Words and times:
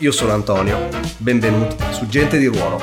Io 0.00 0.12
sono 0.12 0.32
Antonio, 0.32 0.90
benvenuti 1.16 1.74
su 1.92 2.06
Gente 2.06 2.36
di 2.36 2.44
Ruolo. 2.44 2.78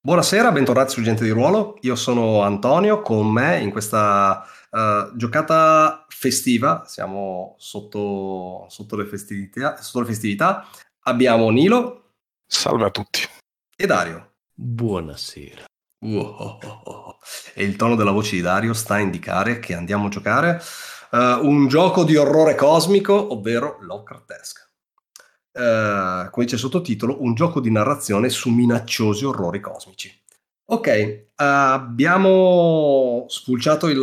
Buonasera, 0.00 0.50
bentornati 0.50 0.90
su 0.90 1.02
Gente 1.02 1.22
di 1.22 1.30
Ruolo. 1.30 1.76
Io 1.82 1.94
sono 1.94 2.42
Antonio, 2.42 3.00
con 3.00 3.28
me 3.28 3.60
in 3.60 3.70
questa 3.70 4.44
uh, 4.70 5.16
giocata 5.16 6.04
festiva, 6.08 6.82
siamo 6.84 7.54
sotto, 7.58 8.66
sotto, 8.70 8.96
le 8.96 9.04
festività, 9.06 9.76
sotto 9.76 10.00
le 10.00 10.06
festività. 10.06 10.66
Abbiamo 11.02 11.48
Nilo. 11.50 12.14
Salve 12.44 12.86
a 12.86 12.90
tutti. 12.90 13.20
E 13.76 13.86
Dario. 13.86 14.32
Buonasera. 14.52 15.67
Wow. 16.00 16.58
E 17.54 17.64
il 17.64 17.76
tono 17.76 17.96
della 17.96 18.12
voce 18.12 18.36
di 18.36 18.42
Dario 18.42 18.72
sta 18.72 18.94
a 18.94 19.00
indicare 19.00 19.58
che 19.58 19.74
andiamo 19.74 20.06
a 20.06 20.10
giocare 20.10 20.62
uh, 21.10 21.16
un 21.46 21.66
gioco 21.68 22.04
di 22.04 22.16
orrore 22.16 22.54
cosmico, 22.54 23.32
ovvero 23.32 23.78
Lovecraftesque. 23.80 24.66
Uh, 25.52 26.30
come 26.30 26.46
il 26.46 26.58
sottotitolo, 26.58 27.22
un 27.22 27.34
gioco 27.34 27.60
di 27.60 27.70
narrazione 27.70 28.28
su 28.28 28.50
minacciosi 28.50 29.24
orrori 29.24 29.60
cosmici. 29.60 30.12
Ok, 30.66 31.24
uh, 31.24 31.32
abbiamo 31.36 33.24
spulciato 33.28 33.88
il 33.88 33.98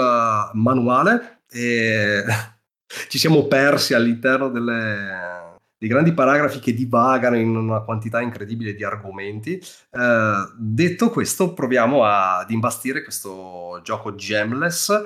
manuale 0.53 1.44
e 1.50 2.23
ci 3.08 3.17
siamo 3.17 3.45
persi 3.45 3.94
all'interno 3.94 4.50
delle, 4.50 5.45
dei 5.86 5.94
grandi 5.94 6.14
paragrafi 6.14 6.58
che 6.58 6.73
divagano 6.73 7.38
in 7.38 7.55
una 7.55 7.81
quantità 7.81 8.19
incredibile 8.19 8.73
di 8.73 8.83
argomenti. 8.83 9.61
Uh, 9.92 10.52
detto 10.58 11.11
questo, 11.11 11.53
proviamo 11.53 12.03
ad 12.03 12.50
imbastire 12.50 13.03
questo 13.03 13.80
gioco 13.83 14.16
gemless 14.16 15.03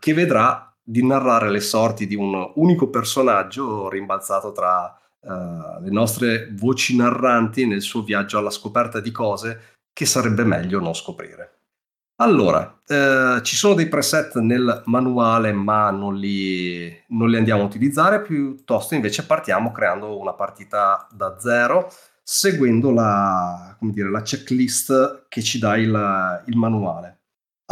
che 0.00 0.14
vedrà 0.14 0.74
di 0.82 1.06
narrare 1.06 1.48
le 1.48 1.60
sorti 1.60 2.08
di 2.08 2.16
un 2.16 2.52
unico 2.56 2.90
personaggio 2.90 3.88
rimbalzato 3.88 4.50
tra 4.50 4.98
uh, 5.20 5.80
le 5.80 5.90
nostre 5.90 6.50
voci 6.52 6.96
narranti 6.96 7.64
nel 7.64 7.80
suo 7.80 8.02
viaggio 8.02 8.36
alla 8.36 8.50
scoperta 8.50 8.98
di 8.98 9.12
cose 9.12 9.60
che 9.92 10.04
sarebbe 10.04 10.44
meglio 10.44 10.80
non 10.80 10.92
scoprire. 10.92 11.53
Allora, 12.16 12.80
eh, 12.86 13.40
ci 13.42 13.56
sono 13.56 13.74
dei 13.74 13.88
preset 13.88 14.36
nel 14.36 14.82
manuale, 14.86 15.52
ma 15.52 15.90
non 15.90 16.14
li, 16.16 16.96
non 17.08 17.28
li, 17.28 17.36
andiamo 17.36 17.62
a 17.62 17.66
utilizzare, 17.66 18.22
piuttosto 18.22 18.94
invece 18.94 19.26
partiamo 19.26 19.72
creando 19.72 20.16
una 20.18 20.32
partita 20.32 21.08
da 21.10 21.36
zero, 21.40 21.90
seguendo 22.22 22.92
la, 22.92 23.76
dire, 23.80 24.10
la 24.10 24.22
checklist 24.22 25.26
che 25.28 25.42
ci 25.42 25.58
dà 25.58 25.76
il, 25.76 26.42
il 26.46 26.56
manuale. 26.56 27.22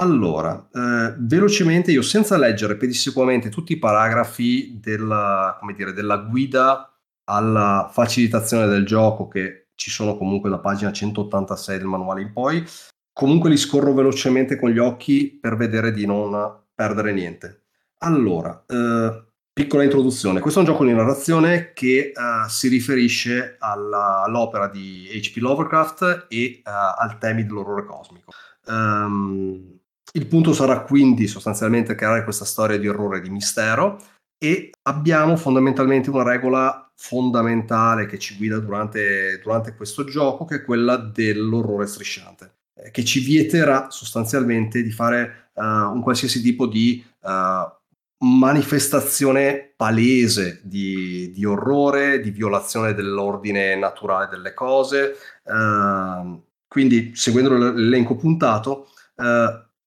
Allora, 0.00 0.68
eh, 0.72 1.14
velocemente, 1.18 1.92
io 1.92 2.02
senza 2.02 2.36
leggere 2.36 2.76
pedissequamente 2.76 3.48
tutti 3.48 3.74
i 3.74 3.78
paragrafi 3.78 4.80
della, 4.80 5.58
dire, 5.76 5.92
della 5.92 6.16
guida 6.16 6.90
alla 7.24 7.88
facilitazione 7.92 8.66
del 8.66 8.84
gioco 8.84 9.28
che 9.28 9.68
ci 9.74 9.90
sono 9.90 10.16
comunque 10.16 10.50
da 10.50 10.58
pagina 10.58 10.92
186 10.92 11.78
del 11.78 11.86
manuale 11.86 12.22
in 12.22 12.32
poi, 12.32 12.64
comunque 13.12 13.50
li 13.50 13.56
scorro 13.56 13.92
velocemente 13.92 14.58
con 14.58 14.70
gli 14.70 14.78
occhi 14.78 15.38
per 15.40 15.56
vedere 15.56 15.92
di 15.92 16.06
non 16.06 16.60
perdere 16.74 17.12
niente. 17.12 17.64
Allora, 17.98 18.64
eh, 18.66 19.24
piccola 19.52 19.84
introduzione. 19.84 20.40
Questo 20.40 20.60
è 20.60 20.62
un 20.62 20.68
gioco 20.68 20.84
di 20.84 20.92
narrazione 20.92 21.72
che 21.74 22.12
uh, 22.14 22.48
si 22.48 22.68
riferisce 22.68 23.56
alla, 23.58 24.22
all'opera 24.22 24.66
di 24.66 25.08
H.P. 25.12 25.36
Lovecraft 25.36 26.26
e 26.28 26.62
uh, 26.64 26.70
al 26.98 27.18
temi 27.18 27.44
dell'orrore 27.44 27.84
cosmico. 27.84 28.32
Um, 28.66 29.78
il 30.14 30.26
punto 30.26 30.52
sarà 30.52 30.80
quindi 30.82 31.26
sostanzialmente 31.26 31.94
creare 31.94 32.24
questa 32.24 32.44
storia 32.44 32.78
di 32.78 32.88
orrore 32.88 33.18
e 33.18 33.20
di 33.20 33.30
mistero 33.30 33.98
e 34.42 34.70
abbiamo 34.82 35.36
fondamentalmente 35.36 36.10
una 36.10 36.24
regola 36.24 36.90
fondamentale 36.94 38.06
che 38.06 38.18
ci 38.18 38.36
guida 38.36 38.58
durante, 38.58 39.40
durante 39.42 39.74
questo 39.74 40.04
gioco, 40.04 40.44
che 40.44 40.56
è 40.56 40.64
quella 40.64 40.96
dell'orrore 40.96 41.86
strisciante, 41.86 42.44
eh, 42.44 42.50
che 42.90 43.04
ci 43.04 43.20
vieterà 43.20 43.90
sostanzialmente 43.90 44.82
di 44.82 44.90
fare 44.90 45.50
uh, 45.54 45.62
un 45.62 46.00
qualsiasi 46.02 46.40
tipo 46.40 46.66
di 46.66 47.04
uh, 47.20 48.26
manifestazione 48.26 49.72
palese 49.76 50.60
di, 50.62 51.30
di, 51.32 51.44
orrore, 51.44 52.20
di 52.20 52.30
violazione 52.30 52.94
dell'ordine 52.94 53.76
naturale 53.76 54.28
delle 54.28 54.54
cose. 54.54 55.16
Uh, 55.44 56.42
quindi, 56.66 57.12
seguendo 57.14 57.54
l'elenco 57.54 58.16
puntato, 58.16 58.88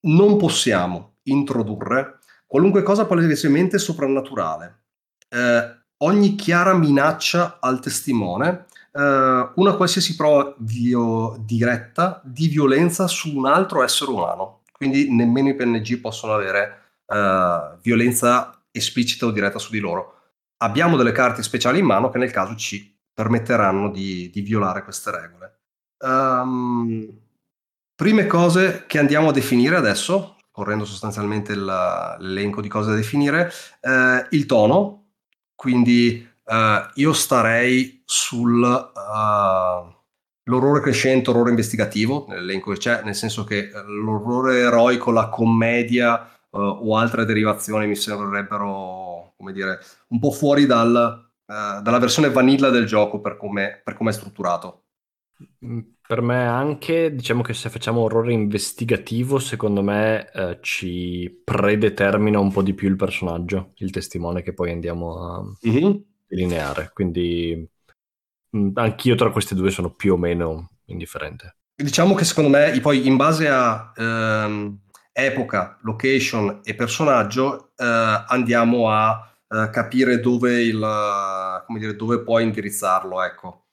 non 0.02 0.38
possiamo 0.38 1.16
introdurre 1.24 2.20
qualunque 2.46 2.84
cosa 2.84 3.06
palesemente 3.06 3.78
soprannaturale. 3.78 4.84
Eh, 5.28 5.76
ogni 5.98 6.36
chiara 6.36 6.74
minaccia 6.74 7.58
al 7.60 7.80
testimone, 7.80 8.66
eh, 8.96 9.52
una 9.56 9.74
qualsiasi 9.74 10.16
prova 10.16 10.56
vio- 10.60 11.36
diretta 11.46 12.22
di 12.24 12.48
violenza 12.48 13.08
su 13.08 13.36
un 13.36 13.46
altro 13.46 13.84
essere 13.84 14.12
umano. 14.12 14.62
Quindi 14.72 15.14
nemmeno 15.14 15.50
i 15.50 15.56
PNG 15.56 16.00
possono 16.00 16.34
avere 16.34 16.80
eh, 17.08 17.78
violenza 17.82 18.64
esplicita 18.72 19.26
o 19.26 19.32
diretta 19.32 19.60
su 19.60 19.72
di 19.72 19.80
loro. 19.80 20.14
Abbiamo 20.58 20.96
delle 20.96 21.12
carte 21.12 21.44
speciali 21.44 21.80
in 21.80 21.86
mano 21.86 22.10
che 22.10 22.18
nel 22.18 22.32
caso 22.32 22.56
ci 22.56 22.98
permetteranno 23.14 23.92
di, 23.92 24.30
di 24.30 24.42
violare 24.42 24.84
queste 24.84 25.12
regole. 25.12 25.60
Um, 26.00 27.08
prime 27.96 28.28
cose 28.28 28.84
che 28.88 29.00
andiamo 29.00 29.30
a 29.30 29.32
definire 29.32 29.76
adesso, 29.76 30.38
correndo 30.52 30.86
sostanzialmente 30.86 31.56
l'elenco 31.56 32.62
di 32.62 32.68
cose 32.68 32.90
da 32.90 32.96
definire, 32.96 33.52
eh, 33.82 34.28
il 34.32 34.46
tono, 34.46 35.12
quindi 35.56 36.28
uh, 36.44 36.92
io 36.96 37.14
starei 37.14 37.95
sul 38.06 38.62
uh, 38.62 39.94
l'orrore 40.44 40.82
crescente, 40.82 41.32
orrore 41.32 41.50
investigativo, 41.50 42.26
nell'elenco 42.30 42.72
che 42.72 42.78
c'è, 42.78 43.04
nel 43.04 43.16
senso 43.16 43.44
che 43.44 43.58
eh, 43.58 43.84
l'orrore 43.86 44.60
eroico, 44.60 45.12
la 45.12 45.30
commedia 45.30 46.30
uh, 46.52 46.60
o 46.60 46.96
altre 46.96 47.26
derivazioni 47.26 47.88
mi 47.88 47.96
sembrerebbero, 47.96 49.34
come 49.36 49.52
dire, 49.52 49.80
un 50.10 50.20
po' 50.20 50.32
fuori 50.32 50.66
dal, 50.66 51.24
dalla 51.46 52.00
versione 52.00 52.30
vanilla 52.30 52.70
del 52.70 52.86
gioco 52.86 53.20
per 53.20 53.38
come 53.38 53.84
è 53.84 54.12
strutturato. 54.12 54.86
Mm, 55.66 55.80
per 56.08 56.22
me 56.22 56.46
anche, 56.46 57.14
diciamo 57.14 57.42
che 57.42 57.54
se 57.54 57.70
facciamo 57.70 58.02
orrore 58.02 58.32
investigativo, 58.32 59.40
secondo 59.40 59.82
me 59.82 60.30
eh, 60.32 60.60
ci 60.62 61.42
predetermina 61.44 62.40
un 62.40 62.52
po' 62.52 62.62
di 62.62 62.74
più 62.74 62.88
il 62.88 62.96
personaggio, 62.96 63.72
il 63.78 63.92
testimone 63.92 64.44
che 64.44 64.54
poi 64.54 64.72
andiamo 64.72 65.18
a 65.18 65.44
mm-hmm. 65.68 65.92
delineare. 66.28 66.92
Quindi 66.94 67.68
anch'io 68.76 69.16
tra 69.16 69.32
queste 69.32 69.56
due 69.56 69.72
sono 69.72 69.92
più 69.92 70.14
o 70.14 70.18
meno 70.18 70.70
indifferente. 70.86 71.58
Diciamo 71.76 72.14
che 72.14 72.24
secondo 72.24 72.50
me, 72.50 72.78
poi 72.82 73.06
in 73.06 73.18
base 73.18 73.50
a 73.50 73.92
ehm, 73.96 74.80
epoca, 75.12 75.78
location 75.82 76.62
e 76.64 76.76
personaggio, 76.76 77.72
eh, 77.76 78.24
andiamo 78.28 78.90
a 78.90 79.30
eh, 79.48 79.70
capire 79.72 80.20
dove, 80.20 80.62
il, 80.64 81.64
dire, 81.78 81.96
dove 81.96 82.22
puoi 82.22 82.44
indirizzarlo, 82.44 83.22
ecco 83.22 83.66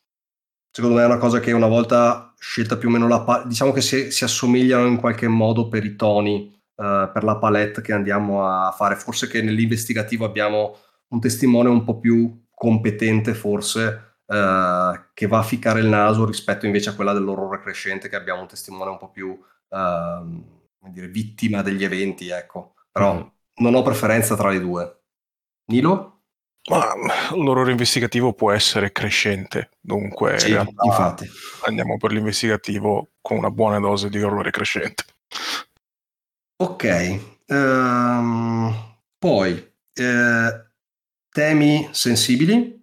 secondo 0.72 0.96
me 0.96 1.02
è 1.02 1.06
una 1.06 1.18
cosa 1.18 1.38
che 1.38 1.52
una 1.52 1.66
volta 1.66 2.32
scelta 2.38 2.78
più 2.78 2.88
o 2.88 2.92
meno 2.92 3.06
la 3.06 3.20
palette, 3.20 3.48
diciamo 3.48 3.72
che 3.72 3.82
si, 3.82 4.10
si, 4.10 4.24
assomigliano 4.24 4.86
in 4.86 4.96
qualche 4.96 5.28
modo 5.28 5.68
per 5.68 5.84
i 5.84 5.96
toni, 5.96 6.50
uh, 6.76 7.12
per 7.12 7.22
la 7.22 7.36
palette 7.36 7.82
che 7.82 7.92
andiamo 7.92 8.48
a 8.48 8.72
fare. 8.72 8.96
Forse 8.96 9.28
che 9.28 9.42
nell'investigativo 9.42 10.24
abbiamo 10.24 10.78
un 11.08 11.20
testimone 11.20 11.68
un 11.68 11.84
po' 11.84 11.98
più 11.98 12.46
competente, 12.54 13.34
forse, 13.34 14.11
uh, 14.26 15.00
che 15.14 15.26
va 15.26 15.38
a 15.38 15.42
ficcare 15.42 15.80
il 15.80 15.86
naso 15.86 16.24
rispetto 16.24 16.66
invece 16.66 16.90
a 16.90 16.94
quella 16.94 17.12
dell'orrore 17.12 17.60
crescente, 17.60 18.08
che 18.08 18.16
abbiamo 18.16 18.42
un 18.42 18.48
testimone 18.48 18.90
un 18.90 18.98
po' 18.98 19.10
più, 19.10 19.38
come 19.68 20.92
dire, 20.92 21.08
vittima 21.08 21.62
degli 21.62 21.84
eventi, 21.84 22.28
ecco. 22.28 22.74
Però 22.90 23.14
mm. 23.14 23.26
non 23.56 23.74
ho 23.74 23.82
preferenza 23.82 24.36
tra 24.36 24.50
le 24.50 24.60
due. 24.60 25.00
Nilo? 25.66 26.12
Ma 26.70 26.94
l'orrore 27.34 27.72
investigativo 27.72 28.34
può 28.34 28.52
essere 28.52 28.92
crescente, 28.92 29.70
dunque 29.80 30.38
sì, 30.38 30.56
infatti. 30.84 31.28
andiamo 31.64 31.96
per 31.96 32.12
l'investigativo 32.12 33.14
con 33.20 33.38
una 33.38 33.50
buona 33.50 33.80
dose 33.80 34.08
di 34.08 34.22
orrore 34.22 34.52
crescente. 34.52 35.04
Ok, 36.62 37.18
ehm, 37.46 38.96
poi 39.18 39.74
eh, 39.92 40.66
temi 41.30 41.88
sensibili, 41.90 42.81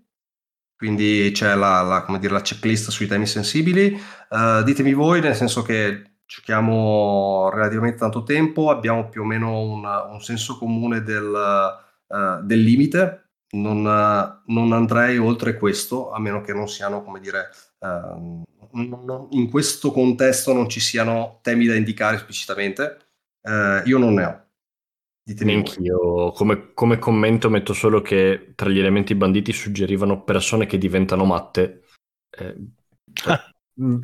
quindi 0.80 1.30
c'è 1.34 1.56
la, 1.56 1.82
la, 1.82 2.04
come 2.04 2.20
dire, 2.20 2.32
la 2.32 2.40
checklist 2.40 2.90
sui 2.90 3.06
temi 3.06 3.26
sensibili. 3.26 4.02
Uh, 4.30 4.64
ditemi 4.64 4.94
voi, 4.94 5.20
nel 5.20 5.36
senso 5.36 5.62
che 5.62 6.20
giochiamo 6.26 7.50
relativamente 7.50 7.98
tanto 7.98 8.24
tempo, 8.24 8.70
abbiamo 8.70 9.10
più 9.10 9.24
o 9.24 9.26
meno 9.26 9.60
un, 9.60 9.84
un 9.84 10.22
senso 10.22 10.58
comune 10.58 11.04
del, 11.04 11.30
uh, 12.08 12.42
del 12.46 12.62
limite. 12.62 13.32
Non, 13.50 13.82
non, 14.46 14.72
andrei 14.72 15.18
oltre 15.18 15.58
questo, 15.58 16.12
a 16.12 16.20
meno 16.20 16.40
che 16.40 16.54
non 16.54 16.70
siano, 16.70 17.04
come 17.04 17.20
dire, 17.20 17.50
uh, 17.80 18.44
in 19.32 19.50
questo 19.50 19.92
contesto 19.92 20.54
non 20.54 20.70
ci 20.70 20.80
siano 20.80 21.40
temi 21.42 21.66
da 21.66 21.76
indicare 21.76 22.16
esplicitamente. 22.16 23.00
Eh, 23.42 23.82
io 23.84 23.98
non 23.98 24.14
ne 24.14 24.24
ho. 24.24 24.49
Ditemi 25.30 25.54
Anch'io, 25.54 26.32
come, 26.32 26.74
come, 26.74 26.98
commento, 26.98 27.52
metto 27.52 27.74
solo 27.74 28.02
che 28.02 28.54
tra 28.56 28.68
gli 28.68 28.80
elementi 28.80 29.14
banditi 29.14 29.54
suggerivano 29.54 30.24
persone 30.24 30.66
che 30.66 30.80
diventano 30.80 31.24
matte. 31.24 31.84
Eh, 32.36 32.56
mm, 33.80 34.00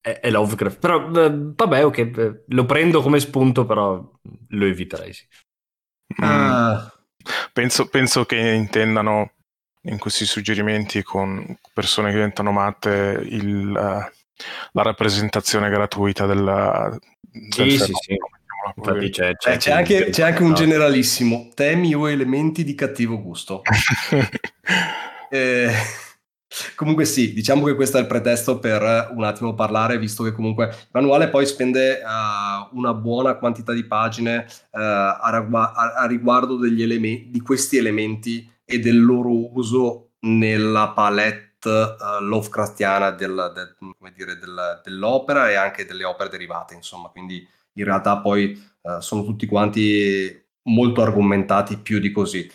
è, 0.00 0.20
è, 0.20 0.30
Lovecraft. 0.30 0.78
Però 0.78 1.10
eh, 1.10 1.32
vabbè, 1.34 1.84
ok, 1.84 1.98
eh, 1.98 2.44
lo 2.46 2.66
prendo 2.66 3.02
come 3.02 3.18
spunto, 3.18 3.66
però 3.66 4.12
lo 4.48 4.64
eviterei. 4.64 5.12
Sì. 5.12 5.26
Mm. 6.24 6.76
Penso, 7.52 7.88
penso 7.88 8.24
che 8.24 8.36
intendano 8.36 9.32
in 9.82 9.98
questi 9.98 10.24
suggerimenti 10.24 11.02
con 11.02 11.58
persone 11.72 12.10
che 12.10 12.14
diventano 12.14 12.52
matte 12.52 13.20
il, 13.24 13.70
uh, 13.70 13.72
la 14.72 14.82
rappresentazione 14.82 15.68
gratuita 15.68 16.26
della, 16.26 16.96
del 17.20 17.70
sì, 17.70 17.78
sì, 17.78 17.92
sì. 17.92 18.16
Infatti 18.76 19.10
c'è, 19.10 19.36
c'è, 19.36 19.52
eh, 19.52 19.56
c'è, 19.56 19.70
anche, 19.72 20.10
c'è, 20.10 20.22
anche, 20.22 20.42
un 20.42 20.54
generalissimo. 20.54 21.50
Temi 21.54 21.94
o 21.94 22.08
elementi 22.08 22.64
di 22.64 22.74
cattivo 22.74 23.20
gusto. 23.20 23.62
Eh, 25.32 25.70
comunque 26.74 27.04
sì 27.04 27.32
diciamo 27.32 27.64
che 27.64 27.76
questo 27.76 27.98
è 27.98 28.00
il 28.00 28.08
pretesto 28.08 28.58
per 28.58 29.12
un 29.14 29.22
attimo 29.22 29.54
parlare 29.54 29.96
visto 29.98 30.24
che 30.24 30.32
comunque 30.32 30.66
il 30.66 30.88
manuale 30.90 31.28
poi 31.28 31.46
spende 31.46 32.02
uh, 32.02 32.76
una 32.76 32.92
buona 32.92 33.36
quantità 33.36 33.72
di 33.72 33.84
pagine 33.84 34.46
uh, 34.70 34.78
a, 34.78 35.28
ragua- 35.30 35.72
a, 35.72 36.06
riguardo 36.06 36.56
degli 36.56 36.82
elementi, 36.82 37.30
di 37.30 37.40
questi 37.40 37.76
elementi 37.76 38.50
e 38.64 38.80
del 38.80 39.00
loro 39.00 39.56
uso 39.56 40.14
nella 40.20 40.90
palette 40.90 41.68
uh, 41.68 42.22
Lovecraftiana 42.22 43.12
del, 43.12 43.52
del, 43.54 44.12
dire, 44.12 44.36
del, 44.36 44.80
dell'opera 44.82 45.48
e 45.48 45.54
anche 45.54 45.86
delle 45.86 46.04
opere 46.04 46.30
derivate, 46.30 46.74
insomma, 46.74 47.08
quindi 47.08 47.46
in 47.80 47.86
realtà 47.86 48.18
poi 48.18 48.60
uh, 48.82 49.00
sono 49.00 49.24
tutti 49.24 49.46
quanti 49.46 50.46
molto 50.64 51.02
argomentati 51.02 51.78
più 51.78 51.98
di 51.98 52.10
così, 52.10 52.50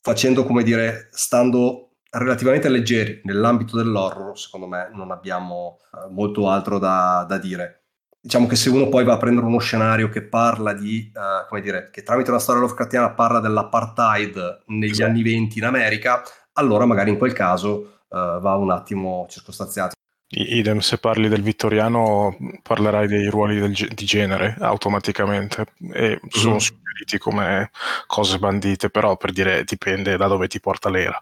facendo, 0.00 0.44
come 0.44 0.62
dire, 0.62 1.08
stando 1.12 1.96
relativamente 2.10 2.68
leggeri 2.68 3.20
nell'ambito 3.24 3.76
dell'horror, 3.76 4.38
secondo 4.38 4.66
me 4.66 4.90
non 4.92 5.10
abbiamo 5.10 5.78
uh, 5.92 6.12
molto 6.12 6.48
altro 6.48 6.78
da, 6.78 7.24
da 7.28 7.38
dire 7.38 7.82
diciamo 8.24 8.46
che 8.46 8.54
se 8.54 8.70
uno 8.70 8.88
poi 8.88 9.02
va 9.02 9.14
a 9.14 9.16
prendere 9.16 9.46
uno 9.46 9.58
scenario 9.58 10.08
che 10.08 10.22
parla 10.22 10.72
di, 10.72 11.10
uh, 11.12 11.46
come 11.48 11.60
dire, 11.60 11.90
che 11.90 12.04
tramite 12.04 12.30
una 12.30 12.38
storia 12.38 12.60
Lovecraftiana 12.62 13.10
parla 13.10 13.40
dell'apartheid 13.40 14.62
negli 14.66 14.90
esatto. 14.90 15.10
anni 15.10 15.22
20 15.24 15.58
in 15.58 15.64
America, 15.64 16.22
allora 16.52 16.86
magari 16.86 17.10
in 17.10 17.18
quel 17.18 17.32
caso 17.32 18.02
uh, 18.08 18.38
va 18.38 18.54
un 18.54 18.70
attimo 18.70 19.26
circostanziato. 19.28 19.94
Idem, 20.34 20.78
se 20.78 20.96
parli 20.96 21.28
del 21.28 21.42
vittoriano 21.42 22.34
parlerai 22.62 23.06
dei 23.06 23.26
ruoli 23.28 23.60
del, 23.60 23.72
di 23.72 24.04
genere 24.06 24.56
automaticamente 24.60 25.66
e 25.92 26.20
sono 26.28 26.54
mm. 26.54 26.58
suggeriti 26.58 27.18
come 27.18 27.70
cose 28.06 28.38
bandite, 28.38 28.88
però 28.88 29.18
per 29.18 29.32
dire 29.32 29.62
dipende 29.64 30.16
da 30.16 30.28
dove 30.28 30.48
ti 30.48 30.58
porta 30.58 30.88
l'era. 30.88 31.20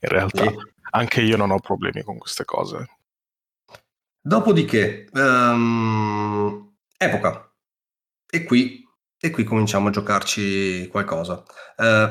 In 0.00 0.08
realtà 0.10 0.46
sì. 0.46 0.56
anche 0.90 1.22
io 1.22 1.38
non 1.38 1.52
ho 1.52 1.58
problemi 1.58 2.02
con 2.02 2.18
queste 2.18 2.44
cose. 2.44 2.98
Dopodiché, 4.20 5.08
um, 5.12 6.74
epoca. 6.98 7.50
E 8.28 8.44
qui, 8.44 8.86
e 9.18 9.30
qui 9.30 9.44
cominciamo 9.44 9.88
a 9.88 9.90
giocarci 9.90 10.86
qualcosa. 10.88 11.42
Uh, 11.78 12.08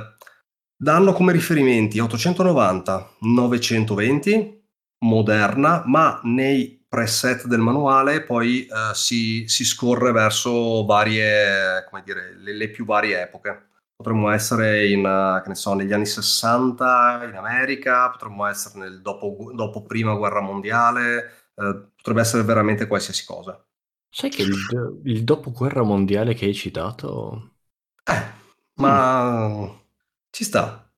danno 0.75 1.13
come 1.13 1.31
riferimenti 1.31 1.99
890, 1.99 3.17
920, 3.19 4.58
moderna, 4.99 5.83
ma 5.85 6.19
nei 6.23 6.79
preset 6.87 7.45
del 7.45 7.59
manuale 7.59 8.23
poi 8.23 8.67
uh, 8.69 8.93
si, 8.93 9.47
si, 9.47 9.63
scorre 9.63 10.11
verso 10.11 10.83
varie, 10.85 11.85
come 11.87 12.01
dire, 12.03 12.35
le, 12.37 12.53
le, 12.53 12.69
più 12.69 12.83
varie 12.83 13.21
epoche. 13.21 13.67
Potremmo 13.95 14.29
essere 14.31 14.87
in, 14.87 15.05
uh, 15.05 15.41
che 15.41 15.49
ne 15.49 15.55
so, 15.55 15.73
negli 15.73 15.93
anni 15.93 16.05
60 16.05 17.25
in 17.29 17.35
America, 17.35 18.09
potremmo 18.09 18.45
essere 18.45 18.79
nel 18.79 19.01
dopo, 19.01 19.51
dopo 19.53 19.83
prima 19.83 20.15
guerra 20.15 20.41
mondiale, 20.41 21.49
eh, 21.55 21.89
potrebbe 21.95 22.21
essere 22.21 22.43
veramente 22.43 22.87
qualsiasi 22.87 23.25
cosa. 23.25 23.61
Sai 24.09 24.29
che 24.29 24.41
il, 24.41 24.53
il 25.03 25.23
dopoguerra 25.23 25.83
mondiale 25.83 26.33
che 26.33 26.45
hai 26.45 26.53
citato... 26.53 27.51
Eh, 28.03 28.37
ma 28.75 29.47
mm. 29.47 29.65
ci 30.31 30.43
sta. 30.43 30.88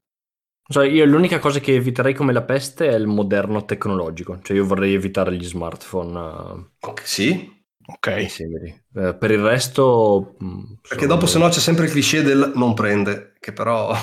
Cioè, 0.68 0.88
io 0.88 1.06
l'unica 1.06 1.40
cosa 1.40 1.60
che 1.60 1.76
eviterei 1.76 2.14
come 2.14 2.34
la 2.34 2.44
peste 2.44 2.90
è 2.90 2.96
il 2.96 3.08
moderno 3.08 3.66
tecnologico, 3.66 4.40
cioè 4.42 4.56
io 4.56 4.66
vorrei 4.66 4.94
evitare 4.94 5.36
gli 5.36 5.44
smartphone. 5.44 6.18
Uh, 6.18 6.70
okay, 6.80 7.06
sì. 7.06 7.60
Ok. 7.86 8.30
Simili. 8.30 8.70
Eh, 8.96 9.16
per 9.16 9.32
il 9.32 9.42
resto... 9.42 10.36
Mm, 10.44 10.74
Perché 10.88 11.08
dopo 11.08 11.26
se 11.26 11.40
no 11.40 11.50
c'è 11.50 11.60
sempre 11.60 11.86
il 11.86 11.92
cliché 11.92 12.22
del 12.22 12.52
non 12.56 12.74
prende, 12.74 13.34
che 13.40 13.52
però 13.52 13.90
a 13.92 14.00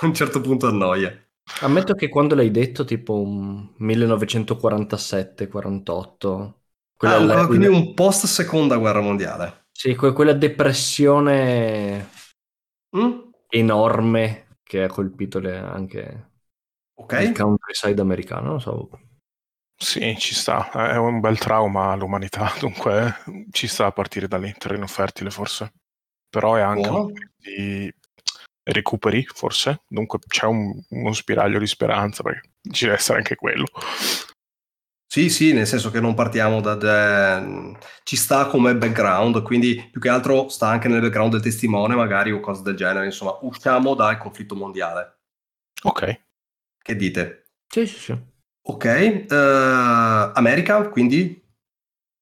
un 0.00 0.14
certo 0.14 0.40
punto 0.40 0.66
annoia. 0.66 1.14
Ammetto 1.60 1.94
che 1.94 2.08
quando 2.08 2.34
l'hai 2.34 2.50
detto, 2.50 2.84
tipo 2.84 3.20
un 3.20 3.68
1947-48, 3.80 6.52
ah, 6.98 7.46
quindi 7.46 7.66
un 7.66 7.94
post 7.94 8.26
seconda 8.26 8.76
guerra 8.76 9.00
mondiale. 9.00 9.66
Sì, 9.72 9.94
quella 9.94 10.32
depressione 10.32 12.08
mm? 12.96 13.18
enorme 13.48 14.46
che 14.70 14.84
ha 14.84 14.86
colpito 14.86 15.40
le, 15.40 15.56
anche 15.56 16.30
okay. 16.94 17.26
il 17.26 17.36
countryside 17.36 18.00
americano, 18.00 18.50
non 18.50 18.60
so. 18.60 18.88
Sì, 19.76 20.16
ci 20.16 20.32
sta, 20.32 20.70
è 20.70 20.96
un 20.96 21.18
bel 21.18 21.38
trauma 21.38 21.90
all'umanità, 21.90 22.52
dunque 22.60 23.16
ci 23.50 23.66
sta 23.66 23.86
a 23.86 23.92
partire 23.92 24.28
da 24.28 24.38
lì, 24.38 24.54
terreno 24.56 24.86
fertile 24.86 25.30
forse. 25.30 25.72
Però 26.28 26.54
è 26.54 26.60
anche 26.60 26.88
un 26.88 27.12
di 27.36 27.92
recuperi, 28.62 29.24
forse. 29.24 29.82
Dunque 29.88 30.20
c'è 30.24 30.46
un, 30.46 30.72
uno 30.90 31.12
spiraglio 31.12 31.58
di 31.58 31.66
speranza, 31.66 32.22
perché 32.22 32.50
ci 32.70 32.84
deve 32.84 32.96
essere 32.96 33.18
anche 33.18 33.34
quello. 33.34 33.66
Sì, 35.12 35.28
sì, 35.28 35.52
nel 35.52 35.66
senso 35.66 35.90
che 35.90 35.98
non 35.98 36.14
partiamo 36.14 36.60
da... 36.60 36.76
De... 36.76 37.76
ci 38.04 38.14
sta 38.14 38.46
come 38.46 38.76
background, 38.76 39.42
quindi 39.42 39.88
più 39.90 40.00
che 40.00 40.08
altro 40.08 40.48
sta 40.48 40.68
anche 40.68 40.86
nel 40.86 41.00
background 41.00 41.32
del 41.32 41.40
testimone 41.40 41.96
magari 41.96 42.30
o 42.30 42.38
cose 42.38 42.62
del 42.62 42.76
genere, 42.76 43.06
insomma, 43.06 43.36
usciamo 43.40 43.96
dal 43.96 44.18
conflitto 44.18 44.54
mondiale. 44.54 45.22
Ok. 45.82 46.20
Che 46.80 46.94
dite? 46.94 47.48
Sì, 47.66 47.86
sì, 47.88 47.98
sì. 47.98 48.18
Ok, 48.68 49.26
uh, 49.28 49.34
America, 50.38 50.88
quindi? 50.88 51.44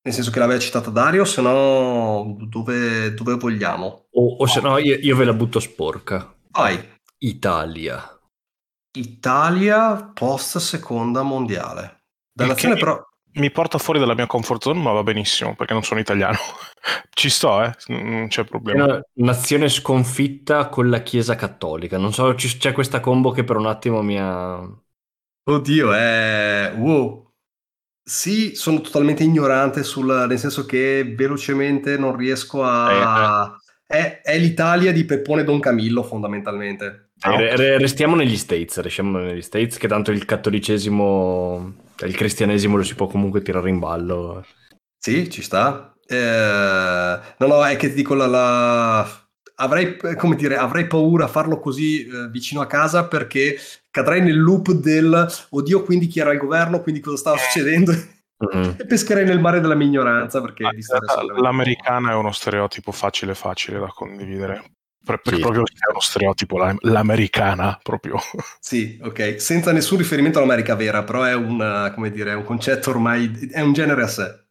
Nel 0.00 0.14
senso 0.14 0.30
che 0.30 0.38
l'aveva 0.38 0.58
citata 0.58 0.88
Dario, 0.88 1.26
se 1.26 1.42
no 1.42 2.38
dove, 2.48 3.12
dove 3.12 3.34
vogliamo? 3.34 4.06
O, 4.12 4.36
o 4.36 4.46
se 4.46 4.62
no 4.62 4.78
io, 4.78 4.96
io 4.96 5.14
ve 5.14 5.26
la 5.26 5.34
butto 5.34 5.60
sporca. 5.60 6.34
Vai. 6.52 6.82
Italia. 7.18 8.18
Italia 8.96 10.10
post 10.14 10.56
seconda 10.56 11.20
mondiale. 11.20 11.97
Da 12.38 12.46
nazione 12.46 12.76
però... 12.76 13.04
Mi 13.30 13.50
porta 13.50 13.78
fuori 13.78 13.98
dalla 13.98 14.14
mia 14.14 14.26
comfort 14.26 14.62
zone, 14.62 14.80
ma 14.80 14.90
va 14.92 15.02
benissimo, 15.02 15.54
perché 15.54 15.72
non 15.72 15.82
sono 15.82 16.00
italiano. 16.00 16.38
Ci 17.10 17.28
sto, 17.28 17.62
eh? 17.62 17.72
non 17.88 18.26
c'è 18.28 18.44
problema. 18.44 18.84
Una 18.84 19.02
nazione 19.14 19.68
sconfitta 19.68 20.68
con 20.68 20.88
la 20.88 21.02
Chiesa 21.02 21.34
Cattolica. 21.34 21.98
Non 21.98 22.12
so, 22.12 22.34
c'è 22.34 22.72
questa 22.72 23.00
combo 23.00 23.30
che 23.30 23.44
per 23.44 23.56
un 23.56 23.66
attimo 23.66 24.02
mi 24.02 24.18
ha... 24.18 24.60
Oddio, 25.44 25.92
è... 25.92 26.72
Wow, 26.76 27.28
sì, 28.02 28.54
sono 28.54 28.80
totalmente 28.80 29.22
ignorante 29.22 29.82
sul, 29.82 30.06
nel 30.06 30.38
senso 30.38 30.64
che 30.64 31.14
velocemente 31.16 31.98
non 31.98 32.16
riesco 32.16 32.64
a... 32.64 33.58
Eh, 33.86 33.96
eh. 33.96 33.98
È, 33.98 34.20
è, 34.22 34.38
l'Italia 34.38 34.92
di 34.92 35.04
Peppone 35.04 35.44
Don 35.44 35.60
Camillo 35.60 36.02
fondamentalmente. 36.02 37.07
Ah, 37.20 37.34
okay. 37.34 37.78
Restiamo 37.78 38.14
negli 38.14 38.36
States, 38.36 38.78
restiamo 38.80 39.18
negli 39.18 39.42
States 39.42 39.76
che 39.76 39.88
tanto 39.88 40.12
il 40.12 40.24
cattolicesimo, 40.24 41.74
il 42.04 42.16
cristianesimo 42.16 42.76
lo 42.76 42.82
si 42.84 42.94
può 42.94 43.06
comunque 43.06 43.42
tirare 43.42 43.68
in 43.68 43.78
ballo. 43.78 44.44
Sì, 44.98 45.28
ci 45.30 45.42
sta. 45.42 45.94
Eh, 46.06 47.18
no, 47.38 47.46
no, 47.46 47.64
è 47.64 47.76
che 47.76 47.88
ti 47.88 47.94
dico 47.94 48.14
la... 48.14 48.26
la 48.26 49.22
avrei, 49.60 49.96
come 50.16 50.36
dire, 50.36 50.56
avrei 50.56 50.86
paura 50.86 51.24
a 51.24 51.28
farlo 51.28 51.58
così 51.58 52.06
eh, 52.06 52.28
vicino 52.30 52.60
a 52.60 52.66
casa 52.66 53.06
perché 53.06 53.58
cadrei 53.90 54.22
nel 54.22 54.40
loop 54.40 54.70
del 54.70 55.26
oddio, 55.50 55.82
quindi 55.82 56.06
chi 56.06 56.20
era 56.20 56.32
il 56.32 56.38
governo, 56.38 56.80
quindi 56.80 57.00
cosa 57.00 57.16
stava 57.16 57.36
succedendo. 57.38 57.92
mm-hmm. 57.92 58.70
e 58.78 58.86
pescherei 58.86 59.24
nel 59.24 59.40
mare 59.40 59.60
della 59.60 59.74
mignoranza 59.74 60.40
perché 60.40 60.64
ah, 60.64 60.72
l'americana 61.40 62.12
è 62.12 62.14
uno 62.14 62.30
stereotipo 62.30 62.92
facile 62.92 63.34
facile 63.34 63.80
da 63.80 63.88
condividere 63.88 64.77
per, 65.04 65.20
per 65.20 65.34
sì. 65.34 65.40
proprio 65.40 65.62
uno 65.90 66.00
stereotipo 66.00 66.58
l'americana 66.80 67.78
proprio. 67.82 68.18
Sì 68.60 68.98
ok. 69.02 69.40
Senza 69.40 69.72
nessun 69.72 69.98
riferimento 69.98 70.38
all'America 70.38 70.74
vera 70.74 71.02
però 71.02 71.22
è 71.22 71.34
un 71.34 71.90
come 71.94 72.10
dire 72.10 72.34
un 72.34 72.44
concetto 72.44 72.90
ormai 72.90 73.50
è 73.50 73.60
un 73.60 73.72
genere 73.72 74.02
a 74.02 74.08
sé. 74.08 74.44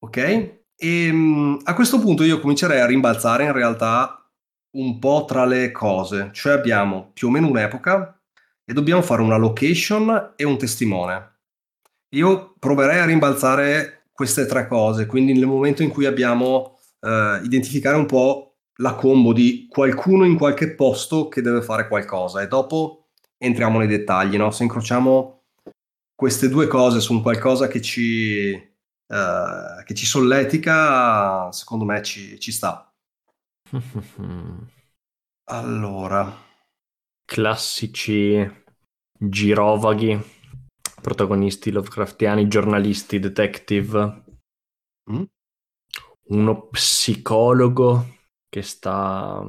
Ok? 0.00 0.16
E 0.16 0.62
ehm, 0.76 1.60
a 1.64 1.74
questo 1.74 1.98
punto 1.98 2.24
io 2.24 2.40
comincerei 2.40 2.80
a 2.80 2.86
rimbalzare 2.86 3.44
in 3.44 3.52
realtà 3.52 4.18
un 4.72 4.98
po' 4.98 5.24
tra 5.26 5.44
le 5.44 5.70
cose. 5.70 6.30
Cioè 6.32 6.52
abbiamo 6.52 7.10
più 7.12 7.28
o 7.28 7.30
meno 7.30 7.48
un'epoca 7.48 8.20
e 8.64 8.72
dobbiamo 8.72 9.02
fare 9.02 9.22
una 9.22 9.36
location 9.36 10.34
e 10.36 10.44
un 10.44 10.58
testimone. 10.58 11.32
Io 12.14 12.54
proverei 12.58 13.00
a 13.00 13.04
rimbalzare 13.04 14.06
queste 14.12 14.46
tre 14.46 14.66
cose, 14.68 15.06
quindi 15.06 15.32
nel 15.32 15.46
momento 15.46 15.82
in 15.82 15.90
cui 15.90 16.06
abbiamo 16.06 16.78
eh, 17.00 17.40
identificare 17.42 17.96
un 17.96 18.06
po' 18.06 18.53
la 18.78 18.94
combo 18.94 19.32
di 19.32 19.66
qualcuno 19.68 20.24
in 20.24 20.36
qualche 20.36 20.74
posto 20.74 21.28
che 21.28 21.42
deve 21.42 21.62
fare 21.62 21.88
qualcosa 21.88 22.42
e 22.42 22.48
dopo 22.48 23.08
entriamo 23.38 23.78
nei 23.78 23.86
dettagli, 23.86 24.36
no? 24.36 24.50
Se 24.50 24.62
incrociamo 24.62 25.42
queste 26.14 26.48
due 26.48 26.66
cose 26.66 27.00
su 27.00 27.12
un 27.12 27.22
qualcosa 27.22 27.68
che 27.68 27.80
ci, 27.80 28.52
eh, 28.52 29.82
che 29.84 29.94
ci 29.94 30.06
solletica, 30.06 31.50
secondo 31.52 31.84
me 31.84 32.02
ci, 32.02 32.38
ci 32.40 32.52
sta. 32.52 32.92
allora. 35.50 36.42
Classici 37.26 38.62
girovaghi 39.16 40.32
protagonisti 41.00 41.70
Lovecraftiani, 41.70 42.48
giornalisti, 42.48 43.18
detective. 43.18 44.24
Mm? 45.10 45.22
Uno 46.28 46.68
psicologo 46.68 48.06
che 48.54 48.62
sta 48.62 49.44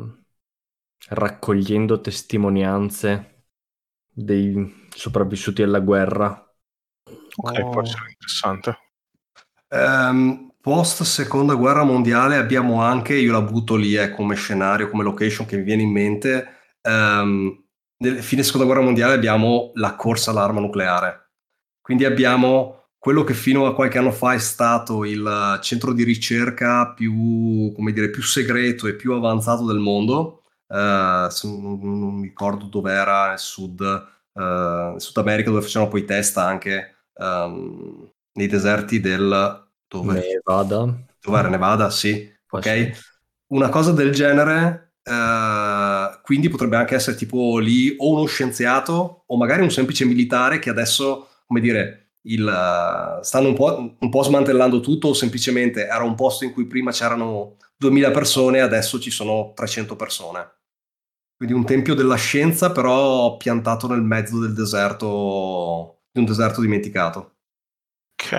raccogliendo 1.10 2.02
testimonianze 2.02 3.44
dei 4.10 4.88
sopravvissuti 4.90 5.62
alla 5.62 5.80
guerra. 5.80 6.30
Ok, 7.36 7.60
oh. 7.62 7.70
può 7.70 7.84
essere 7.84 8.10
interessante. 8.10 8.78
Um, 9.68 10.52
post 10.60 11.04
seconda 11.04 11.54
guerra 11.54 11.84
mondiale 11.84 12.38
abbiamo 12.38 12.82
anche, 12.82 13.16
io 13.16 13.32
la 13.32 13.42
butto 13.42 13.76
lì 13.76 13.94
eh, 13.94 14.10
come 14.10 14.34
scenario, 14.34 14.90
come 14.90 15.04
location 15.04 15.46
che 15.46 15.58
mi 15.58 15.64
viene 15.64 15.84
in 15.84 15.92
mente, 15.92 16.48
um, 16.82 17.64
nel 17.98 18.24
fine 18.24 18.42
seconda 18.42 18.66
guerra 18.66 18.82
mondiale 18.82 19.14
abbiamo 19.14 19.70
la 19.76 19.96
corsa 19.96 20.32
all'arma 20.32 20.62
nucleare 20.62 21.26
quindi 21.86 22.04
abbiamo 22.04 22.85
quello 23.06 23.24
che 23.24 23.36
fino 23.36 23.68
a 23.68 23.76
qualche 23.76 24.00
anno 24.00 24.10
fa 24.10 24.34
è 24.34 24.40
stato 24.40 25.06
il 25.06 25.60
centro 25.62 25.94
di 25.94 26.04
ricerca 26.04 26.88
più, 26.88 27.72
come 27.76 27.92
dire, 27.92 28.10
più 28.10 28.24
segreto 28.24 28.88
e 28.88 28.96
più 28.96 29.14
avanzato 29.14 29.64
del 29.64 29.78
mondo. 29.78 30.42
Uh, 30.66 31.30
non, 31.44 31.80
non, 31.84 32.16
mi 32.16 32.24
ricordo 32.24 32.66
dove 32.66 32.92
era, 32.92 33.28
nel 33.28 33.38
sud, 33.38 33.80
uh, 33.80 34.98
Sud 34.98 35.18
America, 35.18 35.52
dove 35.52 35.62
facevano 35.62 35.92
poi 35.92 36.04
test 36.04 36.36
anche 36.40 36.96
um, 37.18 38.10
nei 38.34 38.48
deserti 38.48 39.00
del... 39.00 39.68
Dove? 39.88 40.42
Nevada. 40.44 41.06
Dove 41.22 41.38
era 41.38 41.48
Nevada, 41.48 41.92
sì. 41.92 42.28
ok. 42.50 43.04
Una 43.50 43.70
cosa 43.70 43.92
del 43.92 44.14
genere, 44.14 44.94
uh, 45.04 46.20
quindi 46.24 46.50
potrebbe 46.50 46.78
anche 46.78 46.96
essere 46.96 47.16
tipo 47.16 47.60
lì 47.60 47.94
o 48.00 48.14
uno 48.14 48.26
scienziato 48.26 49.26
o 49.28 49.38
magari 49.38 49.62
un 49.62 49.70
semplice 49.70 50.06
militare 50.06 50.58
che 50.58 50.72
adesso 50.72 51.28
come 51.46 51.60
dire, 51.60 52.05
il, 52.26 53.20
stanno 53.22 53.48
un 53.50 53.56
po', 53.56 53.96
un 54.00 54.10
po', 54.10 54.24
smantellando 54.24 54.80
tutto 54.80 55.10
o 55.10 55.14
semplicemente 55.14 55.86
era 55.86 56.04
un 56.04 56.16
posto 56.16 56.44
in 56.44 56.54
cui 56.54 56.66
prima 56.66 56.92
c'erano 56.92 57.58
2000 57.78 58.12
persone 58.12 58.58
e 58.58 58.62
adesso 58.62 59.00
ci 59.00 59.12
sono 59.12 59.52
300 59.54 59.96
persone. 59.96 60.52
Quindi 61.36 61.54
un 61.54 61.66
tempio 61.66 61.94
della 61.94 62.16
scienza 62.16 62.72
però 62.72 63.36
piantato 63.38 63.88
nel 63.88 64.02
mezzo 64.02 64.40
del 64.40 64.54
deserto, 64.54 66.04
di 66.12 66.20
un 66.20 66.26
deserto 66.26 66.62
dimenticato. 66.62 67.34
Ok. 68.22 68.34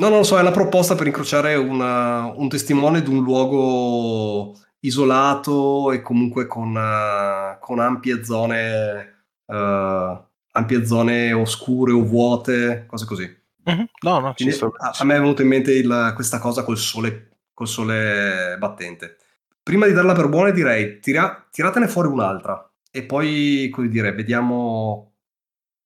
No, 0.00 0.08
non 0.08 0.18
lo 0.18 0.24
so, 0.24 0.36
è 0.38 0.40
una 0.40 0.50
proposta 0.50 0.94
per 0.94 1.06
incrociare 1.06 1.54
una, 1.56 2.26
un 2.26 2.48
testimone 2.48 3.02
di 3.02 3.10
un 3.10 3.22
luogo 3.22 4.56
isolato 4.80 5.90
e 5.90 6.02
comunque 6.02 6.46
con, 6.46 6.74
uh, 6.74 7.58
con 7.60 7.80
ampie 7.80 8.22
zone 8.22 9.24
uh, 9.46 10.27
ampie 10.52 10.84
zone 10.84 11.32
oscure 11.32 11.92
o 11.92 12.02
vuote, 12.02 12.84
cose 12.86 13.04
così. 13.04 13.36
Mm-hmm. 13.68 13.84
No, 14.02 14.18
no, 14.20 14.34
Quindi, 14.34 14.58
a, 14.58 14.94
a, 14.98 15.04
me 15.04 15.16
è 15.16 15.18
venuta 15.18 15.42
in 15.42 15.48
mente 15.48 15.72
il, 15.72 16.12
questa 16.14 16.38
cosa 16.38 16.64
col 16.64 16.78
sole, 16.78 17.38
col 17.52 17.68
sole 17.68 18.56
battente. 18.58 19.16
Prima 19.62 19.86
di 19.86 19.92
darla 19.92 20.14
per 20.14 20.28
buona 20.28 20.50
direi 20.50 21.00
tira, 21.00 21.46
tiratene 21.50 21.88
fuori 21.88 22.08
un'altra 22.08 22.70
e 22.90 23.02
poi, 23.04 23.68
come 23.70 23.88
dire, 23.88 24.12
vediamo, 24.12 25.12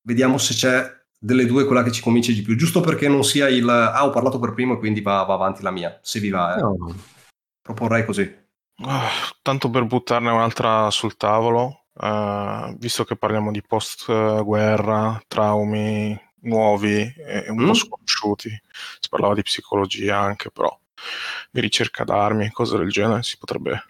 vediamo 0.02 0.38
se 0.38 0.54
c'è 0.54 1.00
delle 1.18 1.46
due 1.46 1.66
quella 1.66 1.82
che 1.82 1.90
ci 1.90 2.02
convince 2.02 2.32
di 2.32 2.42
più, 2.42 2.56
giusto 2.56 2.80
perché 2.80 3.08
non 3.08 3.24
sia 3.24 3.48
il 3.48 3.68
ah 3.68 4.04
ho 4.04 4.10
parlato 4.10 4.38
per 4.38 4.54
primo 4.54 4.74
e 4.74 4.78
quindi 4.78 5.00
va, 5.00 5.22
va 5.22 5.34
avanti 5.34 5.62
la 5.62 5.70
mia, 5.70 5.98
se 6.02 6.20
vi 6.20 6.30
va. 6.30 6.56
Eh. 6.56 6.60
No. 6.60 6.94
Proporrei 7.60 8.04
così. 8.04 8.40
Uh, 8.78 8.88
tanto 9.42 9.70
per 9.70 9.84
buttarne 9.84 10.30
un'altra 10.30 10.90
sul 10.90 11.16
tavolo, 11.16 11.81
Uh, 11.94 12.74
visto 12.78 13.04
che 13.04 13.16
parliamo 13.16 13.50
di 13.50 13.62
post-guerra, 13.62 15.22
traumi 15.28 16.18
nuovi 16.42 17.00
e 17.00 17.50
un 17.50 17.62
mm. 17.62 17.66
po' 17.66 17.74
sconosciuti, 17.74 18.48
si 18.48 19.08
parlava 19.08 19.34
di 19.34 19.42
psicologia 19.42 20.18
anche, 20.18 20.50
però 20.50 20.76
di 21.50 21.60
ricerca 21.60 22.04
d'armi, 22.04 22.50
cose 22.50 22.78
del 22.78 22.90
genere, 22.90 23.22
si 23.22 23.36
potrebbe 23.38 23.84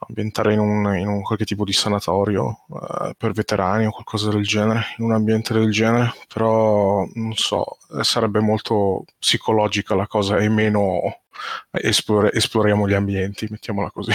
ambientare 0.00 0.52
in 0.52 0.60
un, 0.60 0.96
in 0.96 1.08
un 1.08 1.22
qualche 1.22 1.44
tipo 1.44 1.64
di 1.64 1.72
sanatorio 1.72 2.64
uh, 2.68 3.10
per 3.16 3.32
veterani 3.32 3.86
o 3.86 3.90
qualcosa 3.90 4.30
del 4.30 4.44
genere, 4.44 4.94
in 4.98 5.04
un 5.06 5.12
ambiente 5.12 5.52
del 5.52 5.72
genere, 5.72 6.14
però 6.32 7.06
non 7.14 7.34
so, 7.34 7.78
sarebbe 8.02 8.40
molto 8.40 9.04
psicologica 9.18 9.94
la 9.96 10.06
cosa 10.06 10.36
e 10.36 10.48
meno 10.48 11.22
esplore, 11.70 12.32
esploriamo 12.32 12.88
gli 12.88 12.94
ambienti, 12.94 13.48
mettiamola 13.50 13.90
così. 13.90 14.12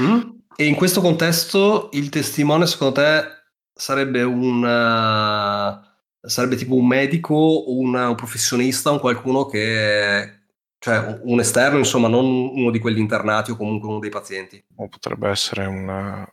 Mm? 0.00 0.20
E 0.56 0.64
in 0.66 0.74
questo 0.74 1.00
contesto 1.00 1.88
il 1.92 2.08
testimone 2.08 2.66
secondo 2.66 2.94
te 2.94 3.24
sarebbe 3.72 4.22
un... 4.22 4.62
Uh, 4.62 5.92
sarebbe 6.26 6.56
tipo 6.56 6.74
un 6.74 6.86
medico, 6.86 7.70
un, 7.70 7.94
un 7.94 8.14
professionista, 8.14 8.90
un 8.90 9.00
qualcuno 9.00 9.46
che... 9.46 10.40
cioè 10.78 11.20
un 11.22 11.40
esterno, 11.40 11.78
insomma, 11.78 12.08
non 12.08 12.24
uno 12.24 12.70
di 12.70 12.78
quegli 12.78 12.98
internati 12.98 13.50
o 13.50 13.56
comunque 13.56 13.88
uno 13.88 13.98
dei 13.98 14.10
pazienti. 14.10 14.64
O 14.76 14.88
potrebbe 14.88 15.28
essere 15.28 15.66
un... 15.66 16.26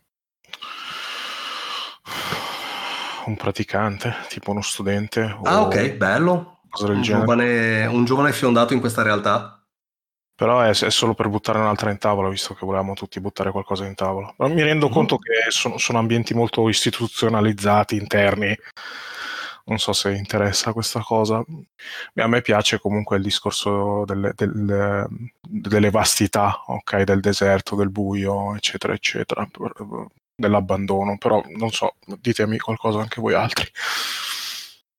un 3.26 3.36
praticante, 3.36 4.14
tipo 4.28 4.50
uno 4.50 4.62
studente. 4.62 5.38
Ah, 5.42 5.62
ok, 5.62 5.92
bello. 5.92 6.60
Un 6.80 7.02
giovane, 7.02 7.86
un 7.86 8.04
giovane 8.04 8.32
fiondato 8.32 8.72
in 8.72 8.80
questa 8.80 9.02
realtà. 9.02 9.61
Però 10.34 10.60
è, 10.60 10.70
è, 10.70 10.90
solo 10.90 11.14
per 11.14 11.28
buttare 11.28 11.58
un'altra 11.58 11.90
in 11.90 11.98
tavola, 11.98 12.28
visto 12.28 12.54
che 12.54 12.64
volevamo 12.64 12.94
tutti 12.94 13.20
buttare 13.20 13.50
qualcosa 13.50 13.86
in 13.86 13.94
tavola. 13.94 14.32
Però 14.36 14.52
mi 14.52 14.62
rendo 14.62 14.88
mm. 14.88 14.92
conto 14.92 15.18
che 15.18 15.50
sono, 15.50 15.78
sono, 15.78 15.98
ambienti 15.98 16.34
molto 16.34 16.68
istituzionalizzati, 16.68 17.96
interni. 17.96 18.56
Non 19.64 19.78
so 19.78 19.92
se 19.92 20.12
interessa 20.12 20.72
questa 20.72 21.00
cosa. 21.00 21.44
A 22.14 22.26
me 22.26 22.40
piace 22.40 22.80
comunque 22.80 23.16
il 23.16 23.22
discorso 23.22 24.04
delle, 24.04 24.32
delle, 24.34 25.06
delle 25.40 25.90
vastità, 25.90 26.62
ok, 26.66 27.02
del 27.02 27.20
deserto, 27.20 27.76
del 27.76 27.90
buio, 27.90 28.56
eccetera, 28.56 28.92
eccetera, 28.92 29.48
dell'abbandono. 30.34 31.16
Però 31.18 31.42
non 31.56 31.70
so, 31.70 31.94
ditemi 32.18 32.58
qualcosa 32.58 32.98
anche 33.00 33.20
voi 33.20 33.34
altri. 33.34 33.70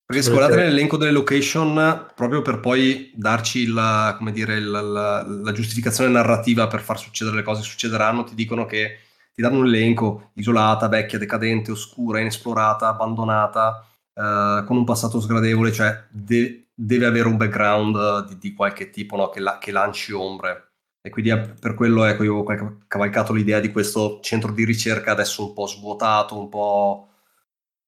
Perché 0.05 0.21
scordate 0.21 0.57
l'elenco 0.57 0.97
delle 0.97 1.11
location 1.11 2.11
proprio 2.13 2.41
per 2.41 2.59
poi 2.59 3.11
darci 3.15 3.67
la, 3.67 4.17
dire, 4.31 4.59
la, 4.59 4.81
la, 4.81 5.25
la, 5.25 5.51
giustificazione 5.53 6.11
narrativa 6.11 6.67
per 6.67 6.81
far 6.81 6.99
succedere 6.99 7.37
le 7.37 7.43
cose 7.43 7.61
che 7.61 7.67
succederanno, 7.67 8.25
ti 8.25 8.35
dicono 8.35 8.65
che 8.65 8.99
ti 9.33 9.41
danno 9.41 9.59
un 9.59 9.65
elenco 9.65 10.31
isolata, 10.35 10.89
vecchia, 10.89 11.17
decadente, 11.17 11.71
oscura, 11.71 12.19
inesplorata, 12.19 12.89
abbandonata, 12.89 13.87
eh, 14.13 14.63
con 14.65 14.77
un 14.77 14.83
passato 14.83 15.19
sgradevole, 15.19 15.71
cioè 15.71 16.03
de- 16.09 16.67
deve 16.73 17.05
avere 17.05 17.27
un 17.27 17.37
background 17.37 18.27
di, 18.27 18.37
di 18.37 18.53
qualche 18.53 18.89
tipo 18.89 19.15
no? 19.15 19.29
che, 19.29 19.39
la- 19.39 19.57
che, 19.57 19.71
lanci 19.71 20.11
ombre. 20.11 20.71
E 21.01 21.09
quindi 21.09 21.31
per 21.59 21.73
quello 21.73 22.03
ecco, 22.03 22.23
io 22.23 22.35
ho 22.35 22.45
cavalcato 22.87 23.33
l'idea 23.33 23.59
di 23.59 23.71
questo 23.71 24.19
centro 24.21 24.51
di 24.51 24.63
ricerca 24.63 25.11
adesso 25.11 25.47
un 25.47 25.53
po' 25.53 25.67
svuotato, 25.67 26.39
un 26.39 26.49
po', 26.49 27.09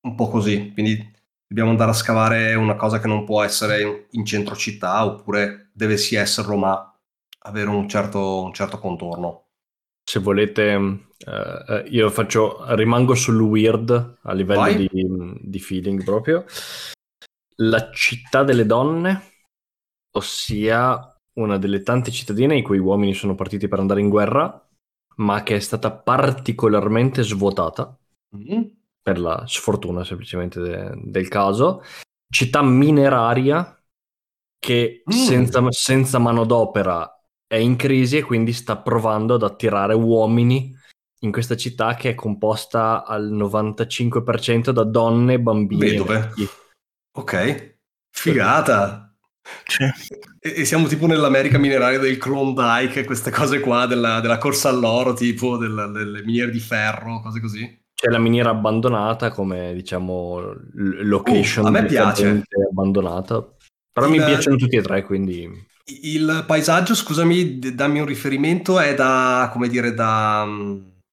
un 0.01 0.15
po' 0.15 0.29
così. 0.29 0.71
Quindi 0.73 1.13
dobbiamo 1.47 1.69
andare 1.69 1.91
a 1.91 1.95
scavare 1.95 2.55
una 2.55 2.75
cosa 2.75 2.99
che 2.99 3.07
non 3.07 3.23
può 3.23 3.43
essere 3.43 4.07
in 4.11 4.25
centro 4.25 4.55
città 4.55 5.05
oppure 5.05 5.69
deve 5.73 5.97
sì 5.97 6.15
esserlo 6.15 6.55
ma 6.55 6.95
avere 7.39 7.69
un 7.69 7.87
certo, 7.87 8.43
un 8.43 8.53
certo 8.53 8.79
contorno. 8.79 9.43
Se 10.03 10.19
volete, 10.19 10.73
uh, 10.75 11.83
io 11.87 12.09
faccio, 12.09 12.63
rimango 12.75 13.15
sul 13.15 13.39
weird 13.39 14.17
a 14.21 14.33
livello 14.33 14.71
di, 14.73 14.89
di, 15.41 15.59
feeling 15.59 16.03
proprio. 16.03 16.45
La 17.57 17.89
città 17.91 18.43
delle 18.43 18.65
donne 18.65 19.31
ossia 20.11 21.09
una 21.33 21.57
delle 21.57 21.81
tante 21.81 22.11
cittadine 22.11 22.57
i 22.57 22.61
cui 22.61 22.77
uomini 22.77 23.13
sono 23.13 23.35
partiti 23.35 23.67
per 23.67 23.79
andare 23.79 23.99
in 23.99 24.09
guerra, 24.09 24.67
ma 25.17 25.43
che 25.43 25.55
è 25.55 25.59
stata 25.59 25.91
particolarmente 25.91 27.23
svuotata 27.23 27.97
mm-hmm. 28.35 28.63
Per 29.05 29.19
la 29.19 29.43
sfortuna 29.45 30.03
semplicemente 30.03 30.59
de- 30.59 30.93
del 30.95 31.27
caso. 31.27 31.83
Città 32.27 32.63
mineraria 32.63 33.79
che 34.57 35.03
mm. 35.07 35.15
senza, 35.15 35.63
senza 35.69 36.17
manodopera 36.17 37.07
è 37.45 37.57
in 37.57 37.75
crisi 37.75 38.17
e 38.17 38.23
quindi 38.23 38.51
sta 38.51 38.77
provando 38.77 39.35
ad 39.35 39.43
attirare 39.43 39.93
uomini 39.93 40.75
in 41.19 41.31
questa 41.31 41.55
città 41.55 41.93
che 41.93 42.09
è 42.09 42.15
composta 42.15 43.05
al 43.05 43.31
95% 43.31 44.71
da 44.71 44.83
donne, 44.83 45.39
bambini. 45.39 45.91
Vedove. 45.91 46.31
Ok, 47.11 47.77
figata. 48.09 49.15
Cioè. 49.65 49.87
E, 50.39 50.61
e, 50.61 50.65
siamo 50.65 50.87
tipo 50.87 51.05
nell'America 51.05 51.59
mineraria 51.59 51.99
del 51.99 52.17
Klondike, 52.17 53.05
queste 53.05 53.29
cose 53.29 53.59
qua, 53.59 53.85
della, 53.85 54.19
della 54.19 54.39
corsa 54.39 54.69
all'oro, 54.69 55.13
tipo 55.13 55.57
della, 55.57 55.85
delle 55.85 56.23
miniere 56.23 56.49
di 56.49 56.59
ferro, 56.59 57.21
cose 57.21 57.39
così. 57.39 57.83
C'è 57.95 58.09
la 58.09 58.19
miniera 58.19 58.49
abbandonata 58.49 59.31
come, 59.31 59.73
diciamo, 59.73 60.53
location 60.73 61.63
uh, 61.63 61.67
a 61.67 61.71
me 61.71 61.85
piace. 61.85 62.43
abbandonata. 62.69 63.47
Però 63.91 64.05
Il, 64.07 64.11
mi 64.11 64.17
piacciono 64.17 64.57
tutti 64.57 64.75
e 64.75 64.81
tre, 64.81 65.03
quindi... 65.03 65.49
Il 66.03 66.43
paesaggio, 66.45 66.93
scusami, 66.93 67.59
dammi 67.73 67.99
un 67.99 68.05
riferimento, 68.05 68.79
è 68.79 68.93
da, 68.93 69.49
come 69.53 69.69
dire, 69.69 69.93
da, 69.93 70.45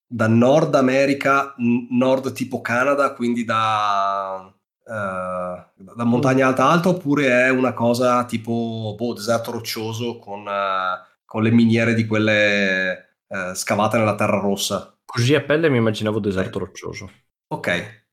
da 0.05 0.27
Nord 0.27 0.75
America, 0.75 1.55
nord 1.91 2.33
tipo 2.33 2.61
Canada, 2.61 3.13
quindi 3.13 3.45
da 3.45 4.53
Uh, 4.85 5.63
da 5.95 6.03
montagna 6.03 6.49
alta 6.49 6.69
alta 6.69 6.89
oppure 6.89 7.29
è 7.29 7.51
una 7.51 7.73
cosa 7.73 8.25
tipo 8.25 8.97
boh, 8.99 9.15
deserto 9.15 9.53
roccioso 9.53 10.19
con, 10.19 10.41
uh, 10.41 11.01
con, 11.25 11.45
le 11.45 11.53
miniere 11.53 11.95
di 11.95 12.05
quelle 12.05 13.21
uh, 13.29 13.55
scavate 13.55 13.99
nella 13.99 14.17
terra 14.17 14.41
rossa. 14.41 14.92
Così 15.15 15.35
a 15.35 15.43
pelle 15.43 15.69
mi 15.69 15.77
immaginavo 15.77 16.19
deserto 16.21 16.59
roccioso. 16.59 17.11
Ok, 17.49 18.05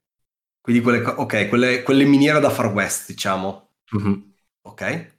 quindi 0.59 0.81
quelle, 0.81 1.01
okay, 1.01 1.47
quelle, 1.47 1.81
quelle 1.81 2.03
miniere 2.03 2.41
da 2.41 2.49
Far 2.49 2.73
West, 2.73 3.07
diciamo. 3.07 3.69
Mm-hmm. 3.95 4.19
Ok, 4.63 5.13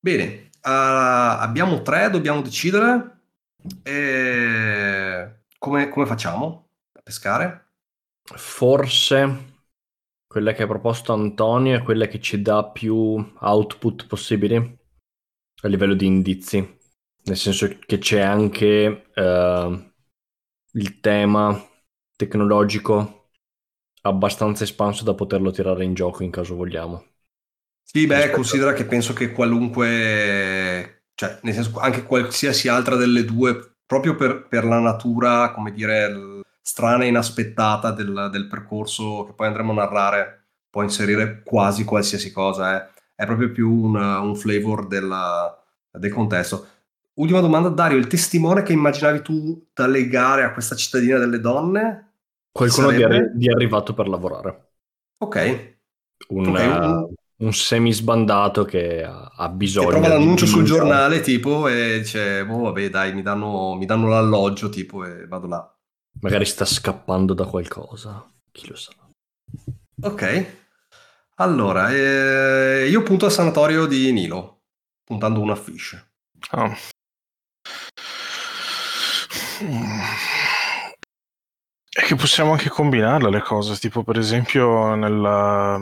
bene. 0.00 0.50
abbiamo 0.62 1.82
tre, 1.82 2.10
dobbiamo 2.10 2.42
decidere. 2.42 3.20
E... 3.84 5.42
Come, 5.58 5.88
come 5.90 6.06
facciamo 6.06 6.70
a 6.92 7.00
pescare? 7.02 7.68
Forse 8.24 9.54
quella 10.26 10.52
che 10.54 10.64
ha 10.64 10.66
proposto 10.66 11.12
Antonio 11.12 11.76
è 11.76 11.82
quella 11.84 12.08
che 12.08 12.20
ci 12.20 12.42
dà 12.42 12.64
più 12.64 13.32
output 13.38 14.08
possibili 14.08 14.56
a 14.56 15.68
livello 15.68 15.94
di 15.94 16.06
indizi, 16.06 16.78
nel 17.22 17.36
senso 17.36 17.78
che 17.78 17.98
c'è 17.98 18.20
anche 18.20 19.06
uh, 19.14 19.94
il 20.76 21.00
tema 21.00 21.58
tecnologico 22.16 23.30
abbastanza 24.02 24.64
espanso 24.64 25.04
da 25.04 25.14
poterlo 25.14 25.50
tirare 25.50 25.84
in 25.84 25.94
gioco 25.94 26.22
in 26.22 26.30
caso 26.30 26.54
vogliamo. 26.54 27.04
Sì, 27.82 28.06
beh, 28.06 28.30
considera 28.30 28.72
che 28.72 28.84
penso 28.84 29.12
che 29.12 29.32
qualunque, 29.32 31.04
cioè, 31.14 31.38
nel 31.42 31.54
senso 31.54 31.78
anche 31.78 32.02
qualsiasi 32.02 32.68
altra 32.68 32.96
delle 32.96 33.24
due, 33.24 33.76
proprio 33.86 34.16
per, 34.16 34.46
per 34.48 34.64
la 34.64 34.80
natura, 34.80 35.52
come 35.52 35.72
dire, 35.72 36.42
strana 36.60 37.04
e 37.04 37.08
inaspettata 37.08 37.92
del, 37.92 38.28
del, 38.32 38.48
percorso 38.48 39.24
che 39.24 39.32
poi 39.32 39.46
andremo 39.46 39.72
a 39.72 39.76
narrare, 39.76 40.46
può 40.68 40.82
inserire 40.82 41.42
quasi 41.44 41.84
qualsiasi 41.84 42.32
cosa, 42.32 42.76
eh. 42.76 42.90
è 43.14 43.24
proprio 43.24 43.52
più 43.52 43.70
un, 43.70 43.94
un 43.94 44.34
flavor 44.34 44.88
della, 44.88 45.56
del 45.92 46.12
contesto. 46.12 46.66
Ultima 47.18 47.40
domanda, 47.40 47.68
Dario, 47.70 47.96
il 47.96 48.08
testimone 48.08 48.62
che 48.62 48.74
immaginavi 48.74 49.22
tu 49.22 49.68
da 49.72 49.86
legare 49.86 50.44
a 50.44 50.52
questa 50.52 50.74
cittadina 50.74 51.18
delle 51.18 51.40
donne? 51.40 52.12
Qualcuno 52.52 52.90
di, 52.90 53.02
arri- 53.02 53.30
di, 53.32 53.50
arrivato 53.50 53.94
per 53.94 54.06
lavorare. 54.06 54.72
Ok. 55.18 55.76
Un, 56.28 56.48
okay, 56.48 56.66
un... 56.66 57.14
un 57.38 57.52
semisbandato 57.54 58.64
che 58.64 59.02
ha, 59.02 59.48
bisogno. 59.48 59.88
Che 59.88 59.92
trova 59.92 60.08
l'annuncio 60.08 60.44
sul 60.44 60.64
giornale 60.64 61.20
tipo 61.20 61.68
e 61.68 62.00
dice, 62.00 62.40
oh 62.40 62.60
vabbè 62.64 62.90
dai, 62.90 63.14
mi 63.14 63.22
danno, 63.22 63.74
mi 63.74 63.86
danno 63.86 64.08
l'alloggio 64.08 64.68
tipo 64.68 65.04
e 65.04 65.26
vado 65.26 65.46
là. 65.46 65.76
Magari 66.20 66.44
sta 66.44 66.66
scappando 66.66 67.32
da 67.32 67.46
qualcosa, 67.46 68.26
chi 68.52 68.68
lo 68.68 68.76
sa. 68.76 68.92
Ok. 70.02 70.46
Allora, 71.36 71.94
eh, 71.94 72.88
io 72.88 73.02
punto 73.02 73.24
al 73.26 73.32
sanatorio 73.32 73.86
di 73.86 74.12
Nilo, 74.12 74.60
puntando 75.04 75.40
una 75.40 75.56
fish. 75.56 75.98
Oh. 76.52 76.74
E 81.98 82.02
che 82.02 82.14
possiamo 82.14 82.52
anche 82.52 82.68
combinarle 82.68 83.30
le 83.30 83.40
cose, 83.40 83.76
tipo 83.78 84.02
per 84.02 84.18
esempio 84.18 84.94
nella, 84.94 85.78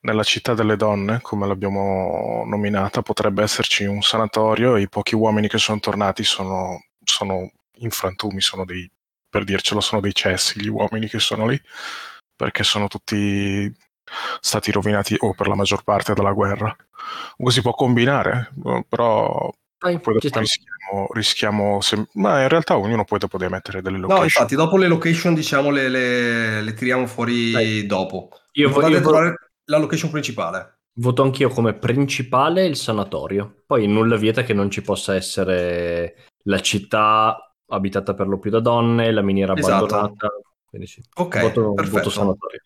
nella 0.00 0.22
città 0.22 0.54
delle 0.54 0.76
donne, 0.76 1.20
come 1.22 1.46
l'abbiamo 1.46 2.44
nominata, 2.46 3.02
potrebbe 3.02 3.42
esserci 3.42 3.84
un 3.84 4.02
sanatorio 4.02 4.76
e 4.76 4.82
i 4.82 4.88
pochi 4.88 5.14
uomini 5.14 5.48
che 5.48 5.58
sono 5.58 5.80
tornati 5.80 6.24
sono, 6.24 6.84
sono 7.02 7.50
in 7.78 7.90
frantumi, 7.90 8.40
sono 8.40 8.64
dei 8.64 8.90
per 9.34 9.42
dircelo, 9.44 9.80
sono 9.80 10.00
dei 10.00 10.14
cessi 10.14 10.60
gli 10.60 10.68
uomini 10.68 11.08
che 11.08 11.18
sono 11.18 11.48
lì, 11.48 11.60
perché 12.36 12.62
sono 12.62 12.86
tutti 12.86 13.72
stati 14.40 14.70
rovinati 14.70 15.16
o 15.18 15.34
per 15.34 15.48
la 15.48 15.56
maggior 15.56 15.82
parte 15.82 16.14
dalla 16.14 16.32
guerra. 16.32 16.74
Si 17.48 17.60
può 17.60 17.72
combinare, 17.72 18.52
però 18.88 19.50
Dai, 19.84 20.00
poi 20.00 20.14
dopo 20.18 20.38
rischiamo, 20.38 21.08
rischiamo 21.12 21.80
se... 21.82 22.06
ma 22.14 22.40
in 22.40 22.48
realtà 22.48 22.78
ognuno 22.78 23.04
poi 23.04 23.18
dopo 23.18 23.36
deve 23.36 23.50
mettere 23.50 23.82
delle 23.82 23.98
location. 23.98 24.18
No, 24.18 24.24
infatti 24.24 24.54
dopo 24.54 24.78
le 24.78 24.88
location 24.88 25.34
diciamo 25.34 25.68
le, 25.68 25.90
le, 25.90 26.62
le 26.62 26.72
tiriamo 26.72 27.06
fuori 27.06 27.50
Dai. 27.50 27.86
dopo. 27.86 28.30
Io 28.52 28.70
voglio 28.70 29.00
trovare 29.02 29.50
la 29.64 29.76
location 29.76 30.10
principale. 30.10 30.78
Voto 30.94 31.22
anch'io 31.22 31.50
come 31.50 31.74
principale 31.74 32.64
il 32.64 32.76
sanatorio. 32.76 33.62
Poi 33.66 33.86
nulla 33.86 34.16
vieta 34.16 34.42
che 34.42 34.54
non 34.54 34.70
ci 34.70 34.80
possa 34.80 35.14
essere 35.14 36.28
la 36.44 36.60
città 36.60 37.54
abitata 37.66 38.14
per 38.14 38.26
lo 38.26 38.38
più 38.38 38.50
da 38.50 38.60
donne, 38.60 39.12
la 39.12 39.22
miniera 39.22 39.54
esatto. 39.54 39.84
abbandonata. 39.84 40.28
Quindi 40.64 40.86
sì, 40.86 41.02
ok, 41.14 41.40
voto, 41.40 41.72
perfetto. 41.74 41.98
voto 41.98 42.10
sanatorio. 42.10 42.60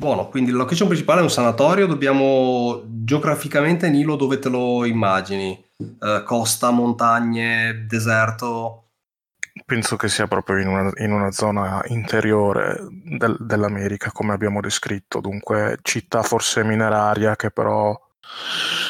Buono, 0.00 0.30
quindi 0.30 0.50
la 0.50 0.56
location 0.56 0.88
principale 0.88 1.20
è 1.20 1.22
un 1.22 1.28
sanatorio, 1.28 1.86
dobbiamo 1.86 2.84
geograficamente 2.86 3.90
Nilo 3.90 4.16
dove 4.16 4.38
te 4.38 4.48
lo 4.48 4.86
immagini? 4.86 5.62
Eh, 5.76 6.22
costa, 6.24 6.70
montagne, 6.70 7.84
deserto? 7.86 8.92
Penso 9.66 9.96
che 9.96 10.08
sia 10.08 10.26
proprio 10.26 10.56
in 10.56 10.68
una, 10.68 10.90
in 11.04 11.12
una 11.12 11.30
zona 11.32 11.82
interiore 11.88 12.78
del, 12.90 13.36
dell'America, 13.40 14.10
come 14.10 14.32
abbiamo 14.32 14.62
descritto, 14.62 15.20
dunque 15.20 15.76
città 15.82 16.22
forse 16.22 16.64
mineraria 16.64 17.36
che 17.36 17.50
però 17.50 17.94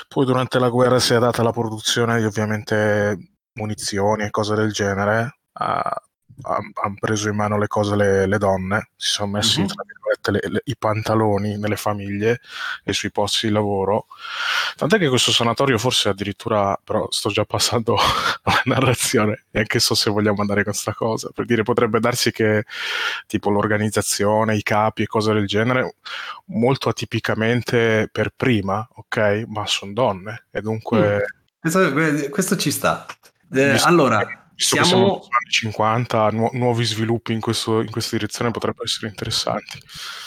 poi 0.07 0.25
durante 0.25 0.61
la 0.61 0.69
guerra 0.69 1.01
si 1.01 1.15
è 1.15 1.19
data 1.19 1.43
la 1.43 1.51
produzione 1.51 2.21
di 2.21 2.25
ovviamente 2.25 3.19
munizioni 3.55 4.23
e 4.23 4.31
cose 4.31 4.55
del 4.55 4.71
genere 4.71 5.39
hanno 6.43 6.97
preso 6.99 7.29
in 7.29 7.37
mano 7.37 7.59
le 7.59 7.67
cose 7.67 7.97
le, 7.97 8.27
le 8.27 8.39
donne, 8.39 8.91
si 8.97 9.11
sono 9.13 9.33
messi 9.33 9.61
mm-hmm. 9.61 9.71
le, 10.31 10.41
le, 10.49 10.63
i 10.65 10.77
pantaloni 10.77 11.59
nelle 11.59 11.77
famiglie 11.77 12.41
e 12.85 12.93
sui 12.93 13.11
posti 13.11 13.47
di 13.47 13.53
lavoro. 13.53 14.07
Tant'è 14.77 14.99
che 14.99 15.09
questo 15.09 15.33
sanatorio 15.33 15.79
forse 15.79 16.09
addirittura, 16.09 16.79
però 16.83 17.07
sto 17.11 17.31
già 17.31 17.45
passando 17.45 17.97
alla 18.43 18.63
narrazione 18.65 19.47
e 19.51 19.61
anche 19.61 19.79
so 19.79 19.95
se 19.95 20.11
vogliamo 20.11 20.41
andare 20.41 20.63
con 20.63 20.73
questa 20.73 20.95
cosa, 20.95 21.31
per 21.35 21.45
dire 21.45 21.63
potrebbe 21.63 22.01
darsi 22.01 22.31
che 22.33 22.65
tipo 23.27 23.51
l'organizzazione, 23.51 24.57
i 24.57 24.63
capi 24.63 25.03
e 25.03 25.07
cose 25.07 25.33
del 25.33 25.47
genere, 25.47 25.97
molto 26.47 26.89
atipicamente 26.89 28.09
per 28.11 28.33
prima, 28.35 28.87
ok, 28.95 29.45
ma 29.47 29.67
sono 29.67 29.93
donne 29.93 30.47
e 30.51 30.61
dunque... 30.61 31.17
Mm. 31.17 31.39
Questo, 31.61 32.31
questo 32.31 32.57
ci 32.57 32.71
sta. 32.71 33.05
Eh, 33.53 33.79
allora, 33.83 34.40
Visto 34.61 34.75
siamo... 34.75 34.85
che 34.85 34.89
siamo 34.89 35.15
anni 35.15 35.51
50, 35.51 36.31
nu- 36.33 36.51
nuovi 36.53 36.85
sviluppi 36.85 37.33
in, 37.33 37.41
questo, 37.41 37.81
in, 37.81 37.91
questa 37.91 38.17
direzione 38.17 38.51
potrebbero 38.51 38.85
essere 38.85 39.09
interessanti. 39.09 39.81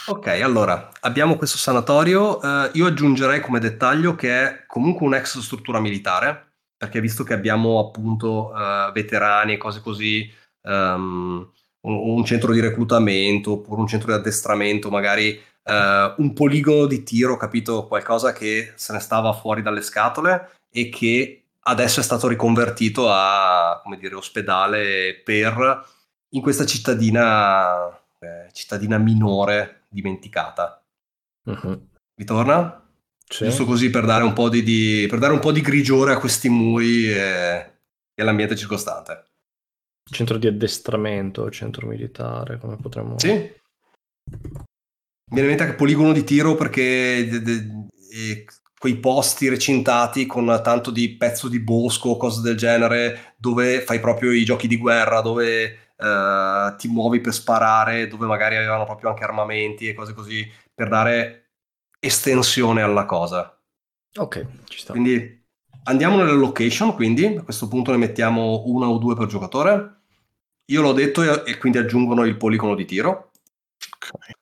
Ok, 0.06 0.26
allora 0.26 0.90
abbiamo 1.02 1.36
questo 1.36 1.56
sanatorio. 1.56 2.38
Uh, 2.38 2.68
io 2.72 2.86
aggiungerei 2.86 3.40
come 3.40 3.60
dettaglio 3.60 4.16
che 4.16 4.42
è 4.42 4.64
comunque 4.66 5.06
un'ex 5.06 5.38
struttura 5.38 5.78
militare, 5.78 6.54
perché 6.76 7.00
visto 7.00 7.22
che 7.22 7.32
abbiamo 7.32 7.78
appunto 7.78 8.50
uh, 8.50 8.90
veterani 8.90 9.52
e 9.52 9.56
cose 9.56 9.80
così, 9.80 10.28
um, 10.62 11.48
un, 11.82 11.94
un, 11.94 12.24
centro 12.24 12.52
di 12.52 12.58
reclutamento 12.58 13.52
oppure 13.52 13.82
un 13.82 13.86
centro 13.86 14.08
di 14.08 14.18
addestramento, 14.18 14.90
magari 14.90 15.40
uh, 15.62 16.20
un 16.20 16.32
poligono 16.32 16.86
di 16.86 17.04
tiro, 17.04 17.36
capito? 17.36 17.86
Qualcosa 17.86 18.32
che 18.32 18.72
se 18.74 18.92
ne 18.92 18.98
stava 18.98 19.32
fuori 19.32 19.62
dalle 19.62 19.82
scatole 19.82 20.50
e 20.72 20.88
che 20.88 21.43
adesso 21.64 22.00
è 22.00 22.02
stato 22.02 22.28
riconvertito 22.28 23.10
a 23.10 23.80
come 23.82 23.98
dire, 23.98 24.14
ospedale 24.14 25.20
per 25.22 25.86
in 26.30 26.42
questa 26.42 26.66
cittadina, 26.66 27.88
eh, 28.18 28.50
cittadina 28.52 28.98
minore 28.98 29.84
dimenticata. 29.88 30.82
Uh-huh. 31.44 31.88
Vi 32.14 32.24
torna? 32.24 32.80
Sì. 33.26 33.44
Giusto 33.44 33.64
così 33.64 33.90
per 33.90 34.04
dare, 34.04 34.24
un 34.24 34.32
po 34.32 34.48
di, 34.48 34.62
di, 34.62 35.06
per 35.08 35.18
dare 35.18 35.32
un 35.32 35.40
po' 35.40 35.52
di 35.52 35.60
grigiore 35.60 36.12
a 36.12 36.18
questi 36.18 36.48
muri 36.48 37.10
e, 37.10 37.72
e 38.14 38.22
all'ambiente 38.22 38.56
circostante. 38.56 39.24
Centro 40.10 40.36
di 40.36 40.46
addestramento, 40.46 41.50
centro 41.50 41.86
militare, 41.86 42.58
come 42.58 42.76
potremmo... 42.76 43.18
Sì. 43.18 43.30
Mi 43.30 45.40
viene 45.40 45.42
in 45.42 45.46
mente 45.46 45.62
anche 45.62 45.76
poligono 45.76 46.12
di 46.12 46.22
tiro 46.22 46.54
perché 46.54 47.26
de, 47.28 47.42
de, 47.42 47.66
de, 47.66 48.46
quei 48.84 48.96
posti 48.96 49.48
recintati 49.48 50.26
con 50.26 50.60
tanto 50.62 50.90
di 50.90 51.16
pezzo 51.16 51.48
di 51.48 51.58
bosco 51.58 52.10
o 52.10 52.16
cose 52.18 52.42
del 52.42 52.54
genere 52.54 53.32
dove 53.38 53.80
fai 53.80 53.98
proprio 53.98 54.30
i 54.30 54.44
giochi 54.44 54.66
di 54.66 54.76
guerra, 54.76 55.22
dove 55.22 55.94
uh, 55.96 56.76
ti 56.76 56.88
muovi 56.88 57.22
per 57.22 57.32
sparare, 57.32 58.08
dove 58.08 58.26
magari 58.26 58.56
avevano 58.56 58.84
proprio 58.84 59.08
anche 59.08 59.24
armamenti 59.24 59.88
e 59.88 59.94
cose 59.94 60.12
così 60.12 60.46
per 60.74 60.90
dare 60.90 61.52
estensione 61.98 62.82
alla 62.82 63.06
cosa. 63.06 63.58
Ok, 64.16 64.46
ci 64.66 64.80
sta. 64.80 64.92
Quindi 64.92 65.42
andiamo 65.84 66.18
nelle 66.18 66.32
location, 66.32 66.94
quindi 66.94 67.24
a 67.24 67.42
questo 67.42 67.68
punto 67.68 67.90
ne 67.90 67.96
mettiamo 67.96 68.64
una 68.66 68.86
o 68.86 68.98
due 68.98 69.14
per 69.14 69.28
giocatore. 69.28 70.02
Io 70.66 70.82
l'ho 70.82 70.92
detto 70.92 71.22
e, 71.22 71.52
e 71.52 71.56
quindi 71.56 71.78
aggiungono 71.78 72.26
il 72.26 72.36
poligono 72.36 72.74
di 72.74 72.84
tiro. 72.84 73.30
Okay. 73.96 74.34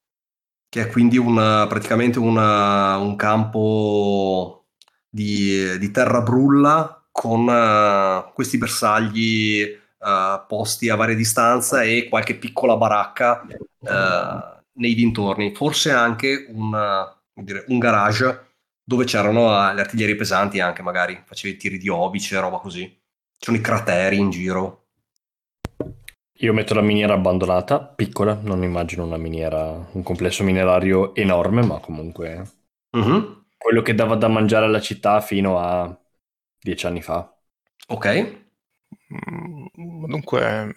Che 0.72 0.80
è 0.80 0.86
quindi 0.86 1.18
una, 1.18 1.66
praticamente 1.66 2.18
una, 2.18 2.96
un 2.96 3.14
campo 3.14 4.68
di, 5.06 5.78
di, 5.78 5.90
terra 5.90 6.22
brulla 6.22 7.06
con 7.10 7.46
uh, 7.46 8.32
questi 8.32 8.56
bersagli 8.56 9.64
uh, 9.98 10.46
posti 10.48 10.88
a 10.88 10.94
varia 10.94 11.14
distanza 11.14 11.82
e 11.82 12.08
qualche 12.08 12.36
piccola 12.36 12.78
baracca 12.78 13.46
uh, 13.80 14.62
nei 14.80 14.94
dintorni. 14.94 15.54
Forse 15.54 15.90
anche 15.90 16.46
una, 16.48 17.20
dire, 17.34 17.66
un 17.68 17.78
garage 17.78 18.54
dove 18.82 19.04
c'erano 19.04 19.48
le 19.74 19.80
artiglierie 19.82 20.16
pesanti 20.16 20.58
anche 20.58 20.80
magari, 20.80 21.22
facevi 21.22 21.58
tiri 21.58 21.76
di 21.76 21.90
obice, 21.90 22.40
roba 22.40 22.56
così. 22.56 22.84
Ci 22.88 23.44
sono 23.44 23.58
i 23.58 23.60
crateri 23.60 24.16
in 24.16 24.30
giro. 24.30 24.81
Io 26.42 26.52
metto 26.52 26.74
la 26.74 26.80
miniera 26.80 27.14
abbandonata, 27.14 27.78
piccola, 27.78 28.36
non 28.42 28.64
immagino 28.64 29.04
una 29.04 29.16
miniera, 29.16 29.88
un 29.92 30.02
complesso 30.02 30.42
minerario 30.42 31.14
enorme, 31.14 31.62
ma 31.62 31.78
comunque 31.78 32.50
uh-huh. 32.90 33.44
quello 33.56 33.82
che 33.82 33.94
dava 33.94 34.16
da 34.16 34.26
mangiare 34.26 34.64
alla 34.64 34.80
città 34.80 35.20
fino 35.20 35.60
a 35.60 35.96
dieci 36.58 36.84
anni 36.86 37.00
fa. 37.00 37.32
Ok. 37.86 38.40
Mm, 39.14 40.06
dunque, 40.06 40.74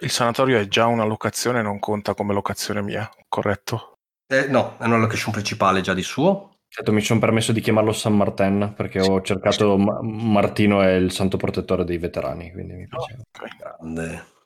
il 0.00 0.10
sanatorio 0.10 0.58
è 0.58 0.68
già 0.68 0.84
una 0.84 1.04
locazione, 1.04 1.62
non 1.62 1.78
conta 1.78 2.12
come 2.12 2.34
locazione 2.34 2.82
mia, 2.82 3.10
corretto? 3.28 4.00
Eh, 4.26 4.48
no, 4.48 4.76
è 4.78 4.84
una 4.84 4.98
location 4.98 5.32
principale 5.32 5.80
già 5.80 5.94
di 5.94 6.02
suo. 6.02 6.58
Certo, 6.68 6.92
mi 6.92 7.00
sono 7.00 7.20
permesso 7.20 7.52
di 7.52 7.60
chiamarlo 7.62 7.92
San 7.92 8.14
Martin 8.14 8.74
perché 8.76 9.00
ho 9.00 9.22
cercato 9.22 9.78
Ma- 9.78 10.00
Martino 10.02 10.82
è 10.82 10.92
il 10.92 11.10
santo 11.10 11.38
protettore 11.38 11.84
dei 11.84 11.96
veterani, 11.96 12.52
quindi 12.52 12.74
mi 12.74 12.86
piaceva. 12.86 13.22
Oh, 13.22 13.24
okay. 13.30 13.56
Grande. 13.56 14.40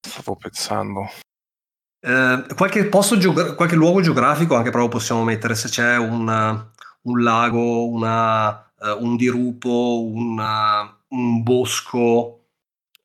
Stavo 0.00 0.36
pensando. 0.36 1.08
Eh, 2.00 2.44
qualche, 2.54 2.86
posto 2.86 3.18
geogra- 3.18 3.54
qualche 3.54 3.74
luogo 3.74 4.00
geografico 4.00 4.54
anche 4.54 4.70
proprio 4.70 4.90
possiamo 4.90 5.24
mettere 5.24 5.54
se 5.54 5.68
c'è 5.68 5.96
un, 5.96 6.28
un 7.02 7.22
lago, 7.22 7.88
una, 7.88 8.72
uh, 8.78 9.02
un 9.02 9.16
dirupo, 9.16 10.04
una, 10.04 11.02
un 11.08 11.42
bosco, 11.42 12.46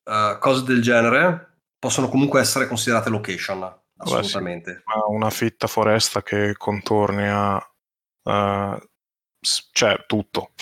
uh, 0.04 0.38
cose 0.38 0.62
del 0.64 0.80
genere, 0.80 1.58
possono 1.78 2.08
comunque 2.08 2.40
essere 2.40 2.68
considerate 2.68 3.10
location 3.10 3.82
assolutamente. 3.96 4.72
Beh, 4.72 4.92
sì. 4.92 5.12
Una 5.12 5.30
fitta 5.30 5.66
foresta 5.66 6.22
che 6.22 6.54
contorna 6.56 7.56
uh, 8.22 8.78
cioè 9.72 10.04
tutto 10.06 10.52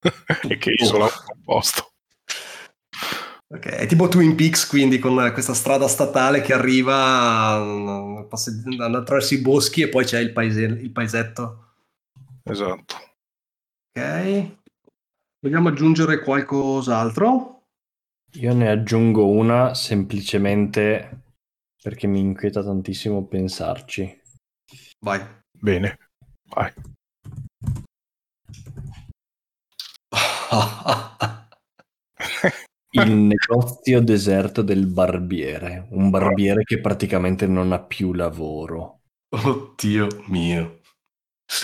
e 0.48 0.58
che 0.58 0.74
isola 0.76 1.04
un 1.04 1.42
posto. 1.44 1.92
Ok, 3.48 3.66
è 3.66 3.86
tipo 3.86 4.08
Twin 4.08 4.34
Peaks, 4.34 4.66
quindi 4.66 4.98
con 4.98 5.30
questa 5.32 5.54
strada 5.54 5.86
statale 5.86 6.40
che 6.40 6.52
arriva, 6.52 7.52
andando 7.54 8.98
attraverso 8.98 9.34
i 9.34 9.40
boschi 9.40 9.82
e 9.82 9.88
poi 9.88 10.04
c'è 10.04 10.18
il, 10.18 10.32
paese, 10.32 10.62
il 10.64 10.90
paesetto. 10.90 11.74
Esatto. 12.42 12.96
Ok. 13.92 14.56
Vogliamo 15.40 15.68
aggiungere 15.68 16.20
qualcos'altro? 16.20 17.68
Io 18.32 18.52
ne 18.52 18.68
aggiungo 18.68 19.28
una 19.28 19.74
semplicemente 19.74 21.22
perché 21.80 22.08
mi 22.08 22.18
inquieta 22.18 22.64
tantissimo 22.64 23.26
pensarci. 23.26 24.22
Vai. 24.98 25.24
Bene, 25.52 25.98
vai. 26.48 26.72
Il 33.02 33.12
negozio 33.12 34.00
deserto 34.00 34.62
del 34.62 34.86
barbiere, 34.86 35.86
un 35.90 36.10
barbiere 36.10 36.62
che 36.64 36.80
praticamente 36.80 37.46
non 37.46 37.72
ha 37.72 37.80
più 37.80 38.12
lavoro. 38.12 39.00
Oddio 39.28 40.06
mio. 40.26 40.80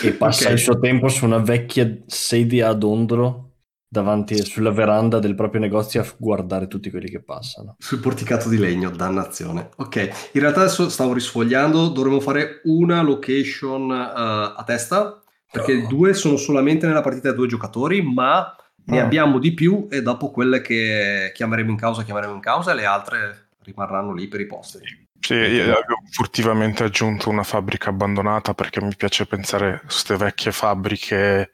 E 0.01 0.13
passa 0.13 0.43
okay. 0.43 0.53
il 0.53 0.59
suo 0.59 0.79
tempo 0.79 1.09
su 1.09 1.25
una 1.25 1.39
vecchia 1.39 2.03
sedia 2.05 2.69
ad 2.69 2.83
ondolo 2.83 3.53
davanti 3.93 4.43
sulla 4.43 4.71
veranda 4.71 5.19
del 5.19 5.35
proprio 5.35 5.61
negozio 5.61 6.01
a 6.01 6.07
guardare 6.17 6.67
tutti 6.67 6.89
quelli 6.89 7.09
che 7.09 7.21
passano. 7.21 7.75
Sul 7.77 7.99
porticato 7.99 8.49
di 8.49 8.57
legno, 8.57 8.89
dannazione. 8.89 9.69
Ok, 9.77 10.29
in 10.31 10.41
realtà 10.41 10.61
adesso 10.61 10.89
stavo 10.89 11.13
risfogliando, 11.13 11.89
dovremmo 11.89 12.19
fare 12.19 12.61
una 12.63 13.03
location 13.03 13.89
uh, 13.91 14.57
a 14.57 14.63
testa, 14.65 15.21
perché 15.51 15.83
oh. 15.83 15.87
due 15.87 16.15
sono 16.15 16.37
solamente 16.37 16.87
nella 16.87 17.01
partita 17.01 17.29
da 17.29 17.35
due 17.35 17.47
giocatori, 17.47 18.01
ma 18.01 18.55
ne 18.85 19.01
oh. 19.01 19.03
abbiamo 19.03 19.39
di 19.39 19.53
più 19.53 19.87
e 19.89 20.01
dopo 20.01 20.31
quelle 20.31 20.61
che 20.61 21.31
chiameremo 21.33 21.71
in 21.71 21.77
causa, 21.77 22.03
chiameremo 22.03 22.33
in 22.33 22.39
causa 22.39 22.71
e 22.71 22.75
le 22.75 22.85
altre 22.85 23.47
rimarranno 23.63 24.13
lì 24.13 24.27
per 24.27 24.41
i 24.41 24.45
posti. 24.45 24.79
Sì, 25.19 25.35
io 25.35 25.63
avevo 25.63 25.99
furtivamente 26.11 26.83
aggiunto 26.83 27.29
una 27.29 27.43
fabbrica 27.43 27.89
abbandonata 27.89 28.53
perché 28.53 28.81
mi 28.81 28.93
piace 28.95 29.25
pensare 29.25 29.73
a 29.75 29.79
queste 29.79 30.17
vecchie 30.17 30.51
fabbriche 30.51 31.51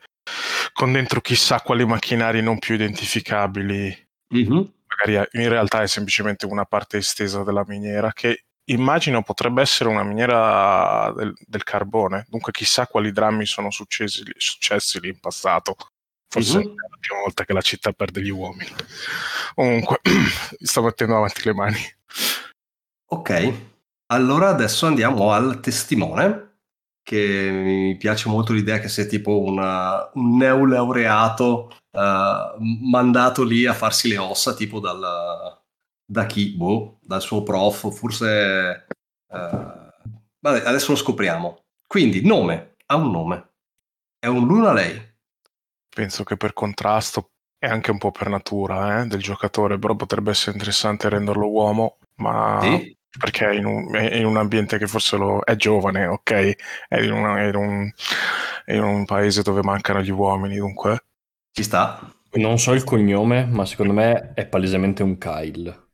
con 0.74 0.92
dentro 0.92 1.22
chissà 1.22 1.62
quali 1.62 1.86
macchinari 1.86 2.42
non 2.42 2.58
più 2.58 2.74
identificabili. 2.74 4.08
Mm-hmm. 4.34 4.64
Magari 4.88 5.28
in 5.34 5.50
realtà 5.50 5.84
è 5.84 5.88
semplicemente 5.88 6.48
una 6.48 6.66
parte 6.66 6.98
estesa 6.98 7.44
della 7.44 7.64
miniera 7.68 8.12
che 8.12 8.46
immagino 8.66 9.22
potrebbe 9.22 9.62
essere 9.62 9.90
una 9.90 10.04
miniera 10.04 11.12
del, 11.16 11.34
del 11.46 11.64
carbone. 11.64 12.26
Dunque 12.28 12.52
chissà 12.52 12.88
quali 12.88 13.12
drammi 13.12 13.46
sono 13.46 13.70
successi, 13.70 14.24
successi 14.38 15.00
lì 15.00 15.10
in 15.10 15.20
passato. 15.20 15.76
Forse 16.30 16.58
mm-hmm. 16.60 16.68
è 16.68 16.74
la 16.90 16.98
prima 17.00 17.20
volta 17.22 17.44
che 17.44 17.54
la 17.54 17.62
città 17.62 17.92
perde 17.92 18.22
gli 18.22 18.30
uomini. 18.30 18.70
Comunque, 19.56 20.00
sto 20.62 20.84
mettendo 20.84 21.18
avanti 21.18 21.42
le 21.44 21.54
mani. 21.54 21.80
Ok, 23.12 23.54
allora 24.08 24.50
adesso 24.50 24.86
andiamo 24.86 25.32
al 25.32 25.60
testimone 25.60 26.58
che 27.02 27.50
mi 27.52 27.98
piace 27.98 28.30
molto 28.30 28.54
l'idea 28.54 28.78
che 28.78 28.88
sia 28.88 29.06
tipo 29.06 29.42
una, 29.42 30.12
un 30.14 30.38
neolaureato 30.38 31.72
uh, 31.92 32.60
mandato 32.60 33.44
lì 33.44 33.66
a 33.66 33.74
farsi 33.74 34.10
le 34.10 34.20
ossa 34.20 34.54
tipo 34.54 34.80
dal, 34.80 35.60
da 36.06 36.26
chi? 36.28 36.52
Boh, 36.56 37.00
dal 37.02 37.22
suo 37.22 37.42
prof, 37.42 37.92
forse... 37.96 38.86
Uh, 39.32 39.92
vabbè, 40.40 40.66
adesso 40.66 40.92
lo 40.92 40.98
scopriamo. 40.98 41.64
Quindi, 41.88 42.24
nome, 42.24 42.76
ha 42.86 42.96
un 42.96 43.10
nome. 43.10 43.50
È 44.20 44.28
un 44.28 44.46
Luna 44.46 44.74
lei. 44.74 45.09
Penso 46.00 46.24
che 46.24 46.38
per 46.38 46.54
contrasto 46.54 47.32
e 47.60 47.68
anche 47.68 47.92
un 47.92 47.98
po' 47.98 48.12
per 48.12 48.30
natura 48.30 49.02
eh, 49.02 49.08
del 49.08 49.20
giocatore, 49.20 49.78
però 49.78 49.98
potrebbe 49.98 50.32
essere 50.32 50.54
interessante 50.54 51.10
renderlo 51.10 51.50
uomo, 51.50 51.98
ma 52.22 52.60
sì? 52.62 52.98
perché 53.20 53.50
è 53.50 53.54
in, 53.56 53.66
un, 53.66 53.94
è 53.94 54.16
in 54.16 54.26
un, 54.26 54.38
ambiente 54.38 54.78
che 54.78 54.88
forse 54.88 55.18
lo, 55.18 55.42
è 55.44 55.58
giovane, 55.58 56.06
ok? 56.06 56.32
È 56.88 57.02
in, 57.02 57.12
una, 57.12 57.42
è, 57.42 57.48
in 57.50 57.56
un, 57.56 57.92
è 58.64 58.76
in, 58.76 58.82
un, 58.82 59.04
paese 59.04 59.42
dove 59.42 59.62
mancano 59.62 60.02
gli 60.02 60.10
uomini, 60.10 60.56
dunque. 60.56 61.04
Ci 61.52 61.64
sta. 61.64 62.00
Non 62.36 62.60
so 62.60 62.72
il 62.72 62.86
cognome, 62.86 63.44
ma 63.44 63.66
secondo 63.66 63.92
me 63.92 64.32
è 64.36 64.48
palesemente 64.48 65.04
un 65.04 65.18
Kyle. 65.18 65.88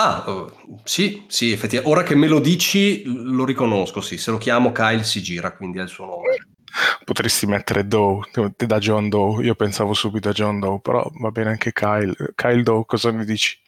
Ah, 0.00 0.24
uh, 0.26 0.80
sì, 0.84 1.26
sì, 1.28 1.52
effettivamente. 1.52 1.98
Ora 1.98 2.02
che 2.02 2.14
me 2.14 2.28
lo 2.28 2.40
dici, 2.40 3.02
lo 3.04 3.44
riconosco, 3.44 4.00
sì. 4.00 4.16
Se 4.16 4.30
lo 4.30 4.38
chiamo 4.38 4.72
Kyle 4.72 5.04
si 5.04 5.20
gira, 5.20 5.54
quindi 5.54 5.80
è 5.80 5.82
il 5.82 5.88
suo 5.88 6.06
nome. 6.06 6.56
Potresti 7.04 7.46
mettere 7.46 7.86
Doe, 7.86 8.28
da 8.56 8.78
John 8.78 9.08
Doe. 9.08 9.44
Io 9.44 9.54
pensavo 9.54 9.94
subito 9.94 10.28
a 10.28 10.32
John 10.32 10.60
Doe, 10.60 10.80
però 10.80 11.10
va 11.20 11.30
bene 11.30 11.50
anche 11.50 11.72
Kyle. 11.72 12.14
Kyle 12.34 12.62
Doe, 12.62 12.84
cosa 12.86 13.10
ne 13.10 13.24
dici? 13.24 13.58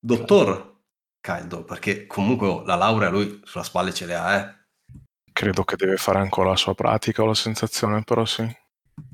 Dottor, 0.00 0.76
caldo, 1.20 1.64
perché 1.64 2.06
comunque 2.06 2.62
la 2.64 2.76
laurea 2.76 3.10
lui 3.10 3.40
sulla 3.44 3.64
spalla 3.64 3.92
ce 3.92 4.06
le 4.06 4.14
ha, 4.14 4.34
eh. 4.36 4.56
Credo 5.32 5.64
che 5.64 5.76
deve 5.76 5.96
fare 5.96 6.18
ancora 6.18 6.50
la 6.50 6.56
sua 6.56 6.74
pratica, 6.74 7.22
ho 7.22 7.26
la 7.26 7.34
sensazione, 7.34 8.02
però 8.02 8.24
sì. 8.24 8.42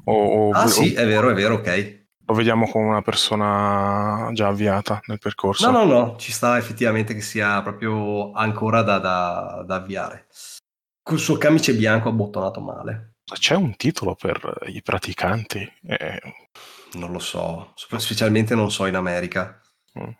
O, 0.04 0.12
o, 0.12 0.50
ah 0.52 0.64
o, 0.64 0.66
sì, 0.66 0.94
è 0.94 1.06
vero, 1.06 1.30
è 1.30 1.34
vero, 1.34 1.54
ok. 1.54 2.02
Lo 2.26 2.34
vediamo 2.34 2.66
come 2.70 2.86
una 2.88 3.02
persona 3.02 4.30
già 4.32 4.48
avviata 4.48 5.00
nel 5.06 5.18
percorso. 5.18 5.70
No, 5.70 5.84
no, 5.84 5.84
no, 5.84 6.16
ci 6.16 6.32
sta 6.32 6.56
effettivamente 6.56 7.14
che 7.14 7.20
sia 7.20 7.60
proprio 7.62 8.32
ancora 8.32 8.82
da, 8.82 8.98
da, 8.98 9.62
da 9.66 9.74
avviare. 9.74 10.26
Col 11.04 11.18
suo 11.18 11.36
camice 11.36 11.74
bianco 11.74 12.08
abbottonato 12.08 12.62
male. 12.62 13.16
C'è 13.30 13.54
un 13.54 13.76
titolo 13.76 14.14
per 14.14 14.64
i 14.68 14.80
praticanti? 14.80 15.70
Eh... 15.86 16.18
Non 16.94 17.12
lo 17.12 17.18
so, 17.18 17.74
specialmente 17.76 18.54
non 18.54 18.70
so 18.70 18.86
in 18.86 18.94
America. 18.94 19.60
Mm. 19.98 20.12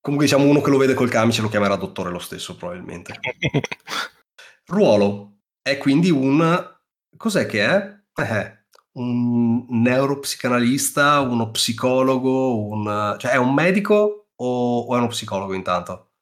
Comunque 0.00 0.26
diciamo 0.26 0.50
uno 0.50 0.60
che 0.60 0.70
lo 0.70 0.78
vede 0.78 0.94
col 0.94 1.08
camice 1.08 1.40
lo 1.40 1.48
chiamerà 1.48 1.76
dottore 1.76 2.10
lo 2.10 2.18
stesso 2.18 2.56
probabilmente. 2.56 3.20
Ruolo 4.66 5.42
è 5.62 5.78
quindi 5.78 6.10
un... 6.10 6.76
cos'è 7.16 7.46
che 7.46 7.64
è? 7.64 8.00
Eh, 8.16 8.64
un 8.94 9.66
neuropsicanalista, 9.68 11.20
uno 11.20 11.52
psicologo, 11.52 12.66
un... 12.66 13.14
cioè 13.20 13.30
è 13.30 13.36
un 13.36 13.54
medico 13.54 14.30
o, 14.34 14.78
o 14.80 14.94
è 14.96 14.98
uno 14.98 15.06
psicologo 15.06 15.54
intanto? 15.54 16.14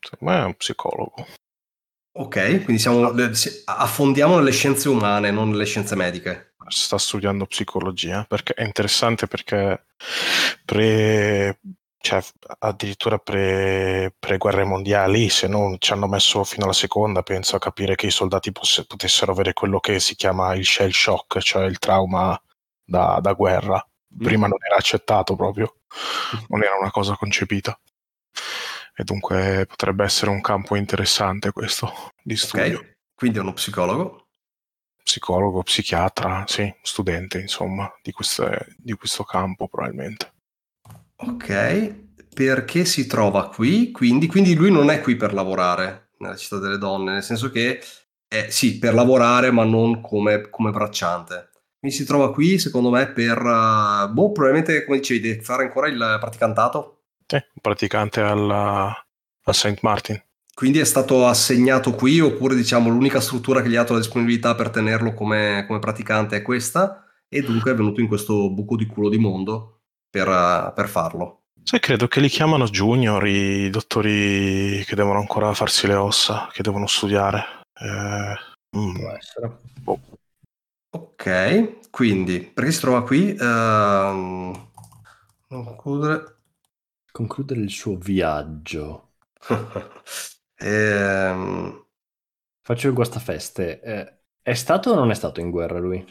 Secondo 0.00 0.32
me 0.32 0.40
è 0.40 0.44
un 0.46 0.54
psicologo. 0.54 1.26
Ok, 2.14 2.64
quindi 2.64 2.78
siamo, 2.78 3.10
affondiamo 3.64 4.36
nelle 4.36 4.52
scienze 4.52 4.88
umane, 4.90 5.30
non 5.30 5.48
nelle 5.50 5.64
scienze 5.64 5.96
mediche. 5.96 6.54
Sta 6.68 6.98
studiando 6.98 7.46
psicologia 7.46 8.24
perché 8.28 8.52
è 8.52 8.64
interessante 8.64 9.26
perché 9.26 9.86
pre, 10.64 11.58
cioè, 11.98 12.22
addirittura 12.58 13.18
pre, 13.18 14.14
guerre 14.36 14.64
mondiali, 14.64 15.30
se 15.30 15.48
non 15.48 15.76
ci 15.78 15.92
hanno 15.92 16.06
messo 16.06 16.44
fino 16.44 16.64
alla 16.64 16.74
seconda, 16.74 17.22
penso 17.22 17.56
a 17.56 17.60
capire 17.60 17.94
che 17.94 18.06
i 18.06 18.10
soldati 18.10 18.52
poss- 18.52 18.84
potessero 18.86 19.32
avere 19.32 19.54
quello 19.54 19.80
che 19.80 19.98
si 19.98 20.14
chiama 20.14 20.54
il 20.54 20.66
shell 20.66 20.90
shock, 20.90 21.38
cioè 21.40 21.64
il 21.64 21.78
trauma 21.78 22.38
da, 22.84 23.20
da 23.22 23.32
guerra. 23.32 23.84
Prima 24.18 24.46
mm. 24.46 24.50
non 24.50 24.58
era 24.62 24.76
accettato 24.76 25.34
proprio, 25.34 25.76
non 26.48 26.62
era 26.62 26.76
una 26.78 26.90
cosa 26.90 27.16
concepita 27.16 27.78
e 28.94 29.04
dunque 29.04 29.66
potrebbe 29.66 30.04
essere 30.04 30.30
un 30.30 30.40
campo 30.40 30.76
interessante 30.76 31.52
questo 31.52 31.92
di 32.22 32.36
studio. 32.36 32.78
Okay. 32.78 32.90
Quindi 33.14 33.38
è 33.38 33.40
uno 33.40 33.52
psicologo? 33.52 34.26
Psicologo, 35.02 35.62
psichiatra, 35.62 36.44
sì, 36.46 36.72
studente 36.82 37.40
insomma 37.40 37.90
di, 38.02 38.12
queste, 38.12 38.74
di 38.78 38.92
questo 38.94 39.24
campo 39.24 39.68
probabilmente. 39.68 40.32
Ok, 41.16 41.94
perché 42.34 42.84
si 42.84 43.06
trova 43.06 43.48
qui? 43.48 43.90
Quindi, 43.90 44.26
quindi 44.26 44.54
lui 44.54 44.70
non 44.70 44.90
è 44.90 45.00
qui 45.00 45.16
per 45.16 45.32
lavorare 45.32 46.10
nella 46.18 46.36
città 46.36 46.58
delle 46.58 46.78
donne, 46.78 47.12
nel 47.12 47.22
senso 47.22 47.50
che 47.50 47.80
è 48.28 48.48
sì, 48.48 48.78
per 48.78 48.94
lavorare 48.94 49.50
ma 49.50 49.64
non 49.64 50.00
come, 50.00 50.48
come 50.48 50.70
bracciante. 50.70 51.50
Quindi 51.78 51.98
si 51.98 52.04
trova 52.04 52.32
qui, 52.32 52.58
secondo 52.60 52.90
me, 52.90 53.08
per... 53.08 53.38
Uh, 53.38 54.08
boh, 54.12 54.30
probabilmente, 54.30 54.84
come 54.84 54.98
dicevi, 54.98 55.40
fare 55.40 55.64
ancora 55.64 55.88
il 55.88 56.16
praticantato? 56.20 57.01
Sì, 57.32 57.36
un 57.36 57.62
praticante 57.62 58.20
alla, 58.20 58.94
a 59.44 59.52
St. 59.54 59.78
Martin. 59.80 60.22
Quindi 60.52 60.80
è 60.80 60.84
stato 60.84 61.26
assegnato 61.26 61.94
qui 61.94 62.20
oppure 62.20 62.54
diciamo 62.54 62.90
l'unica 62.90 63.22
struttura 63.22 63.62
che 63.62 63.70
gli 63.70 63.74
ha 63.74 63.80
dato 63.80 63.94
la 63.94 64.00
disponibilità 64.00 64.54
per 64.54 64.68
tenerlo 64.68 65.14
come, 65.14 65.64
come 65.66 65.78
praticante 65.78 66.36
è 66.36 66.42
questa 66.42 67.06
e 67.26 67.40
dunque 67.40 67.70
è 67.70 67.74
venuto 67.74 68.02
in 68.02 68.06
questo 68.06 68.50
buco 68.50 68.76
di 68.76 68.84
culo 68.84 69.08
di 69.08 69.16
mondo 69.16 69.80
per, 70.10 70.26
per 70.74 70.88
farlo. 70.90 71.44
Sì, 71.62 71.78
credo 71.78 72.06
che 72.06 72.20
li 72.20 72.28
chiamano 72.28 72.66
junior 72.66 73.26
i 73.26 73.70
dottori 73.70 74.84
che 74.84 74.94
devono 74.94 75.18
ancora 75.18 75.54
farsi 75.54 75.86
le 75.86 75.94
ossa, 75.94 76.50
che 76.52 76.62
devono 76.62 76.86
studiare. 76.86 77.44
Eh, 77.80 78.78
mm. 78.78 78.94
Può 78.94 79.10
essere. 79.10 79.56
Boh. 79.80 80.00
Ok, 80.90 81.88
quindi 81.88 82.40
perché 82.40 82.72
si 82.72 82.80
trova 82.80 83.02
qui? 83.04 83.30
Uh, 83.30 84.68
concludere 85.48 86.40
concludere 87.12 87.60
il 87.60 87.70
suo 87.70 87.96
viaggio. 87.96 89.12
ehm... 90.56 91.80
Faccio 92.64 92.86
il 92.88 92.94
guastafeste. 92.94 93.80
Eh, 93.80 94.16
è 94.40 94.54
stato 94.54 94.90
o 94.90 94.94
non 94.94 95.10
è 95.10 95.14
stato 95.14 95.40
in 95.40 95.50
guerra 95.50 95.78
lui? 95.78 96.04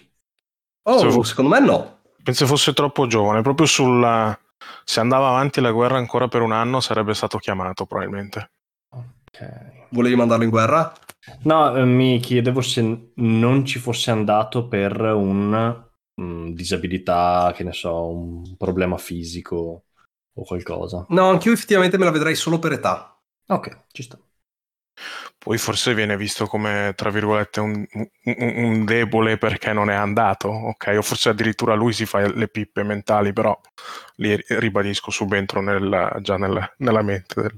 Oh, 0.84 1.10
so, 1.10 1.24
secondo 1.24 1.50
me 1.50 1.60
no. 1.60 2.00
Penso 2.22 2.46
fosse 2.46 2.74
troppo 2.74 3.08
giovane, 3.08 3.42
proprio 3.42 3.66
sulla... 3.66 4.38
Se 4.84 5.00
andava 5.00 5.30
avanti 5.30 5.60
la 5.60 5.72
guerra 5.72 5.98
ancora 5.98 6.28
per 6.28 6.42
un 6.42 6.52
anno 6.52 6.82
sarebbe 6.82 7.14
stato 7.14 7.38
chiamato 7.40 7.86
probabilmente. 7.86 8.52
Ok. 8.90 9.88
Volevi 9.90 10.16
mandarlo 10.16 10.44
in 10.44 10.50
guerra? 10.50 10.94
No, 11.44 11.76
eh, 11.76 11.86
mi 11.86 12.20
chiedevo 12.20 12.62
se 12.62 13.12
non 13.16 13.66
ci 13.66 13.80
fosse 13.80 14.12
andato 14.12 14.68
per 14.68 15.00
una 15.02 15.90
mm, 16.22 16.50
disabilità, 16.50 17.54
che 17.56 17.64
ne 17.64 17.74
so, 17.74 18.08
un 18.08 18.56
problema 18.58 18.98
fisico 18.98 19.86
o 20.34 20.44
qualcosa. 20.44 21.06
No, 21.10 21.30
anch'io 21.30 21.52
effettivamente 21.52 21.98
me 21.98 22.06
la 22.06 22.12
vedrei 22.12 22.36
solo 22.36 22.60
per 22.60 22.74
età. 22.74 23.20
Ok, 23.48 23.86
ci 23.92 24.04
sta. 24.04 24.18
Poi 25.38 25.58
forse 25.58 25.96
viene 25.96 26.16
visto 26.16 26.46
come, 26.46 26.94
tra 26.96 27.10
virgolette, 27.10 27.60
un, 27.60 27.84
un, 27.94 28.08
un, 28.38 28.86
debole 28.86 29.38
perché 29.38 29.74
non 29.74 29.90
è 29.90 29.96
andato, 29.96 30.50
ok? 30.50 30.94
O 30.98 31.02
forse 31.02 31.30
addirittura 31.30 31.74
lui 31.74 31.94
si 31.94 32.06
fa 32.06 32.32
le 32.32 32.48
pippe 32.48 32.84
mentali, 32.84 33.34
però 33.34 33.60
li 34.18 34.40
ribadisco 34.48 35.10
subentro 35.10 35.62
nel, 35.62 36.18
già 36.22 36.38
nel, 36.38 36.74
nella 36.78 37.02
mente 37.02 37.42
del, 37.42 37.56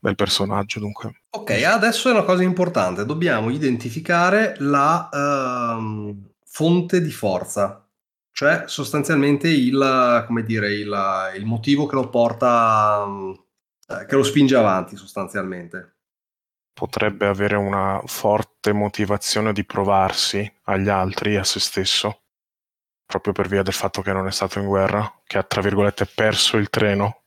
del, 0.00 0.14
personaggio, 0.14 0.78
dunque. 0.80 1.22
Ok, 1.30 1.50
adesso 1.50 2.10
è 2.10 2.12
una 2.12 2.24
cosa 2.24 2.42
importante, 2.42 3.06
dobbiamo 3.06 3.48
identificare 3.48 4.54
la 4.58 5.08
uh, 5.10 6.32
fonte 6.44 7.00
di 7.00 7.10
forza 7.10 7.87
cioè 8.38 8.68
sostanzialmente 8.68 9.48
il, 9.48 10.22
come 10.28 10.44
dire, 10.44 10.72
il, 10.72 11.32
il 11.34 11.44
motivo 11.44 11.86
che 11.86 11.96
lo 11.96 12.08
porta, 12.08 13.04
eh, 13.88 14.06
che 14.06 14.14
lo 14.14 14.22
spinge 14.22 14.54
avanti 14.54 14.94
sostanzialmente. 14.94 15.96
Potrebbe 16.72 17.26
avere 17.26 17.56
una 17.56 18.00
forte 18.06 18.72
motivazione 18.72 19.52
di 19.52 19.64
provarsi 19.64 20.48
agli 20.66 20.88
altri 20.88 21.34
a 21.34 21.42
se 21.42 21.58
stesso, 21.58 22.20
proprio 23.04 23.32
per 23.32 23.48
via 23.48 23.64
del 23.64 23.72
fatto 23.72 24.02
che 24.02 24.12
non 24.12 24.28
è 24.28 24.30
stato 24.30 24.60
in 24.60 24.66
guerra, 24.66 25.20
che 25.24 25.38
ha 25.38 25.42
tra 25.42 25.60
virgolette 25.60 26.06
perso 26.06 26.58
il 26.58 26.70
treno. 26.70 27.22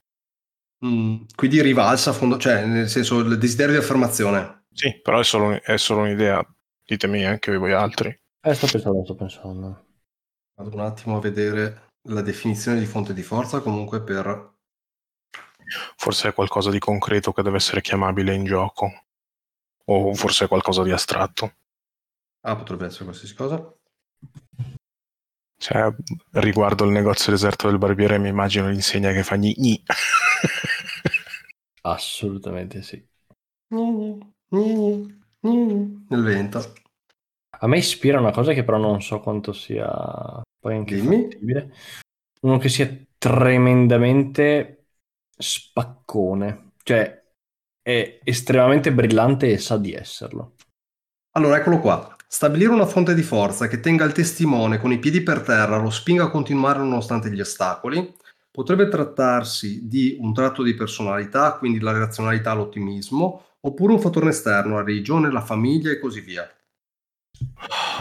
Mm, 0.86 1.24
quindi 1.36 1.62
rivalsa, 1.62 2.14
fondo, 2.14 2.38
cioè 2.38 2.64
nel 2.66 2.88
senso 2.88 3.20
il 3.20 3.38
desiderio 3.38 3.74
di 3.74 3.82
affermazione. 3.82 4.64
Sì, 4.72 5.02
però 5.02 5.20
è 5.20 5.26
solo, 5.26 5.62
è 5.62 5.76
solo 5.76 6.04
un'idea, 6.04 6.42
ditemi 6.86 7.26
anche 7.26 7.54
voi 7.58 7.74
altri. 7.74 8.18
Eh, 8.44 8.54
sto 8.54 8.68
pensando, 8.68 9.04
sto 9.04 9.16
pensando. 9.16 9.86
Vado 10.62 10.76
un 10.76 10.84
attimo 10.84 11.18
a 11.18 11.20
vedere 11.20 11.90
la 12.10 12.22
definizione 12.22 12.78
di 12.78 12.86
fonte 12.86 13.14
di 13.14 13.24
forza, 13.24 13.62
comunque 13.62 14.04
per... 14.04 14.54
Forse 15.96 16.30
è 16.30 16.34
qualcosa 16.34 16.70
di 16.70 16.78
concreto 16.78 17.34
che 17.34 17.42
deve 17.42 17.58
essere 17.58 17.82
chiamabile 17.82 18.36
in 18.36 18.44
gioco, 18.44 19.06
o 19.86 20.14
forse 20.14 20.46
è 20.46 20.48
qualcosa 20.48 20.84
di 20.84 20.92
astratto. 20.92 21.56
Ah, 22.42 22.56
potrebbe 22.56 22.86
essere 22.86 23.06
qualsiasi 23.06 23.34
cosa. 23.34 23.74
Cioè, 25.58 25.92
riguardo 26.32 26.84
il 26.84 26.92
negozio 26.92 27.32
deserto 27.32 27.68
del 27.68 27.80
barbiere 27.80 28.20
mi 28.20 28.30
immagino 28.30 28.70
l'insegna 28.70 29.12
che 29.12 29.24
fa 29.24 29.38
gni 29.38 29.54
gni. 29.54 29.84
Assolutamente 31.82 32.84
sì. 32.84 33.04
Nel 33.70 35.14
vento. 36.10 36.74
A 37.64 37.68
me 37.68 37.78
ispira 37.78 38.20
una 38.20 38.32
cosa 38.32 38.54
che 38.54 38.64
però 38.64 38.78
non 38.78 39.02
so 39.02 39.20
quanto 39.20 39.54
sia 39.54 40.42
poi 40.62 40.76
anche 40.76 40.96
Dimmi. 40.96 41.24
fattibile. 41.24 41.74
Uno 42.42 42.58
che 42.60 42.70
sia 42.70 42.90
tremendamente 43.18 44.86
spaccone, 45.36 46.74
cioè 46.84 47.20
è 47.82 48.20
estremamente 48.24 48.94
brillante 48.94 49.52
e 49.52 49.58
sa 49.58 49.78
di 49.78 49.92
esserlo. 49.94 50.56
Allora, 51.32 51.58
eccolo 51.58 51.80
qua. 51.80 52.16
Stabilire 52.28 52.72
una 52.72 52.86
fonte 52.86 53.14
di 53.14 53.24
forza 53.24 53.68
che 53.68 53.80
tenga 53.80 54.06
il 54.06 54.14
testimone 54.14 54.80
con 54.80 54.92
i 54.92 55.00
piedi 55.00 55.22
per 55.22 55.42
terra, 55.42 55.78
lo 55.78 55.90
spinga 55.90 56.26
a 56.26 56.30
continuare 56.30 56.80
nonostante 56.80 57.30
gli 57.30 57.42
ostacoli, 57.42 58.16
potrebbe 58.50 58.88
trattarsi 58.88 59.88
di 59.88 60.16
un 60.20 60.34
tratto 60.34 60.64
di 60.64 60.74
personalità, 60.76 61.58
quindi 61.58 61.80
la 61.80 61.92
razionalità, 61.92 62.54
l'ottimismo, 62.54 63.48
oppure 63.62 63.94
un 63.94 64.00
fattore 64.00 64.30
esterno, 64.30 64.76
la 64.76 64.84
religione, 64.84 65.32
la 65.32 65.42
famiglia 65.42 65.92
e 65.92 66.00
così 66.00 66.22
via. 66.22 66.50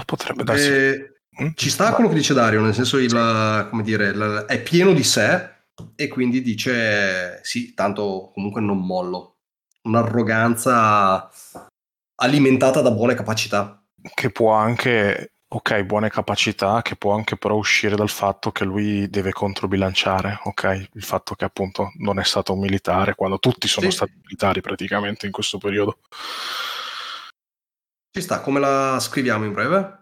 Potrebbe 0.05 0.45
darsi. 0.45 0.69
E 0.69 1.15
Mm? 1.15 1.20
Ci 1.55 1.71
sta 1.71 1.93
quello 1.95 2.09
che 2.11 2.17
dice 2.17 2.35
Dario, 2.35 2.61
nel 2.61 2.75
senso 2.75 2.99
il, 2.99 3.67
come 3.71 3.83
dire, 3.83 4.09
il, 4.09 4.45
è 4.47 4.61
pieno 4.63 4.93
di 4.93 5.03
sé 5.03 5.59
e 5.95 6.09
quindi 6.09 6.43
dice 6.43 7.41
sì, 7.43 7.73
tanto 7.73 8.31
comunque 8.35 8.61
non 8.61 8.85
mollo. 8.85 9.37
Un'arroganza 9.83 11.31
alimentata 12.17 12.83
da 12.83 12.91
buone 12.91 13.15
capacità. 13.15 13.83
Che 14.15 14.31
può 14.31 14.53
anche, 14.53 15.33
ok, 15.49 15.83
buone 15.83 16.11
capacità, 16.11 16.83
che 16.83 16.97
può 16.97 17.15
anche 17.15 17.37
però 17.37 17.55
uscire 17.55 17.97
dal 17.97 18.11
fatto 18.11 18.51
che 18.53 18.65
lui 18.65 19.09
deve 19.09 19.33
controbilanciare, 19.33 20.41
ok? 20.45 20.89
Il 20.93 21.03
fatto 21.03 21.35
che 21.35 21.47
appunto 21.47 21.93
non 21.99 22.19
è 22.19 22.25
stato 22.25 22.53
un 22.53 22.61
militare, 22.61 23.15
quando 23.15 23.39
tutti 23.39 23.67
sono 23.67 23.89
sì. 23.89 23.97
stati 23.97 24.13
militari 24.23 24.61
praticamente 24.61 25.25
in 25.25 25.33
questo 25.33 25.57
periodo. 25.57 26.01
Ci 28.13 28.21
sta, 28.21 28.41
come 28.41 28.61
la 28.61 28.99
scriviamo 29.01 29.45
in 29.45 29.53
breve? 29.53 30.00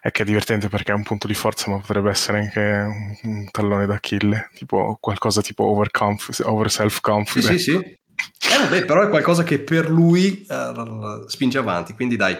È 0.00 0.10
che 0.10 0.22
è 0.22 0.24
divertente 0.24 0.68
perché 0.68 0.92
è 0.92 0.94
un 0.94 1.02
punto 1.02 1.26
di 1.26 1.34
forza, 1.34 1.70
ma 1.70 1.78
potrebbe 1.78 2.10
essere 2.10 2.38
anche 2.38 2.60
un, 2.60 3.16
un 3.22 3.50
tallone 3.50 3.86
d'Achille, 3.86 4.50
tipo 4.54 4.96
qualcosa 5.00 5.42
tipo 5.42 5.64
over, 5.64 5.90
over 6.44 6.70
self-confidence. 6.70 7.58
Sì, 7.58 7.70
sì, 7.70 7.70
sì. 7.70 7.98
Eh, 8.52 8.58
vabbè, 8.58 8.84
però 8.84 9.02
è 9.02 9.08
qualcosa 9.08 9.42
che 9.44 9.60
per 9.60 9.90
lui 9.90 10.46
uh, 10.48 11.26
spinge 11.26 11.58
avanti, 11.58 11.94
quindi 11.94 12.16
dai, 12.16 12.36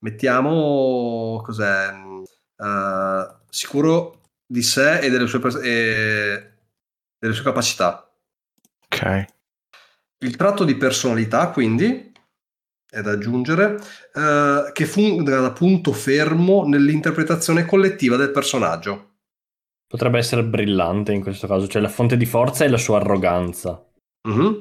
mettiamo 0.00 1.40
cos'è 1.44 1.90
uh, 2.56 3.36
sicuro 3.48 4.22
di 4.46 4.62
sé 4.62 5.00
e 5.00 5.10
delle 5.10 5.26
sue, 5.26 5.40
e 5.62 6.52
delle 7.18 7.34
sue 7.34 7.44
capacità. 7.44 8.10
Ok. 8.84 9.24
Il 10.20 10.36
tratto 10.36 10.64
di 10.64 10.74
personalità, 10.76 11.48
quindi, 11.50 12.07
è 12.90 13.00
da 13.02 13.12
aggiungere, 13.12 13.76
uh, 14.14 14.72
che 14.72 14.86
funga 14.86 15.40
da 15.40 15.52
punto 15.52 15.92
fermo 15.92 16.66
nell'interpretazione 16.66 17.66
collettiva 17.66 18.16
del 18.16 18.30
personaggio. 18.30 19.16
Potrebbe 19.86 20.18
essere 20.18 20.44
brillante 20.44 21.12
in 21.12 21.22
questo 21.22 21.46
caso, 21.46 21.66
cioè 21.66 21.82
la 21.82 21.88
fonte 21.88 22.16
di 22.16 22.26
forza 22.26 22.64
è 22.64 22.68
la 22.68 22.76
sua 22.76 22.98
arroganza. 22.98 23.84
Mm-hmm. 24.28 24.52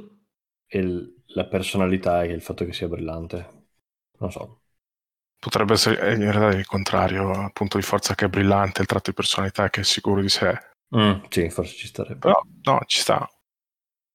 E 0.67 0.79
il, 0.79 1.23
la 1.27 1.45
personalità 1.45 2.23
è 2.23 2.27
il 2.27 2.41
fatto 2.41 2.65
che 2.65 2.73
sia 2.73 2.87
brillante. 2.87 3.65
Non 4.19 4.31
so. 4.31 4.61
Potrebbe 5.39 5.73
essere 5.73 6.15
in 6.15 6.31
realtà 6.31 6.57
il 6.57 6.65
contrario, 6.65 7.29
il 7.31 7.51
punto 7.53 7.77
di 7.77 7.83
forza 7.83 8.15
che 8.15 8.25
è 8.25 8.29
brillante, 8.29 8.81
il 8.81 8.87
tratto 8.87 9.11
di 9.11 9.15
personalità 9.15 9.69
che 9.69 9.81
è 9.81 9.83
sicuro 9.83 10.21
di 10.21 10.29
sé. 10.29 10.57
Mm, 10.95 11.23
sì, 11.29 11.49
forse 11.49 11.75
ci 11.75 11.87
starebbe. 11.87 12.19
Però 12.19 12.41
no, 12.63 12.81
ci 12.85 12.99
sta. 12.99 13.29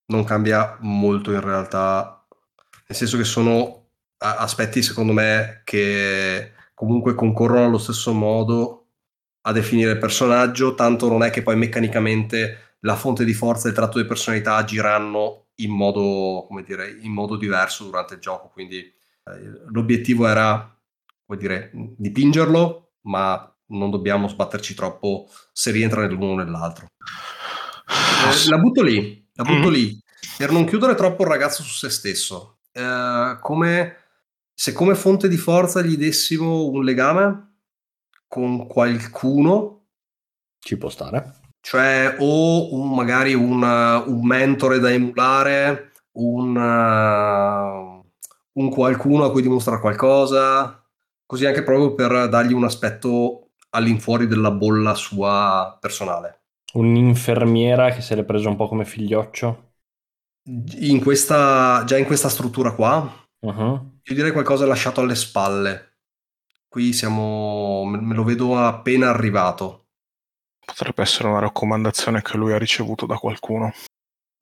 Non 0.06 0.24
cambia 0.24 0.78
molto 0.80 1.32
in 1.32 1.40
realtà, 1.40 2.26
nel 2.88 2.98
senso 2.98 3.16
che 3.16 3.24
sono 3.24 3.81
aspetti 4.22 4.82
secondo 4.82 5.12
me 5.12 5.62
che 5.64 6.52
comunque 6.74 7.14
concorrono 7.14 7.66
allo 7.66 7.78
stesso 7.78 8.12
modo 8.12 8.86
a 9.42 9.52
definire 9.52 9.92
il 9.92 9.98
personaggio, 9.98 10.74
tanto 10.74 11.08
non 11.08 11.22
è 11.22 11.30
che 11.30 11.42
poi 11.42 11.56
meccanicamente 11.56 12.76
la 12.80 12.96
fonte 12.96 13.24
di 13.24 13.34
forza 13.34 13.66
e 13.66 13.70
il 13.70 13.76
tratto 13.76 13.98
di 13.98 14.06
personalità 14.06 14.56
agiranno 14.56 15.46
in 15.56 15.70
modo, 15.70 16.44
come 16.46 16.62
dire, 16.62 16.96
in 17.00 17.12
modo 17.12 17.36
diverso 17.36 17.84
durante 17.84 18.14
il 18.14 18.20
gioco, 18.20 18.48
quindi 18.48 18.78
eh, 18.78 19.50
l'obiettivo 19.66 20.26
era 20.26 20.72
come 21.26 21.38
dire, 21.38 21.70
dipingerlo, 21.72 22.92
ma 23.02 23.52
non 23.68 23.90
dobbiamo 23.90 24.28
sbatterci 24.28 24.74
troppo 24.74 25.28
se 25.52 25.70
rientra 25.70 26.02
nell'uno 26.02 26.32
o 26.32 26.36
nell'altro. 26.36 26.86
Eh, 27.86 28.48
la 28.48 28.58
butto 28.58 28.82
lì, 28.82 29.26
la 29.34 29.44
butto 29.44 29.68
mm. 29.68 29.72
lì, 29.72 29.98
per 30.36 30.50
non 30.50 30.66
chiudere 30.66 30.94
troppo 30.94 31.22
il 31.22 31.28
ragazzo 31.28 31.62
su 31.62 31.74
se 31.74 31.90
stesso. 31.90 32.58
Eh, 32.72 33.38
come, 33.40 33.96
se 34.62 34.72
come 34.72 34.94
fonte 34.94 35.26
di 35.26 35.36
forza 35.36 35.82
gli 35.82 35.96
dessimo 35.96 36.66
un 36.66 36.84
legame 36.84 37.54
con 38.28 38.68
qualcuno... 38.68 39.86
Ci 40.60 40.76
può 40.76 40.88
stare. 40.88 41.40
Cioè, 41.60 42.14
o 42.20 42.72
un, 42.72 42.94
magari 42.94 43.34
un, 43.34 43.60
un 43.60 44.24
mentore 44.24 44.78
da 44.78 44.92
emulare, 44.92 45.90
un, 46.12 46.54
un 48.52 48.70
qualcuno 48.70 49.24
a 49.24 49.32
cui 49.32 49.42
dimostrare 49.42 49.80
qualcosa, 49.80 50.80
così 51.26 51.44
anche 51.44 51.64
proprio 51.64 51.94
per 51.94 52.28
dargli 52.28 52.52
un 52.52 52.62
aspetto 52.62 53.48
all'infuori 53.70 54.28
della 54.28 54.52
bolla 54.52 54.94
sua 54.94 55.76
personale. 55.80 56.42
Un'infermiera 56.74 57.90
che 57.90 58.00
se 58.00 58.14
l'è 58.14 58.22
preso 58.22 58.48
un 58.48 58.54
po' 58.54 58.68
come 58.68 58.84
figlioccio? 58.84 59.72
In 60.44 61.00
questa, 61.00 61.82
già 61.84 61.98
in 61.98 62.04
questa 62.04 62.28
struttura 62.28 62.70
qua, 62.70 63.12
uh-huh. 63.40 63.91
Io 64.04 64.14
direi 64.14 64.32
qualcosa 64.32 64.66
lasciato 64.66 65.00
alle 65.00 65.14
spalle. 65.14 65.98
Qui 66.68 66.92
siamo, 66.92 67.84
me 67.84 68.14
lo 68.14 68.24
vedo 68.24 68.58
appena 68.58 69.10
arrivato. 69.10 69.88
Potrebbe 70.64 71.02
essere 71.02 71.28
una 71.28 71.38
raccomandazione 71.38 72.22
che 72.22 72.36
lui 72.36 72.52
ha 72.52 72.58
ricevuto 72.58 73.04
da 73.06 73.16
qualcuno, 73.16 73.72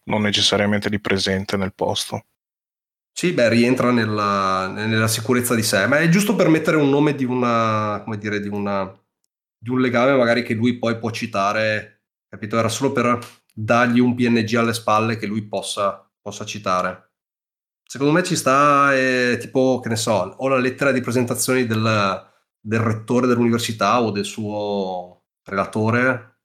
non 0.04 0.22
necessariamente 0.22 0.88
di 0.88 1.00
presente 1.00 1.56
nel 1.56 1.74
posto. 1.74 2.26
Sì, 3.12 3.32
beh, 3.32 3.48
rientra 3.48 3.90
nella, 3.90 4.68
nella, 4.68 5.08
sicurezza 5.08 5.54
di 5.54 5.62
sé, 5.62 5.86
ma 5.86 5.98
è 5.98 6.08
giusto 6.08 6.36
per 6.36 6.48
mettere 6.48 6.76
un 6.76 6.88
nome 6.88 7.14
di 7.14 7.24
una, 7.24 8.00
come 8.04 8.16
dire, 8.16 8.40
di 8.40 8.48
una, 8.48 8.84
di 9.58 9.68
un 9.68 9.80
legame 9.80 10.16
magari 10.16 10.42
che 10.42 10.54
lui 10.54 10.78
poi 10.78 10.98
può 10.98 11.10
citare, 11.10 12.04
capito? 12.28 12.56
Era 12.56 12.68
solo 12.68 12.92
per 12.92 13.18
dargli 13.52 13.98
un 13.98 14.14
PNG 14.14 14.54
alle 14.54 14.72
spalle 14.72 15.16
che 15.16 15.26
lui 15.26 15.42
possa, 15.42 16.08
possa 16.20 16.44
citare. 16.46 17.09
Secondo 17.90 18.12
me 18.12 18.22
ci 18.22 18.36
sta, 18.36 18.94
eh, 18.94 19.36
tipo, 19.40 19.80
che 19.80 19.88
ne 19.88 19.96
so, 19.96 20.12
o 20.12 20.46
la 20.46 20.58
lettera 20.58 20.92
di 20.92 21.00
presentazione 21.00 21.66
del, 21.66 22.24
del 22.60 22.78
rettore 22.78 23.26
dell'università 23.26 24.00
o 24.00 24.12
del 24.12 24.24
suo 24.24 25.24
relatore 25.42 26.36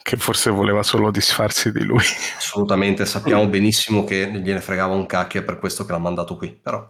che 0.00 0.16
forse 0.16 0.50
voleva 0.50 0.84
solo 0.84 1.10
disfarsi 1.10 1.72
di 1.72 1.82
lui. 1.82 2.04
Assolutamente, 2.36 3.04
sappiamo 3.04 3.44
benissimo 3.50 4.04
che 4.04 4.30
gliene 4.30 4.60
fregava 4.60 4.94
un 4.94 5.06
cacchio, 5.06 5.40
è 5.40 5.42
per 5.42 5.58
questo 5.58 5.84
che 5.84 5.90
l'ha 5.90 5.98
mandato 5.98 6.36
qui, 6.36 6.52
però. 6.52 6.88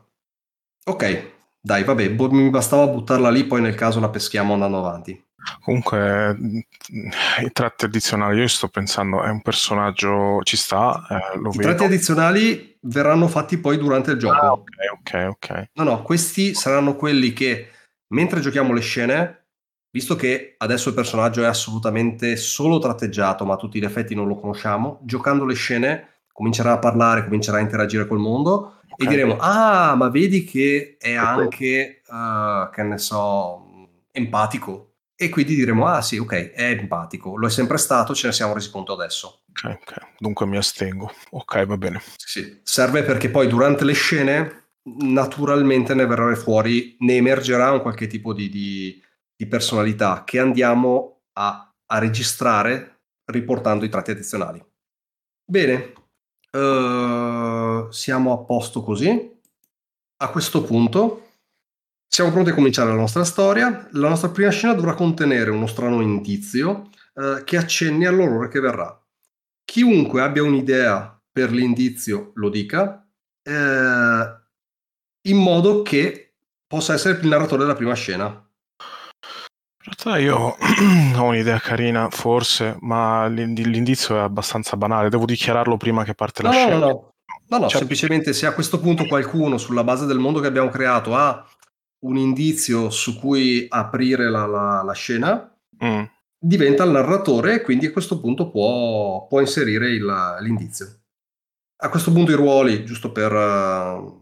Ok, 0.84 1.32
dai, 1.58 1.84
vabbè, 1.84 2.06
mi 2.06 2.50
bastava 2.50 2.86
buttarla 2.86 3.30
lì, 3.30 3.44
poi 3.44 3.62
nel 3.62 3.74
caso 3.74 3.98
la 3.98 4.10
peschiamo 4.10 4.52
andando 4.52 4.76
avanti. 4.76 5.26
Comunque, 5.62 6.36
i 7.42 7.52
tratti 7.52 7.84
addizionali, 7.84 8.40
io 8.40 8.48
sto 8.48 8.68
pensando, 8.68 9.22
è 9.22 9.30
un 9.30 9.40
personaggio, 9.40 10.40
ci 10.42 10.56
sta, 10.56 11.06
eh, 11.08 11.38
lo 11.38 11.50
I 11.50 11.56
vedo. 11.56 11.68
tratti 11.68 11.84
addizionali 11.84 12.76
verranno 12.82 13.28
fatti 13.28 13.58
poi 13.58 13.78
durante 13.78 14.12
il 14.12 14.18
gioco. 14.18 14.34
Ah, 14.34 14.52
ok, 14.52 14.66
ok, 14.92 15.26
ok. 15.28 15.68
No, 15.74 15.84
no, 15.84 16.02
questi 16.02 16.54
saranno 16.54 16.96
quelli 16.96 17.32
che, 17.32 17.70
mentre 18.08 18.40
giochiamo 18.40 18.72
le 18.72 18.80
scene, 18.80 19.46
visto 19.90 20.16
che 20.16 20.54
adesso 20.58 20.88
il 20.88 20.94
personaggio 20.94 21.42
è 21.42 21.46
assolutamente 21.46 22.36
solo 22.36 22.78
tratteggiato, 22.78 23.44
ma 23.44 23.54
a 23.54 23.58
tutti 23.58 23.78
gli 23.78 23.84
effetti 23.84 24.14
non 24.14 24.26
lo 24.26 24.36
conosciamo, 24.36 25.00
giocando 25.02 25.44
le 25.44 25.54
scene 25.54 26.08
comincerà 26.32 26.72
a 26.72 26.78
parlare, 26.78 27.24
comincerà 27.24 27.56
a 27.56 27.62
interagire 27.62 28.06
col 28.06 28.18
mondo 28.18 28.80
okay. 28.90 29.06
e 29.06 29.08
diremo, 29.08 29.36
ah, 29.38 29.96
ma 29.96 30.08
vedi 30.08 30.44
che 30.44 30.96
è 30.98 31.14
anche, 31.14 32.02
uh, 32.06 32.70
che 32.70 32.82
ne 32.84 32.98
so, 32.98 33.88
empatico. 34.12 34.87
E 35.20 35.28
quindi 35.30 35.56
diremo, 35.56 35.86
ah 35.86 36.00
sì, 36.00 36.16
ok, 36.16 36.52
è 36.52 36.70
empatico, 36.70 37.36
lo 37.36 37.48
è 37.48 37.50
sempre 37.50 37.76
stato, 37.76 38.14
ce 38.14 38.28
ne 38.28 38.32
siamo 38.32 38.54
resi 38.54 38.70
conto 38.70 38.92
adesso. 38.92 39.42
Ok, 39.50 39.78
ok, 39.80 39.96
dunque 40.18 40.46
mi 40.46 40.56
astengo. 40.56 41.12
Ok, 41.30 41.64
va 41.66 41.76
bene. 41.76 42.00
Sì, 42.16 42.60
serve 42.62 43.02
perché 43.02 43.28
poi 43.28 43.48
durante 43.48 43.84
le 43.84 43.94
scene 43.94 44.70
naturalmente 45.00 45.94
ne 45.94 46.06
verrà 46.06 46.34
fuori, 46.36 46.96
ne 47.00 47.16
emergerà 47.16 47.72
un 47.72 47.82
qualche 47.82 48.06
tipo 48.06 48.32
di, 48.32 48.48
di 48.48 49.02
di 49.38 49.46
personalità 49.46 50.24
che 50.24 50.40
andiamo 50.40 51.20
a, 51.34 51.72
a 51.86 51.98
registrare 51.98 53.02
riportando 53.26 53.84
i 53.84 53.88
tratti 53.88 54.10
addizionali. 54.10 54.60
Bene, 55.44 55.92
uh, 56.50 57.88
siamo 57.90 58.32
a 58.32 58.38
posto 58.38 58.82
così. 58.82 59.36
A 60.20 60.30
questo 60.30 60.64
punto 60.64 61.27
siamo 62.08 62.32
pronti 62.32 62.50
a 62.50 62.54
cominciare 62.54 62.88
la 62.88 62.96
nostra 62.96 63.24
storia. 63.24 63.86
La 63.92 64.08
nostra 64.08 64.30
prima 64.30 64.50
scena 64.50 64.72
dovrà 64.72 64.94
contenere 64.94 65.50
uno 65.50 65.66
strano 65.66 66.00
indizio 66.00 66.88
uh, 67.14 67.44
che 67.44 67.56
accenni 67.56 68.06
all'orrore 68.06 68.48
che 68.48 68.60
verrà. 68.60 68.98
Chiunque 69.64 70.22
abbia 70.22 70.42
un'idea 70.42 71.20
per 71.30 71.52
l'indizio 71.52 72.32
lo 72.34 72.48
dica, 72.48 73.06
uh, 73.44 73.50
in 75.28 75.36
modo 75.36 75.82
che 75.82 76.34
possa 76.66 76.94
essere 76.94 77.20
il 77.20 77.28
narratore 77.28 77.62
della 77.62 77.76
prima 77.76 77.94
scena. 77.94 78.26
In 79.84 79.94
realtà 79.94 80.18
io 80.18 80.56
ho 81.16 81.24
un'idea 81.24 81.60
carina, 81.60 82.08
forse, 82.10 82.76
ma 82.80 83.26
l'indizio 83.26 84.16
è 84.16 84.20
abbastanza 84.20 84.76
banale. 84.76 85.10
Devo 85.10 85.26
dichiararlo 85.26 85.76
prima 85.76 86.04
che 86.04 86.14
parte 86.14 86.42
la 86.42 86.50
no, 86.50 86.54
scena. 86.54 86.78
No, 86.78 86.86
no, 86.86 87.14
no, 87.48 87.58
no 87.58 87.68
cioè... 87.68 87.78
semplicemente 87.78 88.32
se 88.32 88.46
a 88.46 88.52
questo 88.52 88.80
punto 88.80 89.06
qualcuno, 89.06 89.58
sulla 89.58 89.84
base 89.84 90.06
del 90.06 90.18
mondo 90.18 90.40
che 90.40 90.46
abbiamo 90.46 90.68
creato, 90.68 91.14
ha 91.14 91.46
un 92.00 92.16
indizio 92.16 92.90
su 92.90 93.18
cui 93.18 93.66
aprire 93.68 94.28
la, 94.30 94.46
la, 94.46 94.82
la 94.82 94.92
scena, 94.92 95.56
mm. 95.84 96.02
diventa 96.38 96.84
il 96.84 96.90
narratore 96.90 97.54
e 97.54 97.62
quindi 97.62 97.86
a 97.86 97.92
questo 97.92 98.20
punto 98.20 98.50
può, 98.50 99.26
può 99.26 99.40
inserire 99.40 99.90
il, 99.90 100.36
l'indizio. 100.40 101.00
A 101.80 101.90
questo 101.90 102.12
punto 102.12 102.32
i 102.32 102.36
ruoli, 102.36 102.84
giusto 102.84 103.12
per, 103.12 103.30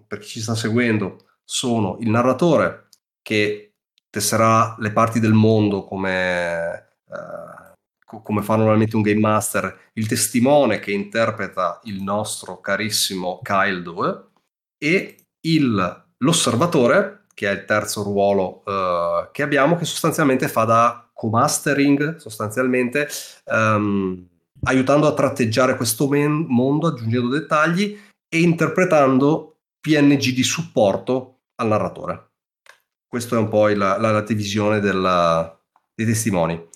per 0.06 0.18
chi 0.18 0.28
ci 0.28 0.40
sta 0.40 0.54
seguendo, 0.54 1.24
sono 1.42 1.96
il 2.00 2.10
narratore 2.10 2.88
che 3.22 3.74
tesserà 4.10 4.76
le 4.78 4.92
parti 4.92 5.20
del 5.20 5.32
mondo 5.32 5.84
come, 5.84 6.88
eh, 7.08 7.74
come 8.04 8.42
fa 8.42 8.56
normalmente 8.56 8.96
un 8.96 9.02
game 9.02 9.20
master, 9.20 9.90
il 9.94 10.06
testimone 10.06 10.80
che 10.80 10.92
interpreta 10.92 11.80
il 11.84 12.02
nostro 12.02 12.60
carissimo 12.60 13.40
Kyle 13.42 13.82
Due 13.82 14.26
e 14.78 15.26
il, 15.46 16.04
l'osservatore, 16.18 17.25
che 17.36 17.50
è 17.50 17.52
il 17.52 17.66
terzo 17.66 18.02
ruolo 18.02 18.62
eh, 18.64 19.28
che 19.30 19.42
abbiamo, 19.42 19.76
che 19.76 19.84
sostanzialmente 19.84 20.48
fa 20.48 20.64
da 20.64 21.06
co-mastering, 21.12 22.16
sostanzialmente 22.16 23.06
um, 23.44 24.26
aiutando 24.62 25.06
a 25.06 25.12
tratteggiare 25.12 25.76
questo 25.76 26.08
men- 26.08 26.46
mondo, 26.48 26.86
aggiungendo 26.86 27.28
dettagli 27.28 27.98
e 28.26 28.40
interpretando 28.40 29.58
PNG 29.78 30.32
di 30.32 30.42
supporto 30.42 31.40
al 31.56 31.68
narratore. 31.68 32.30
Questa 33.06 33.36
è 33.36 33.38
un 33.38 33.48
po' 33.48 33.68
la, 33.68 33.98
la, 33.98 34.12
la 34.12 34.22
divisione 34.22 34.80
della, 34.80 35.60
dei 35.94 36.06
testimoni. 36.06 36.68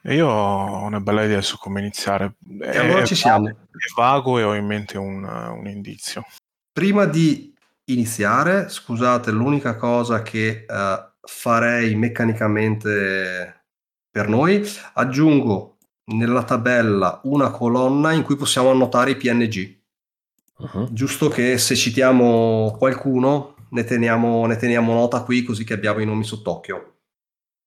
E 0.00 0.14
io 0.14 0.28
ho 0.28 0.82
una 0.82 1.00
bella 1.00 1.24
idea 1.24 1.42
su 1.42 1.58
come 1.58 1.80
iniziare. 1.80 2.36
E 2.62 2.78
allora 2.78 3.04
ci 3.04 3.14
siamo. 3.14 3.48
È 3.48 3.92
vago 3.94 4.38
e 4.38 4.42
ho 4.44 4.54
in 4.54 4.64
mente 4.64 4.96
un, 4.96 5.24
un 5.24 5.66
indizio. 5.68 6.24
Prima 6.72 7.04
di 7.04 7.54
iniziare. 7.88 8.68
Scusate, 8.68 9.30
l'unica 9.30 9.76
cosa 9.76 10.22
che 10.22 10.64
uh, 10.68 11.10
farei 11.20 11.94
meccanicamente 11.94 13.64
per 14.10 14.28
noi, 14.28 14.62
aggiungo 14.94 15.76
nella 16.06 16.42
tabella 16.42 17.20
una 17.24 17.50
colonna 17.50 18.12
in 18.12 18.22
cui 18.22 18.36
possiamo 18.36 18.70
annotare 18.70 19.10
i 19.10 19.16
PNG. 19.16 19.76
Uh-huh. 20.58 20.92
Giusto 20.92 21.28
che 21.28 21.58
se 21.58 21.76
citiamo 21.76 22.74
qualcuno 22.78 23.54
ne 23.70 23.84
teniamo, 23.84 24.46
ne 24.46 24.56
teniamo 24.56 24.92
nota 24.92 25.22
qui 25.22 25.42
così 25.42 25.64
che 25.64 25.74
abbiamo 25.74 26.00
i 26.00 26.06
nomi 26.06 26.24
sott'occhio. 26.24 26.96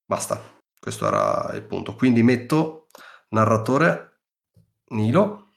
Basta, 0.05 0.41
questo 0.79 1.07
era 1.07 1.51
il 1.53 1.63
punto. 1.63 1.95
Quindi 1.95 2.23
metto 2.23 2.87
narratore 3.29 4.23
Nilo, 4.89 5.51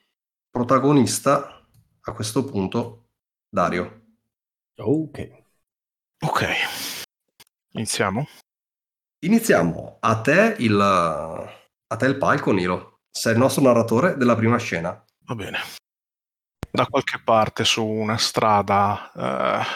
protagonista 0.51 1.67
a 2.03 2.13
questo 2.13 2.45
punto 2.45 3.09
Dario. 3.49 4.04
Ok. 4.77 5.31
Ok. 6.25 6.47
Iniziamo? 7.75 8.27
Iniziamo. 9.25 9.99
A 10.01 10.21
te 10.21 10.57
il, 10.59 10.81
a 10.81 11.97
te 11.97 12.07
il 12.07 12.19
palco, 12.19 12.53
Nilo. 12.53 13.03
Sei 13.11 13.33
il 13.33 13.39
nostro 13.39 13.63
narratore 13.63 14.17
della 14.17 14.35
prima 14.35 14.59
scena. 14.59 15.05
Va 15.27 15.35
bene. 15.37 15.59
Da 16.71 16.87
qualche 16.87 17.21
parte 17.23 17.65
su 17.65 17.85
una 17.87 18.17
strada 18.17 19.13
eh, 19.15 19.67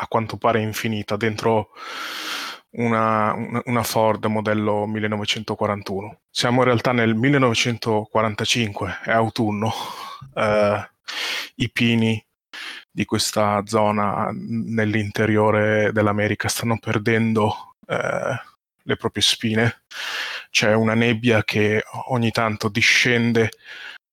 a 0.00 0.06
quanto 0.08 0.38
pare 0.38 0.62
infinita, 0.62 1.16
dentro 1.16 1.72
una, 2.70 3.34
una, 3.64 3.82
Ford 3.82 4.24
modello 4.24 4.86
1941. 4.86 6.20
Siamo 6.30 6.60
in 6.60 6.64
realtà 6.64 6.92
nel 6.92 7.14
1945, 7.14 9.00
è 9.04 9.10
autunno. 9.10 9.70
Eh, 10.34 10.90
I 11.56 11.70
pini 11.70 12.27
di 12.98 13.04
questa 13.04 13.62
zona 13.64 14.28
nell'interiore 14.32 15.92
dell'America 15.92 16.48
stanno 16.48 16.78
perdendo 16.80 17.76
eh, 17.86 18.36
le 18.82 18.96
proprie 18.96 19.22
spine. 19.22 19.84
C'è 20.50 20.74
una 20.74 20.94
nebbia 20.94 21.44
che 21.44 21.84
ogni 22.08 22.32
tanto 22.32 22.68
discende 22.68 23.50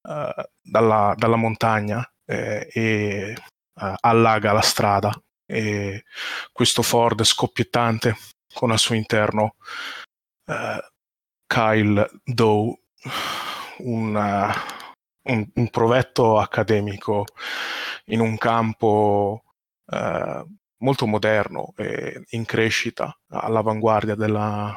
eh, 0.02 0.48
dalla, 0.62 1.14
dalla, 1.16 1.34
montagna 1.34 2.08
eh, 2.24 2.68
e 2.72 3.34
eh, 3.74 3.94
allaga 4.02 4.52
la 4.52 4.60
strada. 4.60 5.20
E 5.44 6.04
questo 6.52 6.82
Ford 6.82 7.24
scoppiettante 7.24 8.16
con 8.54 8.70
al 8.70 8.78
suo 8.78 8.94
interno 8.94 9.56
uh, 10.46 10.78
Kyle 11.44 12.08
Doe, 12.22 12.78
un, 13.78 14.14
uh, 14.14 14.75
un, 15.26 15.48
un, 15.54 15.70
provetto 15.70 16.38
accademico 16.38 17.24
in 18.06 18.20
un 18.20 18.36
campo 18.36 19.42
uh, 19.86 20.56
molto 20.78 21.06
moderno 21.06 21.72
e 21.76 22.24
in 22.30 22.44
crescita, 22.44 23.16
all'avanguardia 23.28 24.14
della, 24.14 24.76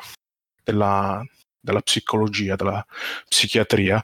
della, 0.63 1.23
della 1.59 1.81
psicologia, 1.81 2.55
della 2.55 2.85
psichiatria, 3.27 4.03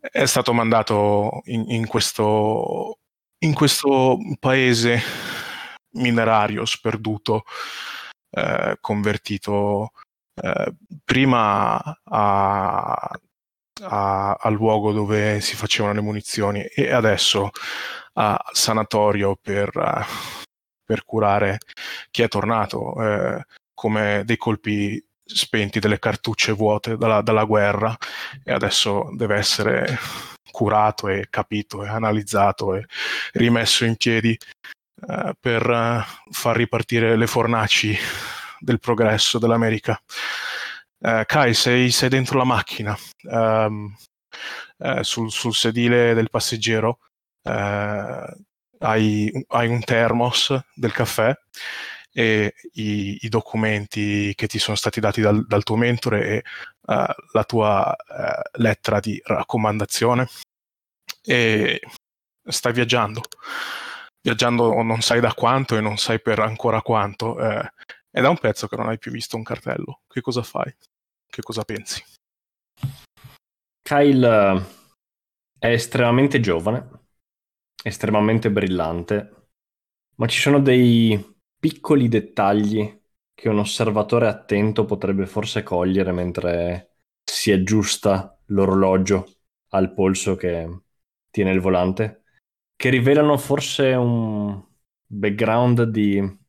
è 0.00 0.26
stato 0.26 0.52
mandato 0.52 1.42
in, 1.44 1.64
in, 1.70 1.86
questo, 1.86 2.98
in 3.38 3.54
questo 3.54 4.18
paese 4.38 5.00
minerario 5.92 6.64
sperduto 6.64 7.44
eh, 8.30 8.76
convertito 8.80 9.92
eh, 10.34 10.74
prima 11.04 11.80
a, 12.04 13.20
a, 13.82 14.32
al 14.32 14.54
luogo 14.54 14.92
dove 14.92 15.40
si 15.40 15.56
facevano 15.56 15.94
le 15.94 16.00
munizioni 16.00 16.62
e 16.62 16.92
adesso 16.92 17.50
a 18.14 18.42
sanatorio 18.52 19.36
per, 19.40 19.70
per 20.84 21.04
curare 21.04 21.58
chi 22.10 22.22
è 22.22 22.28
tornato 22.28 22.94
eh, 23.02 23.44
come 23.74 24.22
dei 24.24 24.36
colpi 24.36 25.02
spenti 25.22 25.80
delle 25.80 25.98
cartucce 25.98 26.52
vuote 26.52 26.96
dalla, 26.96 27.20
dalla, 27.20 27.44
guerra 27.44 27.96
e 28.44 28.52
adesso 28.52 29.10
deve 29.12 29.36
essere 29.36 29.98
curato 30.50 31.08
e 31.08 31.26
capito 31.28 31.84
e 31.84 31.88
analizzato 31.88 32.74
e 32.74 32.86
rimesso 33.32 33.84
in 33.84 33.96
piedi 33.96 34.38
eh, 35.08 35.34
per 35.38 35.68
uh, 35.68 36.30
far 36.30 36.56
ripartire 36.56 37.16
le 37.16 37.26
fornaci 37.26 37.94
del 38.58 38.78
progresso 38.78 39.38
dell'America. 39.38 40.00
Uh, 40.98 41.24
Kai, 41.26 41.52
sei, 41.54 41.90
sei, 41.90 42.08
dentro 42.08 42.38
la 42.38 42.44
macchina, 42.44 42.96
um, 43.24 43.94
uh, 44.78 45.02
sul, 45.02 45.30
sul, 45.30 45.54
sedile 45.54 46.14
del 46.14 46.30
passeggero, 46.30 47.00
hai, 48.78 49.30
hai, 49.48 49.68
un 49.68 49.80
thermos 49.84 50.58
del 50.74 50.92
caffè 50.92 51.32
e 52.12 52.54
i, 52.72 53.18
i, 53.20 53.28
documenti 53.28 54.34
che 54.34 54.46
ti 54.48 54.58
sono 54.58 54.76
stati 54.76 55.00
dati 55.00 55.20
dal, 55.20 55.46
dal 55.46 55.62
tuo 55.62 55.76
mentore 55.76 56.26
e 56.26 56.44
la 57.32 57.44
tua 57.44 57.94
lettera 58.54 58.98
di 59.00 59.20
raccomandazione 59.24 60.28
e 61.22 61.80
stai 62.42 62.72
viaggiando 62.72 63.22
viaggiando 64.26 64.82
non 64.82 65.02
sai 65.02 65.20
da 65.20 65.32
quanto 65.32 65.76
e 65.76 65.80
non 65.80 65.98
sai 65.98 66.20
per 66.20 66.40
ancora 66.40 66.82
quanto. 66.82 67.38
È 68.16 68.22
da 68.22 68.30
un 68.30 68.38
pezzo 68.38 68.66
che 68.66 68.76
non 68.76 68.88
hai 68.88 68.96
più 68.96 69.10
visto 69.10 69.36
un 69.36 69.42
cartello. 69.42 70.00
Che 70.08 70.22
cosa 70.22 70.42
fai? 70.42 70.74
Che 71.26 71.42
cosa 71.42 71.64
pensi? 71.64 72.02
Kyle 73.82 74.26
eh, 74.26 74.64
è 75.58 75.66
estremamente 75.66 76.40
giovane, 76.40 77.08
estremamente 77.84 78.50
brillante, 78.50 79.48
ma 80.14 80.26
ci 80.28 80.40
sono 80.40 80.60
dei 80.60 81.22
piccoli 81.60 82.08
dettagli 82.08 83.02
che 83.34 83.50
un 83.50 83.58
osservatore 83.58 84.28
attento 84.28 84.86
potrebbe 84.86 85.26
forse 85.26 85.62
cogliere 85.62 86.12
mentre 86.12 87.00
si 87.22 87.52
aggiusta 87.52 88.40
l'orologio 88.46 89.26
al 89.72 89.92
polso 89.92 90.36
che 90.36 90.84
tiene 91.28 91.50
il 91.50 91.60
volante 91.60 92.22
che 92.76 92.88
rivelano 92.88 93.36
forse 93.36 93.92
un 93.92 94.64
background 95.04 95.82
di 95.82 96.44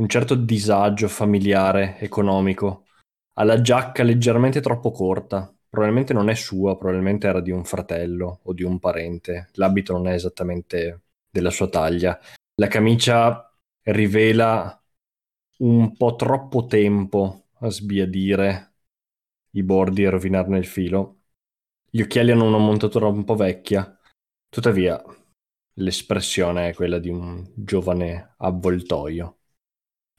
un 0.00 0.08
certo 0.08 0.34
disagio 0.34 1.08
familiare, 1.08 1.98
economico. 2.00 2.86
Ha 3.34 3.44
la 3.44 3.60
giacca 3.60 4.02
leggermente 4.02 4.60
troppo 4.62 4.92
corta, 4.92 5.54
probabilmente 5.68 6.14
non 6.14 6.30
è 6.30 6.34
sua, 6.34 6.76
probabilmente 6.78 7.26
era 7.28 7.40
di 7.40 7.50
un 7.50 7.64
fratello 7.64 8.40
o 8.44 8.54
di 8.54 8.62
un 8.62 8.78
parente. 8.78 9.50
L'abito 9.54 9.92
non 9.92 10.08
è 10.08 10.14
esattamente 10.14 11.02
della 11.30 11.50
sua 11.50 11.68
taglia. 11.68 12.18
La 12.54 12.66
camicia 12.66 13.54
rivela 13.82 14.82
un 15.58 15.94
po' 15.96 16.16
troppo 16.16 16.64
tempo 16.66 17.48
a 17.58 17.68
sbiadire 17.68 18.72
i 19.50 19.62
bordi 19.62 20.04
e 20.04 20.10
rovinarne 20.10 20.56
il 20.56 20.66
filo. 20.66 21.18
Gli 21.90 22.00
occhiali 22.00 22.30
hanno 22.30 22.46
una 22.46 22.58
montatura 22.58 23.06
un 23.06 23.24
po' 23.24 23.36
vecchia. 23.36 23.98
Tuttavia, 24.48 25.02
l'espressione 25.74 26.70
è 26.70 26.74
quella 26.74 26.98
di 26.98 27.10
un 27.10 27.46
giovane 27.54 28.34
avvoltoio. 28.38 29.39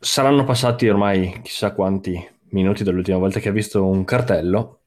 Saranno 0.03 0.45
passati 0.45 0.89
ormai 0.89 1.41
chissà 1.43 1.75
quanti 1.75 2.19
minuti 2.49 2.83
dall'ultima 2.83 3.19
volta 3.19 3.39
che 3.39 3.49
ha 3.49 3.51
visto 3.51 3.85
un 3.85 4.03
cartello, 4.03 4.85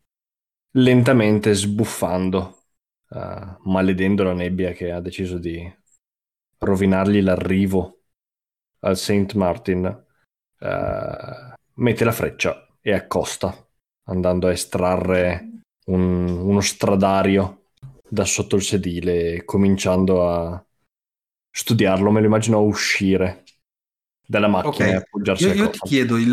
lentamente 0.72 1.54
sbuffando, 1.54 2.62
uh, 3.10 3.56
maledendo 3.60 4.24
la 4.24 4.32
nebbia 4.32 4.72
che 4.72 4.90
ha 4.90 4.98
deciso 4.98 5.38
di 5.38 5.72
rovinargli 6.58 7.22
l'arrivo 7.22 8.00
al 8.80 8.96
St. 8.96 9.34
Martin, 9.34 9.84
uh, 9.84 11.54
mette 11.74 12.04
la 12.04 12.12
freccia 12.12 12.76
e 12.80 12.92
accosta, 12.92 13.56
andando 14.06 14.48
a 14.48 14.52
estrarre 14.52 15.60
un, 15.86 16.26
uno 16.26 16.60
stradario 16.60 17.68
da 18.08 18.24
sotto 18.24 18.56
il 18.56 18.62
sedile, 18.62 19.44
cominciando 19.44 20.28
a 20.28 20.66
studiarlo. 21.52 22.10
Me 22.10 22.18
lo 22.18 22.26
immagino 22.26 22.60
uscire 22.62 23.43
dalla 24.26 24.48
macchina 24.48 24.70
okay. 24.70 24.90
e 24.90 24.94
appoggiarsi 24.94 25.44
io, 25.44 25.54
io 25.54 25.70
ti 25.70 25.78
chiedo 25.80 26.16
il, 26.16 26.32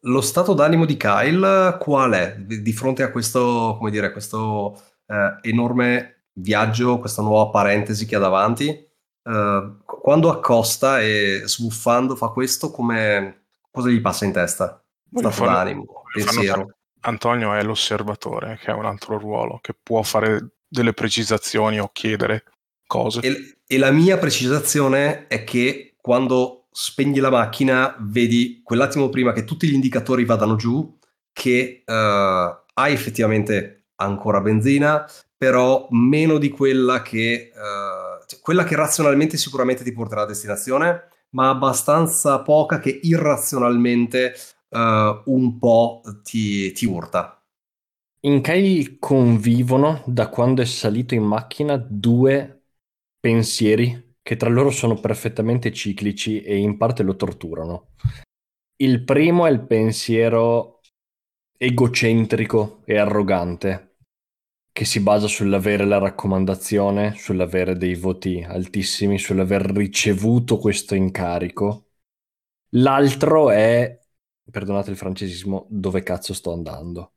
lo 0.00 0.20
stato 0.20 0.54
d'animo 0.54 0.84
di 0.84 0.96
Kyle 0.96 1.76
qual 1.80 2.12
è 2.12 2.36
di 2.36 2.72
fronte 2.72 3.02
a 3.02 3.10
questo, 3.10 3.76
come 3.78 3.90
dire, 3.90 4.12
questo 4.12 4.80
eh, 5.06 5.48
enorme 5.48 6.24
viaggio, 6.34 6.98
questa 6.98 7.22
nuova 7.22 7.50
parentesi 7.50 8.06
che 8.06 8.16
ha 8.16 8.20
davanti? 8.20 8.68
Eh, 8.68 9.72
quando 9.84 10.30
accosta 10.30 11.00
e 11.00 11.42
sbuffando 11.44 12.16
fa 12.16 12.28
questo, 12.28 12.70
come, 12.70 13.46
cosa 13.70 13.88
gli 13.88 14.00
passa 14.00 14.24
in 14.24 14.32
testa? 14.32 14.82
Stato 15.10 15.30
fanno, 15.30 15.52
d'animo, 15.52 16.02
pensiero. 16.12 16.76
Antonio 17.00 17.54
è 17.54 17.62
l'osservatore, 17.62 18.58
che 18.60 18.70
è 18.70 18.74
un 18.74 18.86
altro 18.86 19.18
ruolo, 19.18 19.58
che 19.62 19.74
può 19.80 20.02
fare 20.02 20.56
delle 20.66 20.92
precisazioni 20.92 21.78
o 21.78 21.90
chiedere 21.92 22.44
cose. 22.86 23.20
E, 23.20 23.58
e, 23.66 23.78
la 23.78 23.90
mia 23.90 24.18
precisazione 24.18 25.26
è 25.26 25.44
che 25.44 25.94
quando 26.00 26.63
spegni 26.76 27.20
la 27.20 27.30
macchina 27.30 27.94
vedi 28.00 28.60
quell'attimo 28.64 29.08
prima 29.08 29.32
che 29.32 29.44
tutti 29.44 29.68
gli 29.68 29.74
indicatori 29.74 30.24
vadano 30.24 30.56
giù 30.56 30.98
che 31.32 31.84
uh, 31.86 31.92
hai 31.92 32.92
effettivamente 32.92 33.90
ancora 33.96 34.40
benzina, 34.40 35.08
però 35.36 35.86
meno 35.90 36.36
di 36.36 36.48
quella 36.48 37.00
che, 37.00 37.52
uh, 37.54 38.24
cioè 38.26 38.40
quella 38.40 38.64
che 38.64 38.74
razionalmente 38.74 39.36
sicuramente 39.36 39.84
ti 39.84 39.92
porterà 39.92 40.22
a 40.22 40.26
destinazione, 40.26 41.10
ma 41.30 41.50
abbastanza 41.50 42.42
poca 42.42 42.80
che 42.80 42.98
irrazionalmente 43.04 44.34
uh, 44.70 45.22
un 45.26 45.56
po' 45.60 46.02
ti, 46.24 46.72
ti 46.72 46.86
urta. 46.86 47.40
In 48.22 48.40
Kyle 48.40 48.96
convivono 48.98 50.02
da 50.06 50.28
quando 50.28 50.60
è 50.60 50.64
salito 50.64 51.14
in 51.14 51.22
macchina 51.22 51.76
due 51.76 52.62
pensieri 53.20 54.03
che 54.24 54.36
tra 54.36 54.48
loro 54.48 54.70
sono 54.70 54.98
perfettamente 54.98 55.70
ciclici 55.70 56.40
e 56.40 56.56
in 56.56 56.78
parte 56.78 57.02
lo 57.02 57.14
torturano. 57.14 57.90
Il 58.76 59.04
primo 59.04 59.44
è 59.44 59.50
il 59.50 59.66
pensiero 59.66 60.80
egocentrico 61.58 62.80
e 62.86 62.96
arrogante, 62.96 63.96
che 64.72 64.86
si 64.86 65.00
basa 65.00 65.26
sull'avere 65.26 65.84
la 65.84 65.98
raccomandazione, 65.98 67.14
sull'avere 67.16 67.76
dei 67.76 67.94
voti 67.94 68.42
altissimi, 68.42 69.18
sull'aver 69.18 69.66
ricevuto 69.66 70.56
questo 70.56 70.94
incarico. 70.94 71.90
L'altro 72.70 73.50
è, 73.50 74.00
perdonate 74.50 74.90
il 74.90 74.96
francesismo, 74.96 75.66
dove 75.68 76.02
cazzo 76.02 76.32
sto 76.32 76.50
andando? 76.50 77.12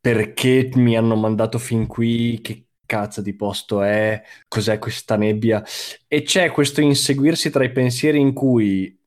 Perché 0.00 0.70
mi 0.76 0.96
hanno 0.96 1.16
mandato 1.16 1.58
fin 1.58 1.88
qui? 1.88 2.38
Che 2.40 2.63
cazzo 2.86 3.20
di 3.20 3.34
posto 3.34 3.82
è? 3.82 4.22
Cos'è 4.48 4.78
questa 4.78 5.16
nebbia? 5.16 5.62
E 6.06 6.22
c'è 6.22 6.50
questo 6.50 6.80
inseguirsi 6.80 7.50
tra 7.50 7.64
i 7.64 7.72
pensieri 7.72 8.18
in 8.18 8.32
cui 8.32 8.98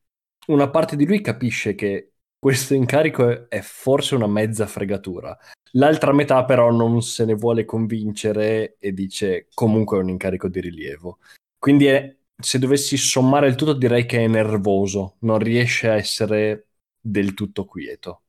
una 0.47 0.69
parte 0.69 0.95
di 0.95 1.05
lui 1.05 1.21
capisce 1.21 1.75
che 1.75 2.13
questo 2.39 2.73
incarico 2.73 3.49
è 3.49 3.61
forse 3.61 4.15
una 4.15 4.27
mezza 4.27 4.67
fregatura. 4.67 5.37
L'altra 5.71 6.13
metà 6.13 6.45
però 6.45 6.71
non 6.71 7.01
se 7.01 7.25
ne 7.25 7.33
vuole 7.33 7.65
convincere 7.65 8.77
e 8.79 8.93
dice 8.93 9.47
comunque 9.53 9.97
è 9.97 10.01
un 10.01 10.09
incarico 10.09 10.47
di 10.47 10.61
rilievo. 10.61 11.19
Quindi 11.57 11.87
è, 11.87 12.15
se 12.39 12.59
dovessi 12.59 12.95
sommare 12.97 13.47
il 13.47 13.55
tutto 13.55 13.73
direi 13.73 14.05
che 14.05 14.23
è 14.23 14.27
nervoso, 14.27 15.17
non 15.21 15.39
riesce 15.39 15.89
a 15.89 15.95
essere 15.95 16.67
del 16.99 17.33
tutto 17.33 17.65
quieto. 17.65 18.21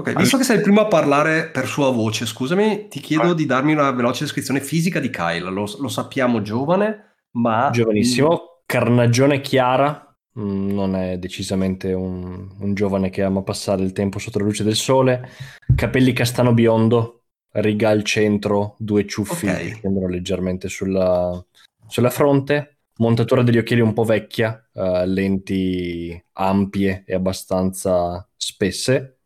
Ok, 0.00 0.14
visto 0.14 0.36
che 0.36 0.44
sei 0.44 0.56
il 0.56 0.62
primo 0.62 0.80
a 0.80 0.86
parlare 0.86 1.48
per 1.48 1.66
sua 1.66 1.90
voce, 1.90 2.26
scusami, 2.26 2.88
ti 2.88 3.00
chiedo 3.00 3.30
ah. 3.30 3.34
di 3.34 3.46
darmi 3.46 3.72
una 3.72 3.90
veloce 3.90 4.24
descrizione 4.24 4.60
fisica 4.60 5.00
di 5.00 5.10
Kyle. 5.10 5.50
Lo, 5.50 5.70
lo 5.78 5.88
sappiamo 5.88 6.42
giovane, 6.42 7.16
ma... 7.32 7.70
Giovanissimo, 7.70 8.62
carnagione 8.66 9.40
chiara, 9.40 10.10
Mm, 10.38 10.70
non 10.70 10.94
è 10.94 11.18
decisamente 11.18 11.92
un, 11.92 12.48
un, 12.60 12.74
giovane 12.74 13.10
che 13.10 13.22
ama 13.22 13.42
passare 13.42 13.82
il 13.82 13.92
tempo 13.92 14.20
sotto 14.20 14.38
la 14.38 14.44
luce 14.44 14.62
del 14.62 14.76
sole. 14.76 15.28
Capelli 15.74 16.12
castano 16.12 16.54
biondo, 16.54 17.24
riga 17.52 17.88
al 17.88 18.04
centro, 18.04 18.76
due 18.78 19.06
ciuffi 19.06 19.46
okay. 19.46 19.68
che 19.68 19.74
scendono 19.74 20.06
leggermente 20.06 20.68
sulla, 20.68 21.44
sulla, 21.86 22.10
fronte. 22.10 22.76
Montatura 22.98 23.42
degli 23.42 23.58
occhiali 23.58 23.80
un 23.80 23.94
po' 23.94 24.04
vecchia, 24.04 24.68
uh, 24.72 25.04
lenti 25.04 26.22
ampie 26.34 27.02
e 27.06 27.14
abbastanza 27.14 28.26
spesse. 28.36 29.19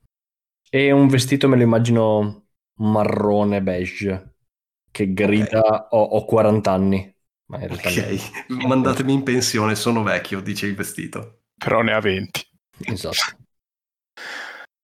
E 0.75 0.91
un 0.91 1.07
vestito, 1.07 1.47
me 1.47 1.55
lo 1.55 1.63
immagino 1.63 2.49
marrone 2.79 3.63
beige, 3.63 4.39
che 4.91 5.13
grida 5.13 5.61
okay. 5.61 5.87
ho, 5.91 6.03
ho 6.03 6.25
40 6.25 6.73
anni. 6.73 7.17
Ma 7.45 7.61
in 7.61 7.69
realtà 7.69 7.91
ok, 7.91 8.47
non... 8.51 8.67
mandatemi 8.67 9.13
in 9.13 9.23
pensione, 9.23 9.77
sono 9.77 10.03
vecchio, 10.03 10.41
dice 10.41 10.67
il 10.67 10.75
vestito. 10.75 11.43
Però 11.57 11.81
ne 11.83 11.93
ha 11.93 12.01
20. 12.01 12.49
Esatto. 12.87 13.37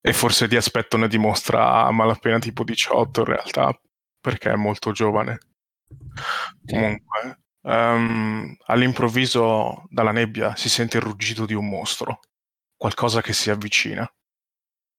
e 0.01 0.13
forse 0.13 0.47
di 0.47 0.55
aspetto 0.55 0.97
ne 0.97 1.09
dimostra 1.09 1.85
a 1.85 1.91
malapena 1.91 2.39
tipo 2.39 2.63
18 2.63 3.21
in 3.23 3.27
realtà, 3.27 3.81
perché 4.21 4.53
è 4.53 4.55
molto 4.55 4.93
giovane. 4.93 5.41
Comunque, 6.67 7.41
um, 7.63 8.57
all'improvviso 8.67 9.89
dalla 9.91 10.13
nebbia 10.13 10.55
si 10.55 10.69
sente 10.69 10.99
il 10.99 11.03
ruggito 11.03 11.47
di 11.47 11.55
un 11.55 11.69
mostro, 11.69 12.21
qualcosa 12.77 13.23
che 13.23 13.33
si 13.33 13.51
avvicina. 13.51 14.09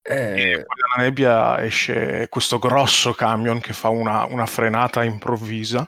Eh... 0.02 0.66
Dalla 0.66 1.04
nebbia 1.04 1.64
esce 1.64 2.28
questo 2.30 2.58
grosso 2.60 3.14
camion 3.14 3.60
che 3.60 3.74
fa 3.74 3.90
una, 3.90 4.26
una 4.26 4.46
frenata 4.46 5.04
improvvisa 5.04 5.86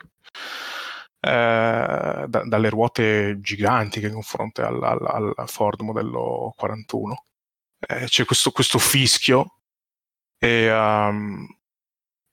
eh, 1.25 2.25
da, 2.27 2.43
dalle 2.45 2.69
ruote 2.69 3.39
giganti 3.39 4.01
che 4.01 4.11
confronte 4.11 4.61
al, 4.61 4.83
al, 4.83 5.33
al 5.35 5.49
Ford 5.49 5.79
modello 5.79 6.53
41. 6.57 7.25
Eh, 7.79 8.05
c'è 8.05 8.25
questo, 8.25 8.51
questo, 8.51 8.77
fischio 8.77 9.59
e 10.37 10.69
um, 10.71 11.47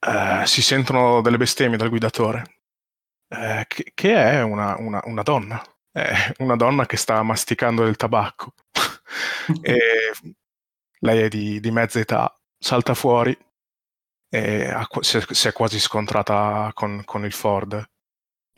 eh, 0.01 0.43
si 0.47 0.62
sentono 0.62 1.20
delle 1.20 1.37
bestemmie 1.37 1.76
dal 1.76 1.89
guidatore, 1.89 2.62
eh, 3.28 3.64
che, 3.68 3.93
che, 3.95 4.14
è 4.14 4.43
una, 4.43 4.76
una, 4.78 5.01
una 5.05 5.22
donna, 5.22 5.62
è 5.93 6.33
una 6.39 6.57
donna 6.57 6.87
che 6.87 6.97
sta 6.97 7.22
masticando 7.22 7.85
del 7.85 7.97
tabacco. 7.97 8.55
e 9.62 10.12
lei 11.01 11.22
è 11.22 11.28
di, 11.28 11.61
di 11.61 11.70
mezza 11.70 11.98
età, 11.98 12.34
salta 12.59 12.94
fuori 12.94 13.36
e 14.28 14.64
ha, 14.66 14.86
si, 15.01 15.16
è, 15.16 15.24
si, 15.28 15.48
è, 15.48 15.53
quasi 15.53 15.80
scontrata 15.80 16.70
con, 16.72 17.03
con 17.05 17.24
il 17.24 17.32
Ford 17.32 17.84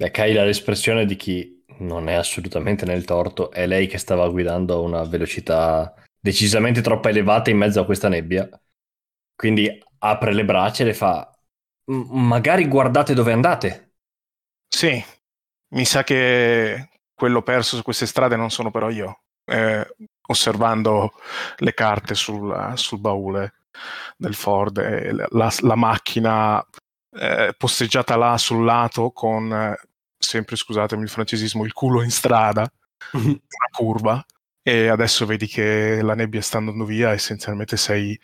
Beh, 0.02 0.10
Kai 0.10 0.36
ha 0.36 0.42
l'espressione 0.42 1.06
di 1.06 1.14
chi 1.16 1.64
non 1.78 2.08
è 2.08 2.14
assolutamente 2.14 2.84
nel 2.84 3.04
torto, 3.04 3.52
è 3.52 3.66
lei 3.66 3.86
che 3.86 3.98
stava 3.98 4.28
guidando 4.28 4.74
a 4.74 4.80
una 4.80 5.04
velocità 5.04 5.94
decisamente 6.18 6.80
troppo 6.80 7.08
elevata 7.08 7.50
in 7.50 7.58
mezzo 7.58 7.80
a 7.80 7.84
questa 7.84 8.08
nebbia. 8.08 8.48
Quindi 9.34 9.70
apre 9.98 10.32
le 10.32 10.44
braccia 10.44 10.82
e 10.82 10.86
le 10.86 10.94
fa: 10.94 11.32
Magari 11.86 12.66
guardate 12.66 13.14
dove 13.14 13.32
andate. 13.32 13.94
Sì, 14.68 15.02
mi 15.74 15.84
sa 15.84 16.02
che 16.02 16.88
quello 17.14 17.42
perso 17.42 17.76
su 17.76 17.82
queste 17.82 18.06
strade 18.06 18.34
non 18.34 18.50
sono 18.50 18.72
però 18.72 18.90
io. 18.90 19.22
Eh, 19.44 19.86
osservando 20.26 21.12
le 21.58 21.74
carte 21.74 22.14
sul, 22.14 22.72
sul 22.74 23.00
baule 23.00 23.54
del 24.16 24.34
Ford, 24.34 24.78
la, 25.30 25.52
la 25.60 25.74
macchina 25.74 26.64
eh, 27.10 27.54
posteggiata 27.56 28.16
là 28.16 28.38
sul 28.38 28.64
lato 28.64 29.10
con, 29.10 29.52
eh, 29.52 29.78
sempre 30.18 30.56
scusatemi 30.56 31.02
il 31.02 31.08
francesismo, 31.08 31.64
il 31.64 31.72
culo 31.72 32.02
in 32.02 32.10
strada, 32.10 32.70
mhm. 33.12 33.28
una 33.28 33.68
curva, 33.72 34.24
e 34.62 34.88
adesso 34.88 35.26
vedi 35.26 35.46
che 35.46 36.00
la 36.02 36.14
nebbia 36.14 36.40
sta 36.40 36.58
andando 36.58 36.84
via, 36.84 37.10
essenzialmente 37.12 37.76
sei, 37.76 38.18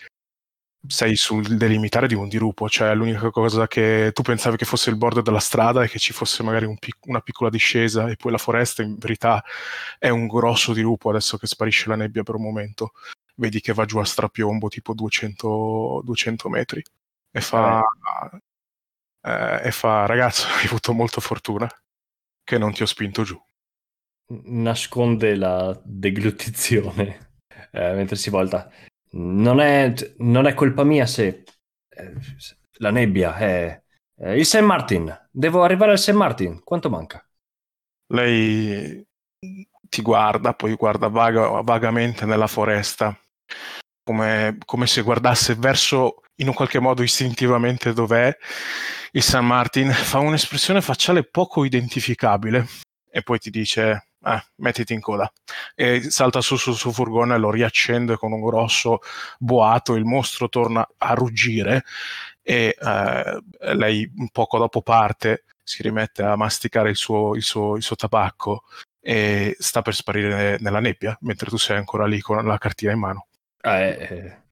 sei 0.86 1.16
sul 1.16 1.56
delimitare 1.56 2.06
di 2.06 2.14
un 2.14 2.28
dirupo, 2.28 2.68
cioè 2.68 2.94
l'unica 2.94 3.30
cosa 3.30 3.66
che 3.66 4.10
tu 4.14 4.22
pensavi 4.22 4.56
che 4.56 4.64
fosse 4.64 4.90
il 4.90 4.96
bordo 4.96 5.20
della 5.20 5.40
strada 5.40 5.82
e 5.82 5.88
che 5.88 5.98
ci 5.98 6.12
fosse 6.12 6.42
magari 6.42 6.66
un 6.66 6.78
pic- 6.78 7.06
una 7.06 7.20
piccola 7.20 7.50
discesa 7.50 8.08
e 8.08 8.16
poi 8.16 8.32
la 8.32 8.38
foresta 8.38 8.82
in 8.82 8.96
verità 8.96 9.42
è 9.98 10.08
un 10.08 10.26
grosso 10.26 10.72
dirupo 10.72 11.10
adesso 11.10 11.36
che 11.36 11.46
sparisce 11.46 11.88
la 11.88 11.96
nebbia 11.96 12.22
per 12.22 12.36
un 12.36 12.42
momento. 12.42 12.92
Vedi 13.34 13.60
che 13.60 13.72
va 13.72 13.84
giù 13.84 13.98
a 13.98 14.04
strapiombo 14.04 14.68
tipo 14.68 14.94
200, 14.94 16.02
200 16.04 16.48
metri 16.48 16.82
e 17.30 17.40
fa, 17.40 17.82
eh, 19.22 19.60
e 19.64 19.70
fa 19.70 20.06
ragazzo 20.06 20.46
hai 20.58 20.66
avuto 20.66 20.92
molta 20.92 21.20
fortuna 21.20 21.68
che 22.44 22.58
non 22.58 22.72
ti 22.72 22.82
ho 22.82 22.86
spinto 22.86 23.22
giù. 23.24 23.40
Nasconde 24.30 25.36
la 25.36 25.78
deglutizione 25.84 27.32
eh, 27.72 27.92
mentre 27.94 28.16
si 28.16 28.30
volta. 28.30 28.70
Non 29.10 29.60
è, 29.60 29.92
non 30.18 30.46
è 30.46 30.54
colpa 30.54 30.84
mia 30.84 31.06
se 31.06 31.44
eh, 31.88 32.14
la 32.78 32.90
nebbia 32.90 33.36
è... 33.36 33.82
Eh, 34.20 34.38
il 34.38 34.44
St. 34.44 34.60
Martin, 34.60 35.28
devo 35.30 35.62
arrivare 35.62 35.92
al 35.92 35.98
St. 35.98 36.12
Martin, 36.12 36.62
quanto 36.64 36.90
manca? 36.90 37.24
Lei 38.12 39.06
ti 39.88 40.02
guarda, 40.02 40.54
poi 40.54 40.74
guarda 40.74 41.08
vaga, 41.08 41.60
vagamente 41.62 42.26
nella 42.26 42.46
foresta, 42.46 43.16
come, 44.02 44.58
come 44.64 44.86
se 44.86 45.02
guardasse 45.02 45.54
verso 45.54 46.22
in 46.36 46.48
un 46.48 46.54
qualche 46.54 46.78
modo 46.78 47.02
istintivamente 47.02 47.92
dov'è 47.92 48.36
il 49.12 49.22
San 49.22 49.46
Martin, 49.46 49.90
fa 49.90 50.18
un'espressione 50.18 50.80
facciale 50.80 51.24
poco 51.24 51.64
identificabile 51.64 52.66
e 53.10 53.22
poi 53.22 53.38
ti 53.38 53.50
dice 53.50 54.07
eh, 54.24 54.42
mettiti 54.56 54.92
in 54.92 55.00
coda 55.00 55.30
e 55.74 56.02
salta 56.10 56.40
su 56.40 56.56
sul 56.56 56.74
suo 56.74 56.92
furgone 56.92 57.38
lo 57.38 57.50
riaccende 57.50 58.16
con 58.16 58.32
un 58.32 58.40
grosso 58.40 59.00
boato 59.38 59.94
il 59.94 60.04
mostro 60.04 60.48
torna 60.48 60.86
a 60.98 61.14
ruggire 61.14 61.84
e 62.42 62.76
eh, 62.78 63.42
lei 63.74 64.10
poco 64.32 64.58
dopo 64.58 64.82
parte 64.82 65.44
si 65.62 65.82
rimette 65.82 66.22
a 66.22 66.36
masticare 66.36 66.90
il 66.90 66.96
suo, 66.96 67.34
il 67.34 67.42
suo, 67.42 67.76
il 67.76 67.82
suo 67.82 67.96
tabacco 67.96 68.64
e 69.00 69.54
sta 69.58 69.82
per 69.82 69.94
sparire 69.94 70.56
nella 70.60 70.80
nebbia 70.80 71.16
mentre 71.20 71.50
tu 71.50 71.58
sei 71.58 71.76
ancora 71.76 72.06
lì 72.06 72.20
con 72.20 72.44
la 72.44 72.58
cartina 72.58 72.92
in 72.92 72.98
mano 72.98 73.26
eh, 73.62 73.88
eh 73.88 74.46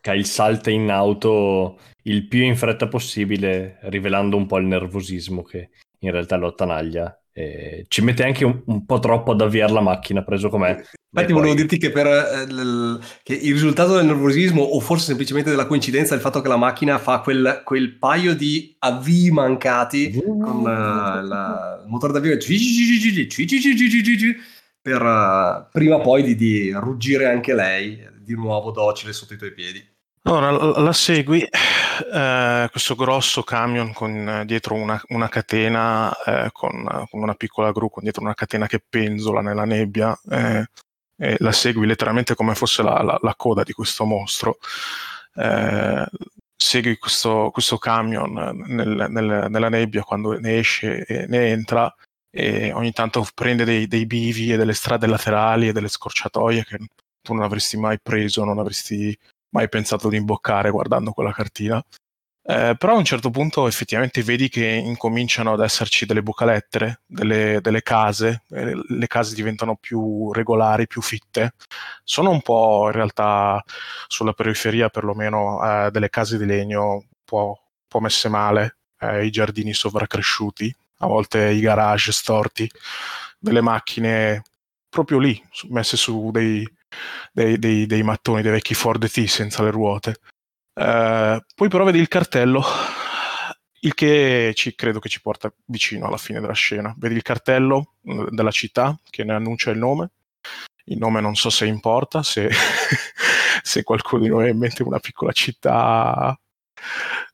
Kyle 0.00 0.24
salta 0.24 0.70
in 0.70 0.90
auto 0.90 1.78
il 2.04 2.26
più 2.26 2.42
in 2.42 2.56
fretta 2.56 2.88
possibile, 2.88 3.78
rivelando 3.82 4.36
un 4.36 4.46
po' 4.46 4.58
il 4.58 4.66
nervosismo 4.66 5.42
che 5.42 5.70
in 5.98 6.10
realtà 6.10 6.36
lo 6.36 6.48
attanaglia. 6.48 7.14
E 7.40 7.86
ci 7.88 8.02
mette 8.02 8.24
anche 8.24 8.44
un, 8.44 8.60
un, 8.66 8.84
po' 8.84 8.98
troppo 8.98 9.32
ad 9.32 9.40
avviare 9.40 9.72
la 9.72 9.80
macchina, 9.80 10.22
preso 10.22 10.50
com'è. 10.50 10.76
Infatti 11.12 11.32
volevo 11.32 11.54
dirti 11.54 11.78
che, 11.78 11.90
per, 11.90 12.06
eh, 12.06 12.46
l, 12.46 13.00
che, 13.22 13.34
il 13.34 13.52
risultato 13.52 13.96
del 13.96 14.04
nervosismo 14.04 14.62
o 14.62 14.78
forse 14.78 15.06
semplicemente 15.06 15.50
della 15.50 15.66
coincidenza 15.66 16.12
è 16.12 16.16
il 16.16 16.22
fatto 16.22 16.40
che 16.40 16.48
la 16.48 16.56
macchina 16.56 16.98
fa 16.98 17.20
quel, 17.20 17.62
quel 17.64 17.96
paio 17.96 18.34
di 18.34 18.76
avvii 18.78 19.30
mancati 19.30 20.12
con 20.12 20.60
uh, 20.60 20.62
la, 20.64 21.80
il 21.82 21.88
motore 21.88 22.12
d'avvio 22.12 22.36
per 24.82 25.02
uh, 25.02 25.66
prima 25.72 26.00
poi 26.00 26.22
di, 26.22 26.36
di 26.36 26.72
ruggire 26.72 27.26
anche 27.26 27.54
lei 27.54 27.98
di 28.20 28.34
nuovo 28.34 28.70
docile 28.70 29.12
sotto 29.12 29.34
i 29.34 29.38
tuoi 29.38 29.52
piedi. 29.52 29.89
Allora, 30.22 30.50
la 30.80 30.92
segui, 30.92 31.42
eh, 31.42 32.68
questo 32.70 32.94
grosso 32.94 33.42
camion 33.42 33.92
con 33.94 34.28
eh, 34.28 34.44
dietro 34.44 34.74
una, 34.74 35.00
una 35.08 35.28
catena, 35.28 36.14
eh, 36.24 36.50
con, 36.52 36.84
con, 37.08 37.22
una 37.22 37.34
piccola 37.34 37.72
gru, 37.72 37.88
con 37.88 38.02
dietro 38.02 38.22
una 38.22 38.34
catena 38.34 38.66
che 38.66 38.82
penzola 38.86 39.40
nella 39.40 39.64
nebbia, 39.64 40.18
eh, 40.30 40.66
la 41.38 41.52
segui 41.52 41.86
letteralmente 41.86 42.34
come 42.34 42.54
fosse 42.54 42.82
la, 42.82 43.02
la, 43.02 43.18
la 43.20 43.34
coda 43.34 43.62
di 43.62 43.72
questo 43.72 44.04
mostro. 44.04 44.58
Eh, 45.34 46.06
segui 46.54 46.98
questo, 46.98 47.50
questo 47.50 47.78
camion 47.78 48.32
nel, 48.66 49.06
nel, 49.08 49.46
nella 49.48 49.68
nebbia 49.70 50.02
quando 50.02 50.38
ne 50.38 50.58
esce 50.58 51.04
e 51.06 51.26
ne 51.28 51.48
entra 51.48 51.92
e 52.30 52.72
ogni 52.72 52.92
tanto 52.92 53.26
prende 53.34 53.64
dei, 53.64 53.86
dei 53.86 54.06
bivi 54.06 54.52
e 54.52 54.56
delle 54.56 54.74
strade 54.74 55.06
laterali 55.06 55.68
e 55.68 55.72
delle 55.72 55.88
scorciatoie 55.88 56.64
che 56.64 56.78
tu 57.22 57.32
non 57.34 57.42
avresti 57.42 57.76
mai 57.78 57.98
preso, 58.00 58.44
non 58.44 58.58
avresti 58.58 59.16
mai 59.50 59.68
pensato 59.68 60.08
di 60.08 60.16
imboccare 60.16 60.70
guardando 60.70 61.12
quella 61.12 61.32
cartina. 61.32 61.82
Eh, 62.42 62.74
però 62.76 62.94
a 62.94 62.96
un 62.96 63.04
certo 63.04 63.30
punto 63.30 63.66
effettivamente 63.66 64.22
vedi 64.22 64.48
che 64.48 64.64
incominciano 64.64 65.52
ad 65.52 65.60
esserci 65.60 66.06
delle 66.06 66.22
bucalettere, 66.22 67.02
delle, 67.06 67.60
delle 67.60 67.82
case, 67.82 68.44
eh, 68.50 68.74
le 68.88 69.06
case 69.06 69.34
diventano 69.34 69.76
più 69.76 70.32
regolari, 70.32 70.86
più 70.86 71.02
fitte. 71.02 71.54
Sono 72.02 72.30
un 72.30 72.40
po' 72.40 72.86
in 72.86 72.92
realtà 72.92 73.62
sulla 74.08 74.32
periferia 74.32 74.88
perlomeno 74.88 75.86
eh, 75.86 75.90
delle 75.90 76.08
case 76.08 76.38
di 76.38 76.46
legno 76.46 76.92
un 76.94 77.02
po', 77.24 77.46
un 77.46 77.86
po 77.88 78.00
messe 78.00 78.28
male, 78.28 78.78
eh, 78.98 79.24
i 79.26 79.30
giardini 79.30 79.74
sovraccresciuti, 79.74 80.74
a 80.98 81.06
volte 81.06 81.50
i 81.50 81.60
garage 81.60 82.10
storti, 82.12 82.68
delle 83.38 83.60
macchine 83.60 84.42
proprio 84.88 85.18
lì, 85.18 85.40
messe 85.68 85.96
su 85.96 86.30
dei, 86.32 86.66
dei, 87.32 87.58
dei, 87.58 87.86
dei 87.86 88.02
mattoni, 88.02 88.42
dei 88.42 88.52
vecchi 88.52 88.74
Ford 88.74 89.08
T 89.08 89.24
senza 89.26 89.62
le 89.62 89.70
ruote. 89.70 90.16
Uh, 90.74 91.38
poi 91.54 91.68
però 91.68 91.84
vedi 91.84 91.98
il 91.98 92.08
cartello, 92.08 92.64
il 93.80 93.94
che 93.94 94.52
ci, 94.54 94.74
credo 94.74 94.98
che 94.98 95.08
ci 95.08 95.20
porta 95.20 95.52
vicino 95.66 96.06
alla 96.06 96.16
fine 96.16 96.40
della 96.40 96.52
scena. 96.52 96.94
Vedi 96.98 97.14
il 97.14 97.22
cartello 97.22 97.96
mm, 98.10 98.28
della 98.30 98.50
città 98.50 98.98
che 99.08 99.24
ne 99.24 99.34
annuncia 99.34 99.70
il 99.70 99.78
nome. 99.78 100.12
Il 100.84 100.98
nome 100.98 101.20
non 101.20 101.36
so 101.36 101.50
se 101.50 101.66
importa, 101.66 102.22
se, 102.22 102.50
se 103.62 103.82
qualcuno 103.82 104.22
di 104.22 104.28
noi 104.28 104.46
ha 104.46 104.50
in 104.50 104.58
mente 104.58 104.82
una 104.82 104.98
piccola 104.98 105.32
città 105.32 106.38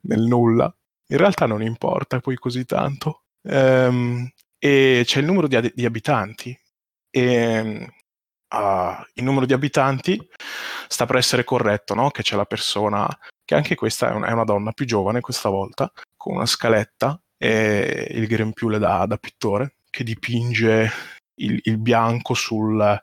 nel 0.03 0.23
nulla. 0.23 0.75
In 1.09 1.19
realtà 1.19 1.47
non 1.47 1.63
importa 1.63 2.21
poi 2.21 2.37
così 2.37 2.65
tanto. 2.65 3.23
Um, 3.43 4.29
e 4.59 5.03
c'è 5.05 5.21
il 5.21 5.27
numero 5.27 5.47
di, 5.47 5.73
di 5.75 5.85
abitanti. 5.85 6.59
E 7.11 7.89
uh, 8.49 9.05
il 9.15 9.25
numero 9.25 9.47
di 9.47 9.53
abitanti 9.53 10.19
sta 10.89 11.07
per 11.07 11.17
essere 11.17 11.45
corretto, 11.45 11.95
no? 11.95 12.11
che 12.11 12.23
c'è 12.23 12.37
la 12.37 12.45
persona, 12.45 13.09
che 13.45 13.55
anche 13.55 13.75
questa 13.75 14.11
è 14.11 14.13
una, 14.13 14.29
è 14.29 14.33
una 14.33 14.45
donna 14.45 14.73
più 14.73 14.85
giovane 14.85 15.21
questa 15.21 15.49
volta, 15.49 15.91
con 16.17 16.37
una 16.37 16.47
scaletta 16.47 17.21
e 17.37 18.09
il 18.11 18.27
grempiule 18.27 18.79
da, 18.79 19.07
da 19.07 19.17
pittore, 19.17 19.77
che 19.91 20.05
dipinge 20.05 20.91
il, 21.41 21.61
il, 21.65 21.79
bianco 21.79 22.35
sul, 22.35 23.01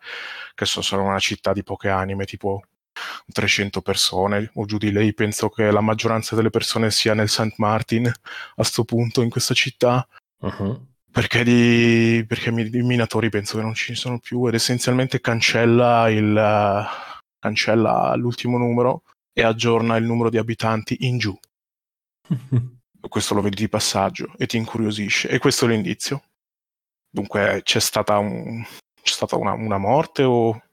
che 0.56 0.66
so, 0.66 0.82
sarà 0.82 1.02
una 1.02 1.20
città 1.20 1.54
di 1.54 1.64
poche 1.64 1.90
anime, 1.90 2.26
tipo 2.26 2.64
300 3.32 3.82
persone 3.82 4.52
o 4.56 4.66
giù 4.66 4.78
di 4.78 4.92
lei, 4.92 5.14
penso 5.14 5.50
che 5.50 5.72
la 5.72 5.82
maggioranza 5.82 6.36
delle 6.36 6.50
persone 6.50 6.92
sia 6.92 7.14
nel 7.14 7.30
St. 7.30 7.56
Martin 7.58 8.08
a 8.08 8.14
questo 8.56 8.84
punto 8.86 9.22
in 9.22 9.30
questa 9.30 9.54
città. 9.54 10.08
Uh-huh 10.40 10.93
perché, 11.14 11.44
di, 11.44 12.26
perché 12.28 12.50
i 12.50 12.82
minatori 12.82 13.30
penso 13.30 13.58
che 13.58 13.64
non 13.64 13.76
ci 13.76 13.94
sono 13.94 14.18
più 14.18 14.48
ed 14.48 14.56
essenzialmente 14.56 15.22
cancella, 15.22 16.10
il, 16.10 16.88
cancella 17.38 18.16
l'ultimo 18.16 18.58
numero 18.58 19.04
e 19.32 19.44
aggiorna 19.44 19.96
il 19.96 20.06
numero 20.06 20.32
di 20.32 20.40
abitanti 20.40 20.98
in 21.02 21.20
giù. 21.20 21.38
questo 23.08 23.36
lo 23.36 23.42
vedi 23.42 23.58
di 23.58 23.70
passaggio 23.70 24.34
e 24.38 24.48
ti 24.48 24.58
incuriosisce 24.58 25.30
e 25.30 25.38
questo 25.38 25.66
è 25.66 25.68
l'indizio. 25.68 26.24
Dunque 27.08 27.62
c'è 27.64 27.80
stata, 27.80 28.18
un, 28.18 28.64
c'è 29.00 29.14
stata 29.14 29.36
una, 29.36 29.54
una, 29.54 29.78
morte 29.78 30.24
o 30.24 30.64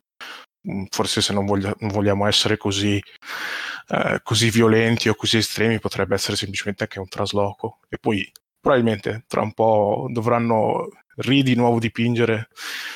forse 0.89 1.21
se 1.21 1.35
non, 1.35 1.45
voglia, 1.45 1.75
non 1.81 1.91
vogliamo 1.91 2.27
essere 2.27 2.57
così, 2.57 2.99
eh, 3.89 4.21
così 4.23 4.49
violenti 4.49 5.11
o 5.11 5.15
così 5.15 5.37
estremi 5.37 5.79
potrebbe 5.81 6.15
essere 6.15 6.37
semplicemente 6.37 6.85
anche 6.85 6.99
un 6.99 7.09
trasloco 7.09 7.81
e 7.91 7.99
poi 7.99 8.27
probabilmente 8.61 9.25
tra 9.27 9.41
un 9.41 9.53
po' 9.53 10.07
dovranno 10.11 10.89
ri 11.17 11.43
di 11.43 11.55
nuovo 11.55 11.79
dipingere. 11.79 12.49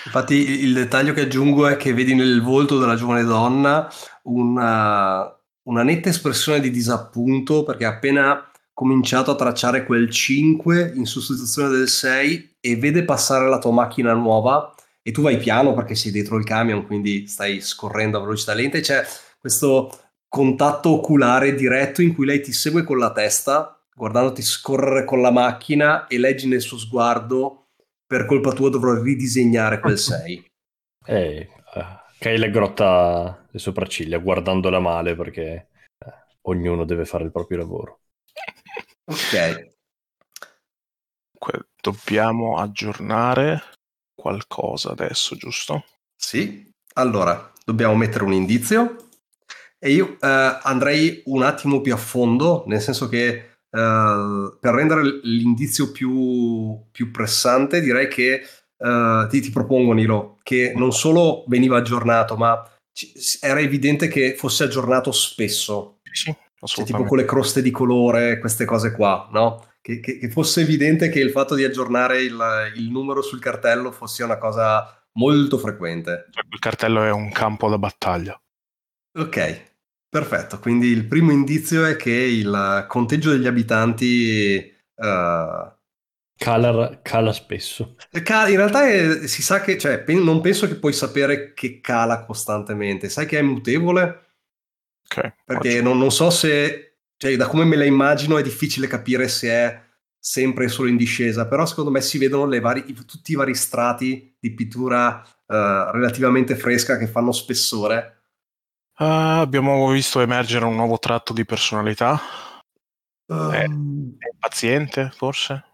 Infatti 0.04 0.34
il 0.34 0.72
dettaglio 0.74 1.12
che 1.12 1.22
aggiungo 1.22 1.66
è 1.66 1.76
che 1.76 1.92
vedi 1.92 2.14
nel 2.14 2.42
volto 2.42 2.78
della 2.78 2.96
giovane 2.96 3.24
donna 3.24 3.88
una, 4.24 5.34
una 5.62 5.82
netta 5.82 6.08
espressione 6.08 6.60
di 6.60 6.70
disappunto 6.70 7.64
perché 7.64 7.84
appena 7.84 8.48
cominciato 8.72 9.30
a 9.30 9.36
tracciare 9.36 9.84
quel 9.84 10.10
5 10.10 10.92
in 10.96 11.06
sostituzione 11.06 11.68
del 11.68 11.88
6 11.88 12.56
e 12.60 12.76
vede 12.76 13.04
passare 13.04 13.48
la 13.48 13.58
tua 13.58 13.70
macchina 13.70 14.12
nuova 14.14 14.74
e 15.00 15.12
tu 15.12 15.22
vai 15.22 15.36
piano 15.36 15.74
perché 15.74 15.94
sei 15.94 16.10
dietro 16.10 16.36
il 16.36 16.44
camion 16.44 16.84
quindi 16.84 17.28
stai 17.28 17.60
scorrendo 17.60 18.18
a 18.18 18.22
velocità 18.22 18.52
lenta 18.52 18.78
e 18.78 18.80
c'è 18.80 19.06
questo 19.38 19.96
contatto 20.28 20.90
oculare 20.90 21.54
diretto 21.54 22.02
in 22.02 22.14
cui 22.14 22.26
lei 22.26 22.40
ti 22.40 22.52
segue 22.52 22.82
con 22.82 22.98
la 22.98 23.12
testa 23.12 23.73
guardandoti 23.94 24.42
scorrere 24.42 25.04
con 25.04 25.20
la 25.20 25.30
macchina 25.30 26.06
e 26.06 26.18
leggi 26.18 26.48
nel 26.48 26.60
suo 26.60 26.78
sguardo 26.78 27.68
per 28.06 28.26
colpa 28.26 28.52
tua 28.52 28.68
dovrò 28.68 29.00
ridisegnare 29.00 29.78
quel 29.80 29.96
6. 29.98 30.50
Eh, 31.06 31.48
Kyle 32.18 32.50
grotta 32.50 33.46
le 33.50 33.58
sopracciglia 33.58 34.18
guardandola 34.18 34.80
male 34.80 35.14
perché 35.14 35.68
uh, 36.04 36.10
ognuno 36.50 36.84
deve 36.84 37.04
fare 37.04 37.24
il 37.24 37.30
proprio 37.30 37.58
lavoro. 37.58 38.00
Ok. 39.04 39.72
Dobbiamo 41.80 42.56
aggiornare 42.56 43.62
qualcosa 44.14 44.92
adesso, 44.92 45.36
giusto? 45.36 45.84
Sì. 46.16 46.72
Allora, 46.94 47.52
dobbiamo 47.64 47.94
mettere 47.94 48.24
un 48.24 48.32
indizio 48.32 48.96
e 49.78 49.90
io 49.90 50.12
uh, 50.12 50.16
andrei 50.20 51.22
un 51.26 51.42
attimo 51.42 51.82
più 51.82 51.92
a 51.92 51.98
fondo, 51.98 52.64
nel 52.66 52.80
senso 52.80 53.08
che 53.08 53.53
Uh, 53.74 54.56
per 54.60 54.72
rendere 54.72 55.02
l'indizio 55.24 55.90
più, 55.90 56.78
più, 56.92 57.10
pressante, 57.10 57.80
direi 57.80 58.06
che 58.06 58.42
uh, 58.76 59.26
ti, 59.26 59.40
ti, 59.40 59.50
propongo, 59.50 59.92
Nilo, 59.92 60.38
che 60.44 60.72
non 60.76 60.92
solo 60.92 61.42
veniva 61.48 61.78
aggiornato, 61.78 62.36
ma 62.36 62.62
c- 62.92 63.38
era 63.40 63.58
evidente 63.58 64.06
che 64.06 64.36
fosse 64.36 64.62
aggiornato 64.62 65.10
spesso. 65.10 65.98
Sì, 66.12 66.32
cioè, 66.62 66.84
tipo 66.84 67.02
con 67.02 67.18
le 67.18 67.24
croste 67.24 67.62
di 67.62 67.72
colore, 67.72 68.38
queste 68.38 68.64
cose 68.64 68.92
qua, 68.92 69.28
no? 69.32 69.72
Che, 69.80 69.98
che, 69.98 70.18
che 70.18 70.30
fosse 70.30 70.60
evidente 70.60 71.08
che 71.08 71.18
il 71.18 71.30
fatto 71.30 71.56
di 71.56 71.64
aggiornare 71.64 72.22
il, 72.22 72.72
il, 72.76 72.90
numero 72.90 73.22
sul 73.22 73.40
cartello 73.40 73.90
fosse 73.90 74.22
una 74.22 74.38
cosa 74.38 75.04
molto 75.14 75.58
frequente. 75.58 76.28
Il 76.48 76.60
cartello 76.60 77.02
è 77.02 77.10
un 77.10 77.32
campo 77.32 77.68
da 77.68 77.76
battaglia. 77.76 78.40
Ok, 79.18 79.73
Perfetto, 80.14 80.60
quindi 80.60 80.86
il 80.86 81.06
primo 81.06 81.32
indizio 81.32 81.84
è 81.84 81.96
che 81.96 82.12
il 82.12 82.84
conteggio 82.86 83.32
degli 83.32 83.48
abitanti 83.48 84.72
uh... 84.94 85.72
cala, 86.38 87.00
cala, 87.02 87.32
spesso. 87.32 87.96
in 88.12 88.54
realtà 88.54 88.86
è, 88.86 89.26
si 89.26 89.42
sa 89.42 89.60
che, 89.60 89.76
cioè, 89.76 90.04
non 90.06 90.40
penso 90.40 90.68
che 90.68 90.76
puoi 90.76 90.92
sapere 90.92 91.52
che 91.52 91.80
cala 91.80 92.24
costantemente, 92.24 93.08
sai 93.08 93.26
che 93.26 93.40
è 93.40 93.42
mutevole? 93.42 94.26
Ok. 95.04 95.34
Perché 95.44 95.82
non, 95.82 95.98
non, 95.98 96.12
so 96.12 96.30
se, 96.30 96.98
cioè, 97.16 97.34
da 97.34 97.48
come 97.48 97.64
me 97.64 97.74
la 97.74 97.84
immagino 97.84 98.38
è 98.38 98.42
difficile 98.44 98.86
capire 98.86 99.26
se 99.26 99.48
è 99.48 99.82
sempre 100.16 100.68
solo 100.68 100.88
in 100.88 100.96
discesa, 100.96 101.48
però 101.48 101.66
secondo 101.66 101.90
me 101.90 102.00
si 102.00 102.18
vedono 102.18 102.46
vari, 102.60 102.84
tutti 102.84 103.32
i 103.32 103.34
vari 103.34 103.56
strati 103.56 104.36
di 104.38 104.54
pittura 104.54 105.26
uh, 105.46 105.90
relativamente 105.90 106.54
fresca 106.54 106.98
che 106.98 107.08
fanno 107.08 107.32
spessore 107.32 108.14
Uh, 108.96 109.40
abbiamo 109.40 109.88
visto 109.88 110.20
emergere 110.20 110.64
un 110.64 110.76
nuovo 110.76 110.98
tratto 110.98 111.32
di 111.32 111.44
personalità. 111.44 112.20
Um... 113.26 113.50
È, 113.50 113.62
è 113.62 114.30
impaziente, 114.32 115.10
forse? 115.10 115.64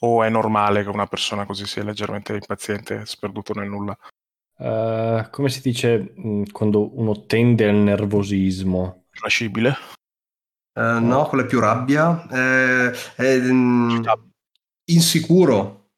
O 0.00 0.22
è 0.22 0.30
normale 0.30 0.82
che 0.82 0.88
una 0.88 1.06
persona 1.06 1.44
così 1.44 1.66
sia 1.66 1.84
leggermente 1.84 2.32
impaziente, 2.32 3.04
sperduto 3.04 3.52
nel 3.52 3.68
nulla? 3.68 3.96
Uh, 4.56 5.28
come 5.30 5.48
si 5.48 5.60
dice 5.60 6.14
mm, 6.18 6.44
quando 6.52 6.98
uno 6.98 7.26
tende 7.26 7.68
al 7.68 7.76
nervosismo? 7.76 9.04
Irascibile? 9.12 9.76
Uh, 10.78 10.98
no, 10.98 11.26
quello 11.26 11.44
è 11.44 11.46
più 11.46 11.60
rabbia. 11.60 12.26
Eh, 12.30 12.90
è, 13.16 13.38
mm, 13.38 14.02
insicuro. 14.90 15.90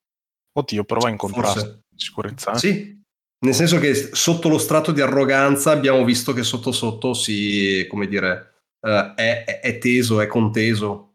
Oddio, 0.53 0.85
prova 0.85 1.07
a 1.07 1.11
incontrare 1.11 1.83
sicurezza. 1.95 2.55
Sì, 2.55 3.02
Nel 3.43 3.55
senso 3.55 3.79
che 3.79 3.95
sotto 3.95 4.49
lo 4.49 4.59
strato 4.59 4.93
di 4.93 5.01
arroganza 5.01 5.73
abbiamo 5.73 6.05
visto 6.05 6.33
che 6.33 6.45
sotto 6.45 6.71
sotto 6.71 7.13
si, 7.13 7.85
come 7.89 8.07
dire, 8.07 8.63
uh, 8.81 9.15
è, 9.17 9.61
è, 9.61 9.79
teso, 9.79 10.21
è 10.21 10.29
conteso. 10.29 11.15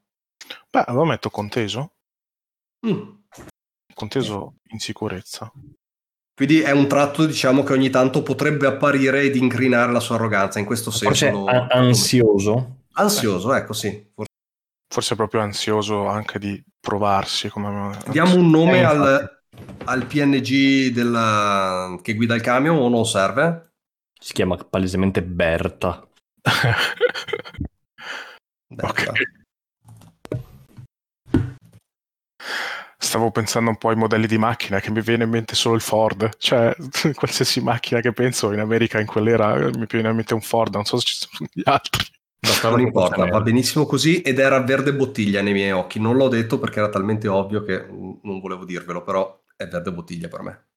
Beh, 0.70 0.84
lo 0.90 1.06
metto 1.06 1.30
conteso. 1.30 1.94
Mm. 2.86 3.16
Conteso 3.94 4.56
in 4.72 4.80
sicurezza. 4.80 5.50
Quindi 6.36 6.60
è 6.60 6.72
un 6.72 6.88
tratto, 6.90 7.26
diciamo, 7.26 7.64
che 7.64 7.72
ogni 7.72 7.90
tanto 7.90 8.22
potrebbe 8.24 8.68
apparire 8.68 9.22
ed 9.22 9.38
incrinare 9.38 9.94
la 9.94 10.02
sua 10.02 10.16
arroganza, 10.16 10.60
in 10.60 10.66
questo 10.66 10.92
senso. 10.92 11.30
Lo... 11.30 11.46
ansioso. 11.48 12.82
Ansioso, 12.92 13.54
ecco, 13.54 13.72
sì. 13.72 13.90
Forse... 14.14 14.32
Forse 14.94 15.16
proprio 15.16 15.42
ansioso 15.42 16.08
anche 16.08 16.40
di 16.40 16.62
provarsi. 16.80 17.48
Come... 17.48 17.98
Diamo 18.10 18.36
un 18.36 18.50
nome 18.50 18.84
al, 18.84 19.37
al 19.86 20.06
PNG 20.06 20.92
della... 20.92 21.98
che 22.02 22.14
guida 22.16 22.36
il 22.36 22.42
camion 22.42 22.78
o 22.78 22.90
non 22.90 23.06
serve? 23.06 23.74
Si 24.20 24.34
chiama 24.34 24.58
palesemente 24.58 25.22
Berta. 25.24 26.08
Berta. 28.68 29.12
Ok. 29.12 29.36
Stavo 33.00 33.32
pensando 33.32 33.70
un 33.70 33.78
po' 33.78 33.90
ai 33.90 33.96
modelli 33.96 34.28
di 34.28 34.38
macchina 34.38 34.82
che 34.82 34.92
mi 34.92 35.02
viene 35.02 35.24
in 35.24 35.30
mente 35.30 35.56
solo 35.56 35.76
il 35.76 35.82
Ford, 35.82 36.36
cioè 36.38 36.76
qualsiasi 37.16 37.62
macchina 37.62 38.02
che 38.02 38.12
penso 38.12 38.52
in 38.52 38.60
America 38.60 39.00
in 39.00 39.06
quell'era 39.06 39.56
mi 39.56 39.86
viene 39.88 40.10
in 40.10 40.16
mente 40.16 40.34
un 40.34 40.42
Ford, 40.42 40.74
non 40.74 40.84
so 40.84 40.98
se 40.98 41.06
ci 41.06 41.16
sono 41.16 41.50
gli 41.54 41.62
altri. 41.64 42.06
Non 42.64 42.80
importa, 42.82 43.26
va 43.26 43.42
benissimo 43.42 43.86
così 43.86 44.22
ed 44.22 44.40
era 44.40 44.60
verde 44.62 44.94
bottiglia 44.94 45.42
nei 45.42 45.54
miei 45.54 45.72
occhi. 45.72 46.00
Non 46.00 46.18
l'ho 46.18 46.28
detto 46.28 46.60
perché 46.60 46.80
era 46.80 46.90
talmente 46.90 47.28
ovvio 47.28 47.64
che 47.64 47.86
non 47.88 48.40
volevo 48.40 48.66
dirvelo, 48.66 49.04
però 49.04 49.40
è 49.58 49.68
verde 49.68 49.92
bottiglia 49.92 50.28
per 50.30 50.42
me. 50.42 50.68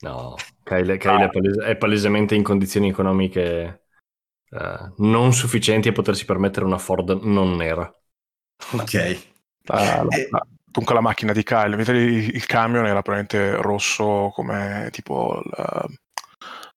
No, 0.00 0.34
Kyle, 0.62 0.98
Kyle 0.98 1.22
ah. 1.22 1.24
è, 1.24 1.30
palese, 1.30 1.64
è, 1.64 1.76
palesemente 1.76 2.34
in 2.34 2.42
condizioni 2.42 2.90
economiche 2.90 3.86
uh, 4.50 4.92
non 4.98 5.32
sufficienti 5.32 5.88
a 5.88 5.92
potersi 5.92 6.26
permettere 6.26 6.66
una 6.66 6.78
Ford 6.78 7.08
non 7.22 7.56
nera. 7.56 7.90
Ok. 8.72 8.94
La, 9.62 10.02
la, 10.04 10.16
eh. 10.16 10.28
la, 10.30 10.46
dunque 10.64 10.94
la 10.94 11.00
macchina 11.00 11.32
di 11.32 11.42
Kyle, 11.42 11.76
vedete 11.76 11.98
il, 11.98 12.34
il 12.34 12.46
camion 12.46 12.84
era 12.84 13.00
probabilmente 13.00 13.60
rosso 13.62 14.30
come 14.34 14.90
tipo 14.92 15.40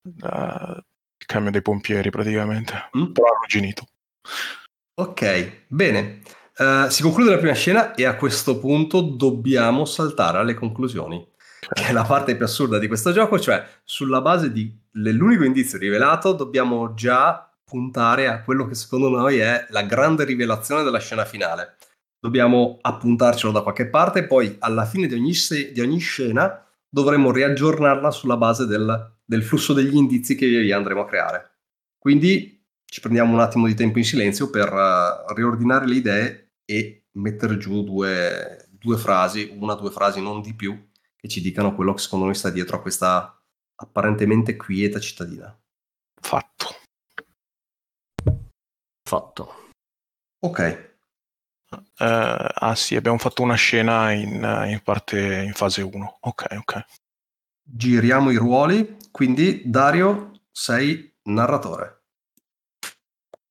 il 0.02 0.84
camion 1.26 1.52
dei 1.52 1.62
pompieri 1.62 2.10
praticamente, 2.10 2.90
mm? 2.98 3.12
però 3.12 3.28
arrugginito. 3.28 3.86
Ok, 4.96 5.66
bene. 5.68 6.22
Uh, 6.58 6.90
si 6.90 7.02
conclude 7.02 7.32
la 7.32 7.38
prima 7.38 7.54
scena 7.54 7.94
e 7.96 8.06
a 8.06 8.16
questo 8.16 8.60
punto 8.60 9.00
dobbiamo 9.02 9.86
saltare 9.86 10.40
alle 10.40 10.54
conclusioni. 10.54 11.26
Che 11.60 11.88
è 11.88 11.92
la 11.92 12.04
parte 12.04 12.36
più 12.36 12.46
assurda 12.46 12.80
di 12.80 12.88
questo 12.88 13.12
gioco, 13.12 13.40
cioè 13.40 13.66
sulla 13.84 14.22
base 14.22 14.52
dell'unico 14.92 15.44
indizio 15.44 15.78
rivelato 15.78 16.34
dobbiamo 16.34 16.94
già 16.94 17.50
puntare 17.64 18.28
a 18.28 18.42
quello 18.42 18.66
che 18.66 18.76
secondo 18.76 19.10
noi 19.10 19.38
è 19.38 19.68
la 19.70 19.84
grande 19.84 20.24
rivelazione 20.24 20.84
della 20.84 21.00
scena 21.00 21.26
finale. 21.26 21.76
Dobbiamo 22.20 22.80
appuntarcelo 22.82 23.52
da 23.52 23.62
qualche 23.62 23.88
parte 23.88 24.26
poi 24.26 24.56
alla 24.60 24.86
fine 24.86 25.08
di 25.08 25.14
ogni, 25.14 25.34
se- 25.34 25.72
di 25.72 25.80
ogni 25.80 26.00
scena 26.00 26.66
dovremo 26.90 27.32
riaggiornarla 27.32 28.10
sulla 28.10 28.38
base 28.38 28.66
del, 28.66 29.18
del 29.24 29.44
flusso 29.44 29.74
degli 29.74 29.96
indizi 29.96 30.36
che 30.36 30.48
via 30.48 30.62
via 30.62 30.78
andremo 30.78 31.02
a 31.02 31.06
creare. 31.06 31.52
Quindi 32.00 32.66
ci 32.86 33.02
prendiamo 33.02 33.34
un 33.34 33.40
attimo 33.40 33.68
di 33.68 33.76
tempo 33.76 34.00
in 34.00 34.04
silenzio 34.04 34.50
per 34.50 34.74
uh, 34.74 35.34
riordinare 35.34 35.86
le 35.86 35.96
idee 35.96 36.52
e 36.66 37.06
mettere 37.14 37.58
giù 37.58 37.84
due, 37.84 38.68
due 38.72 38.98
frasi, 38.98 39.56
una 39.60 39.74
o 39.74 39.80
due 39.80 39.92
frasi, 39.92 40.22
non 40.22 40.42
di 40.42 40.56
più, 40.56 40.89
che 41.20 41.28
ci 41.28 41.42
dicano 41.42 41.76
quello 41.76 41.94
che 41.94 42.02
secondo 42.02 42.26
noi 42.26 42.36
sta 42.36 42.50
dietro 42.50 42.78
a 42.78 42.82
questa 42.82 43.38
apparentemente 43.76 44.56
quieta 44.56 45.00
cittadina. 45.00 45.58
Fatto. 46.22 46.76
Fatto. 49.04 49.72
Ok. 50.40 50.88
Uh, 51.72 51.78
ah 51.98 52.76
sì, 52.76 52.96
abbiamo 52.96 53.18
fatto 53.18 53.42
una 53.42 53.56
scena 53.56 54.12
in, 54.12 54.34
in 54.68 54.82
parte 54.84 55.44
in 55.44 55.54
fase 55.54 55.82
1. 55.82 56.18
Ok, 56.22 56.46
ok. 56.58 56.86
Giriamo 57.62 58.32
i 58.32 58.38
ruoli, 58.38 58.98
quindi 59.12 59.62
Dario 59.66 60.32
sei 60.52 61.16
narratore. 61.24 62.06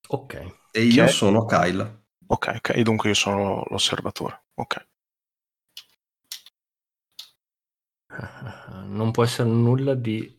Ok. 0.07 0.57
E 0.71 0.81
io 0.81 1.07
sono 1.07 1.45
Kyle. 1.45 2.07
Ok, 2.27 2.53
ok, 2.57 2.69
e 2.75 2.83
dunque 2.83 3.09
io 3.09 3.15
sono 3.15 3.63
l'osservatore. 3.69 4.45
Ok. 4.55 4.87
Non 8.89 9.11
può 9.11 9.23
essere 9.23 9.49
nulla 9.49 9.93
di 9.93 10.37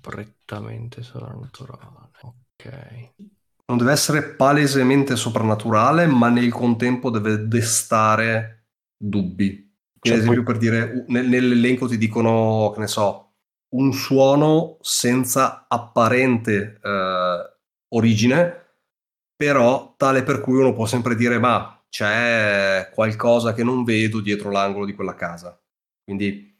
prettamente 0.00 1.02
soprannaturale. 1.02 2.10
Ok. 2.22 3.12
Non 3.66 3.78
deve 3.78 3.92
essere 3.92 4.22
palesemente 4.34 5.16
soprannaturale, 5.16 6.06
ma 6.06 6.28
nel 6.28 6.52
contempo 6.52 7.10
deve 7.10 7.46
destare 7.48 8.66
dubbi. 8.96 9.72
Cioè, 10.00 10.16
ad 10.16 10.20
esempio, 10.20 10.42
poi... 10.42 10.52
per 10.52 10.60
dire, 10.60 11.04
nell'elenco 11.08 11.86
ti 11.88 11.96
dicono, 11.96 12.70
che 12.74 12.80
ne 12.80 12.86
so, 12.86 13.32
un 13.74 13.92
suono 13.92 14.76
senza 14.80 15.66
apparente 15.66 16.78
eh, 16.82 17.56
origine, 17.94 18.62
però 19.34 19.94
tale 19.96 20.22
per 20.22 20.40
cui 20.40 20.58
uno 20.58 20.74
può 20.74 20.86
sempre 20.86 21.16
dire 21.16 21.38
ma 21.38 21.82
c'è 21.88 22.90
qualcosa 22.94 23.52
che 23.54 23.64
non 23.64 23.84
vedo 23.84 24.20
dietro 24.20 24.50
l'angolo 24.50 24.84
di 24.84 24.94
quella 24.94 25.14
casa. 25.14 25.58
Quindi 26.04 26.53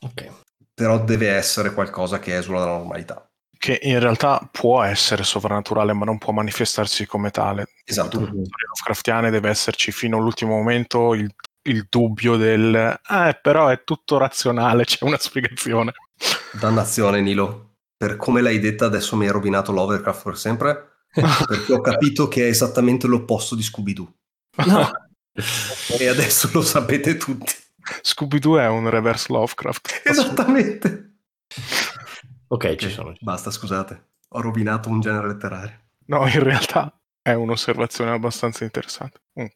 Ok. 0.00 0.28
Però 0.74 1.02
deve 1.02 1.30
essere 1.30 1.72
qualcosa 1.72 2.18
che 2.18 2.36
esula 2.36 2.60
dalla 2.60 2.76
normalità. 2.76 3.28
Che 3.58 3.80
in 3.82 3.98
realtà 3.98 4.48
può 4.50 4.82
essere 4.82 5.24
sovrannaturale, 5.24 5.92
ma 5.92 6.04
non 6.04 6.18
può 6.18 6.32
manifestarsi 6.32 7.06
come 7.06 7.30
tale. 7.30 7.66
Esatto. 7.84 8.20
Nelle 8.20 8.30
Lovecraftiane 8.32 9.30
deve 9.30 9.48
esserci 9.48 9.90
fino 9.90 10.18
all'ultimo 10.18 10.54
momento 10.54 11.14
il, 11.14 11.28
il 11.62 11.86
dubbio 11.88 12.36
del 12.36 12.74
eh, 12.74 13.38
però 13.42 13.66
è 13.66 13.82
tutto 13.82 14.18
razionale, 14.18 14.84
c'è 14.86 15.04
una 15.04 15.18
spiegazione. 15.18 15.92
Dannazione, 16.52 17.20
Nilo. 17.20 17.64
Per 17.96 18.16
come 18.16 18.40
l'hai 18.40 18.60
detta, 18.60 18.86
adesso 18.86 19.16
mi 19.16 19.26
hai 19.26 19.32
rovinato 19.32 19.72
Lovecraft 19.72 20.22
per 20.22 20.36
sempre. 20.36 20.88
perché 21.12 21.72
ho 21.72 21.80
capito 21.80 22.28
che 22.28 22.44
è 22.44 22.48
esattamente 22.48 23.08
l'opposto 23.08 23.56
di 23.56 23.62
Scooby-Doo. 23.62 24.12
No. 24.66 24.90
e 25.98 26.08
adesso 26.08 26.50
lo 26.52 26.62
sapete 26.62 27.16
tutti. 27.16 27.54
Scooby-Doo 28.02 28.58
è 28.58 28.68
un 28.68 28.88
reverse 28.88 29.32
Lovecraft. 29.32 30.02
Esattamente. 30.08 31.18
ok, 32.48 32.74
ci 32.76 32.90
sono. 32.90 33.14
Basta, 33.20 33.50
scusate. 33.50 34.06
Ho 34.30 34.40
rovinato 34.40 34.88
un 34.88 35.00
genere 35.00 35.28
letterario. 35.28 35.80
No, 36.06 36.26
in 36.26 36.42
realtà 36.42 36.92
è 37.22 37.32
un'osservazione 37.32 38.10
abbastanza 38.10 38.64
interessante. 38.64 39.20
Mm. 39.40 39.46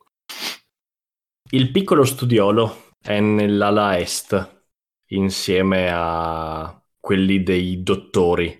Il 1.50 1.70
piccolo 1.70 2.04
studiolo 2.04 2.90
è 3.00 3.20
nell'ala 3.20 3.98
est, 3.98 4.64
insieme 5.08 5.90
a 5.92 6.82
quelli 6.98 7.42
dei 7.42 7.82
dottori 7.82 8.56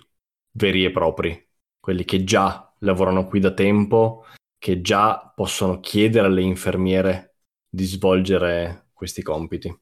veri 0.53 0.85
e 0.85 0.91
propri, 0.91 1.49
quelli 1.81 2.05
che 2.05 2.25
già 2.25 2.75
lavorano 2.81 3.27
qui 3.27 3.41
da 3.41 3.53
tempo, 3.53 4.27
che 4.59 4.81
già 4.81 5.33
possono 5.35 5.81
chiedere 5.81 6.27
alle 6.27 6.43
infermiere 6.43 7.37
di 7.69 7.85
svolgere 7.85 8.82
questi 9.03 9.23
compiti. 9.23 9.77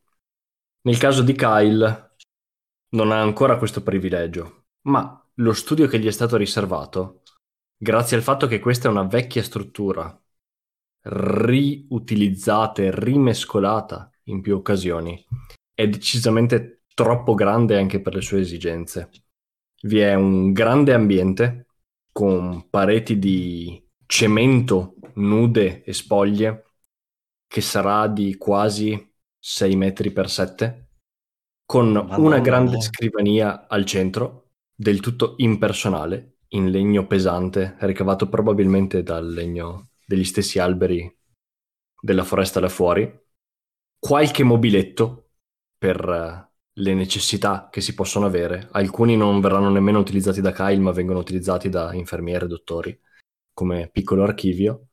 Nel 0.83 0.97
caso 0.97 1.23
di 1.23 1.35
Kyle 1.35 2.17
non 2.95 3.13
ha 3.13 3.21
ancora 3.21 3.59
questo 3.59 3.83
privilegio, 3.83 4.69
ma 4.87 5.31
lo 5.35 5.53
studio 5.53 5.87
che 5.89 5.99
gli 5.99 6.07
è 6.07 6.11
stato 6.11 6.39
riservato, 6.39 7.21
grazie 7.77 8.17
al 8.17 8.23
fatto 8.23 8.47
che 8.47 8.61
questa 8.61 8.89
è 8.89 8.91
una 8.91 9.03
vecchia 9.03 9.43
struttura, 9.43 10.19
riutilizzata 11.03 12.81
e 12.81 12.91
rimescolata 12.99 14.11
in 14.25 14.41
più 14.41 14.57
occasioni, 14.57 15.23
è 15.75 15.87
decisamente 15.87 16.85
troppo 16.95 17.35
grande 17.35 17.77
anche 17.77 18.01
per 18.01 18.15
le 18.15 18.23
sue 18.23 18.41
esigenze. 18.41 19.11
Vi 19.83 19.99
è 19.99 20.15
un 20.15 20.53
grande 20.53 20.95
ambiente 20.95 21.67
con 22.11 22.71
pareti 22.71 23.19
di 23.19 23.87
cemento 24.07 24.95
nude 25.17 25.85
e 25.85 25.93
spoglie 25.93 26.65
che 27.51 27.61
sarà 27.61 28.07
di 28.07 28.37
quasi 28.37 29.10
6 29.41 29.77
metri 29.77 30.11
per 30.13 30.31
7 30.31 30.89
con 31.65 31.93
Madonna 31.93 32.17
una 32.17 32.39
grande 32.41 32.81
scrivania 32.81 33.67
al 33.67 33.85
centro 33.85 34.51
del 34.75 35.01
tutto 35.01 35.35
impersonale 35.39 36.37
in 36.49 36.71
legno 36.71 37.07
pesante 37.07 37.77
ricavato 37.81 38.29
probabilmente 38.29 39.03
dal 39.03 39.29
legno 39.29 39.91
degli 40.05 40.25
stessi 40.25 40.59
alberi 40.59 41.17
della 42.01 42.25
foresta 42.25 42.61
là 42.61 42.69
fuori 42.69 43.29
qualche 43.99 44.43
mobiletto 44.43 45.31
per 45.77 46.49
le 46.73 46.95
necessità 46.95 47.69
che 47.71 47.81
si 47.81 47.95
possono 47.95 48.27
avere. 48.27 48.69
Alcuni 48.73 49.17
non 49.17 49.41
verranno 49.41 49.71
nemmeno 49.71 49.99
utilizzati 49.99 50.41
da 50.41 50.53
Kyle, 50.53 50.81
ma 50.81 50.93
vengono 50.93 51.19
utilizzati 51.19 51.69
da 51.69 51.93
infermiere 51.95 52.47
e 52.47 52.49
dottori 52.49 53.01
come 53.53 53.91
piccolo 53.93 54.25
archivio. 54.25 54.89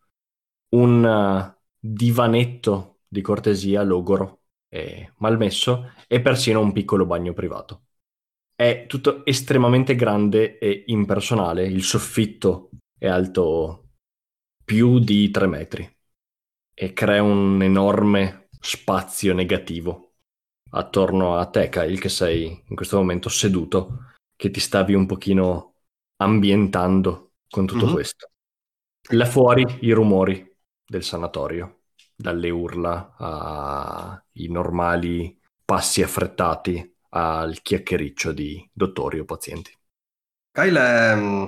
Un 0.69 1.03
uh, 1.03 1.61
divanetto 1.79 2.96
di 3.07 3.21
cortesia 3.21 3.83
logoro 3.83 4.41
e 4.69 5.13
malmesso 5.17 5.93
e 6.07 6.21
persino 6.21 6.59
un 6.59 6.71
piccolo 6.73 7.05
bagno 7.05 7.33
privato. 7.33 7.83
è 8.57 8.85
tutto 8.87 9.23
estremamente 9.23 9.95
grande 9.95 10.57
e 10.57 10.85
impersonale. 10.87 11.67
Il 11.67 11.83
soffitto 11.83 12.71
è 12.97 13.07
alto 13.07 13.89
più 14.65 14.97
di 14.97 15.29
tre 15.29 15.45
metri 15.45 15.87
e 16.73 16.91
crea 16.91 17.21
un 17.21 17.61
enorme 17.61 18.49
spazio 18.59 19.35
negativo 19.35 20.15
attorno 20.71 21.37
a 21.37 21.45
te, 21.45 21.69
Kyle, 21.69 21.99
che 21.99 22.09
sei 22.09 22.63
in 22.67 22.75
questo 22.75 22.97
momento 22.97 23.29
seduto, 23.29 24.15
che 24.35 24.49
ti 24.49 24.59
stavi 24.59 24.95
un 24.95 25.05
pochino 25.05 25.75
ambientando 26.17 27.33
con 27.47 27.67
tutto 27.67 27.85
mm-hmm. 27.85 27.93
questo. 27.93 28.31
Là 29.11 29.25
fuori 29.25 29.63
i 29.81 29.91
rumori 29.91 30.43
del 30.83 31.03
sanatorio, 31.03 31.76
dalle 32.17 32.49
urla 32.49 33.15
ai 33.17 34.47
normali 34.47 35.39
passi 35.63 36.01
affrettati 36.01 36.95
al 37.09 37.61
chiacchiericcio 37.61 38.31
di 38.31 38.67
dottori 38.73 39.19
o 39.19 39.25
pazienti. 39.25 39.71
Kyle 40.51 40.79
è 40.79 41.15
mm, 41.15 41.45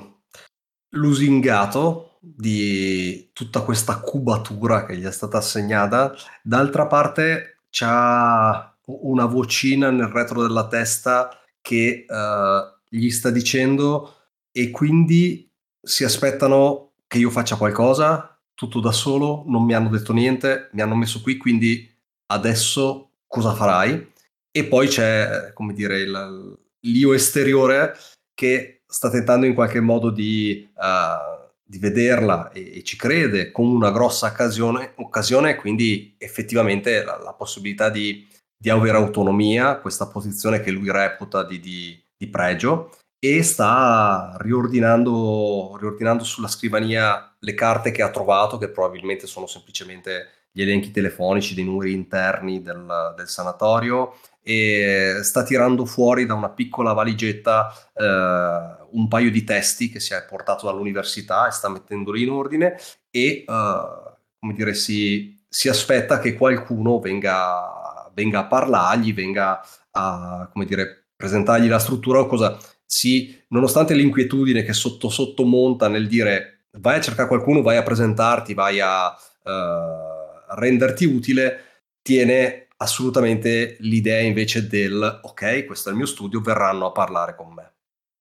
lusingato 0.92 2.18
di 2.22 3.30
tutta 3.34 3.62
questa 3.62 4.00
cubatura 4.00 4.86
che 4.86 4.98
gli 4.98 5.06
è 5.06 5.12
stata 5.12 5.38
assegnata, 5.38 6.14
d'altra 6.44 6.86
parte 6.86 7.62
c'ha 7.70 8.78
una 8.86 9.26
vocina 9.26 9.90
nel 9.90 10.08
retro 10.08 10.42
della 10.42 10.68
testa 10.68 11.30
che 11.62 12.06
uh, 12.08 12.80
gli 12.90 13.10
sta 13.10 13.30
dicendo 13.30 14.16
e 14.52 14.70
quindi 14.72 15.50
si 15.82 16.04
aspettano 16.04 16.94
che 17.08 17.20
io 17.20 17.30
faccia 17.30 17.56
qualcosa, 17.56 18.29
tutto 18.60 18.82
da 18.82 18.92
solo, 18.92 19.46
non 19.48 19.64
mi 19.64 19.74
hanno 19.74 19.88
detto 19.88 20.12
niente, 20.12 20.68
mi 20.74 20.82
hanno 20.82 20.96
messo 20.96 21.22
qui, 21.22 21.38
quindi 21.38 21.90
adesso 22.26 23.12
cosa 23.26 23.54
farai? 23.54 24.12
E 24.52 24.66
poi 24.66 24.90
c'è, 24.90 25.54
come 25.54 25.72
dire, 25.72 26.00
il, 26.00 26.58
l'io 26.82 27.14
esteriore 27.14 27.96
che 28.34 28.82
sta 28.86 29.10
tentando 29.10 29.46
in 29.46 29.54
qualche 29.54 29.80
modo 29.80 30.10
di, 30.10 30.70
uh, 30.76 31.50
di 31.64 31.78
vederla 31.78 32.52
e, 32.52 32.80
e, 32.80 32.84
ci 32.84 32.98
crede 32.98 33.52
come 33.52 33.74
una 33.74 33.92
grossa 33.92 34.28
occasione, 34.28 34.92
occasione 34.98 35.56
quindi 35.56 36.16
effettivamente 36.18 37.02
la, 37.02 37.18
la 37.18 37.34
possibilità 37.34 37.90
di, 37.90 38.28
di, 38.58 38.70
avere 38.70 38.98
autonomia, 38.98 39.78
questa 39.78 40.08
posizione 40.08 40.60
che 40.60 40.72
lui 40.72 40.92
reputa 40.92 41.46
di, 41.46 41.62
di, 41.62 41.98
di 42.18 42.28
pregio, 42.28 42.92
e 43.20 43.44
sta 43.44 44.38
riordinando, 44.40 45.76
riordinando 45.78 46.24
sulla 46.24 46.48
scrivania 46.48 47.36
le 47.40 47.54
carte 47.54 47.92
che 47.92 48.02
ha 48.02 48.10
trovato, 48.10 48.58
che 48.58 48.70
probabilmente 48.70 49.28
sono 49.28 49.46
semplicemente 49.46 50.48
gli 50.52 50.62
elenchi 50.62 50.92
telefonici 50.92 51.54
dei 51.54 51.64
numeri 51.64 51.94
interni 51.94 52.62
del, 52.62 53.14
del 53.16 53.28
sanatorio 53.28 54.16
e 54.42 55.20
sta 55.22 55.44
tirando 55.44 55.86
fuori 55.86 56.26
da 56.26 56.34
una 56.34 56.50
piccola 56.50 56.94
valigetta 56.94 57.72
eh, 57.94 58.88
un 58.92 59.08
paio 59.08 59.30
di 59.30 59.44
testi 59.44 59.90
che 59.90 60.00
si 60.00 60.14
è 60.14 60.26
portato 60.28 60.66
dall'università 60.66 61.48
e 61.48 61.52
sta 61.52 61.70
mettendoli 61.70 62.24
in 62.24 62.32
ordine 62.32 62.78
e 63.12 63.46
eh, 63.46 63.46
come 63.46 64.54
dire, 64.54 64.74
si, 64.74 65.38
si, 65.48 65.68
aspetta 65.68 66.20
che 66.20 66.36
qualcuno 66.36 67.00
venga, 67.00 68.10
venga, 68.14 68.40
a 68.40 68.46
parlargli, 68.46 69.14
venga 69.14 69.62
a 69.92 70.50
come 70.52 70.66
dire, 70.66 71.10
presentargli 71.16 71.68
la 71.68 71.80
struttura 71.80 72.22
o 72.22 72.28
cosa 72.28 72.58
si, 72.92 73.40
nonostante 73.50 73.94
l'inquietudine 73.94 74.64
che 74.64 74.74
sotto 74.74 75.10
sotto 75.10 75.46
monta 75.46 75.88
nel 75.88 76.08
dire 76.08 76.70
vai 76.80 76.98
a 76.98 77.02
cercare 77.02 77.28
qualcuno, 77.28 77.62
vai 77.62 77.78
a 77.78 77.84
presentarti, 77.84 78.56
vai 78.56 78.80
a 78.80 79.10
uh, 79.10 80.56
renderti 80.56 81.06
utile, 81.06 81.84
tiene 82.02 82.70
assolutamente 82.78 83.78
l'idea 83.82 84.22
invece 84.22 84.68
del 84.68 85.20
ok, 85.22 85.66
questo 85.66 85.90
è 85.90 85.92
il 85.92 85.98
mio 86.00 86.08
studio, 86.08 86.42
verranno 86.42 86.88
a 86.88 86.92
parlare 86.92 87.36
con 87.36 87.54
me. 87.54 87.74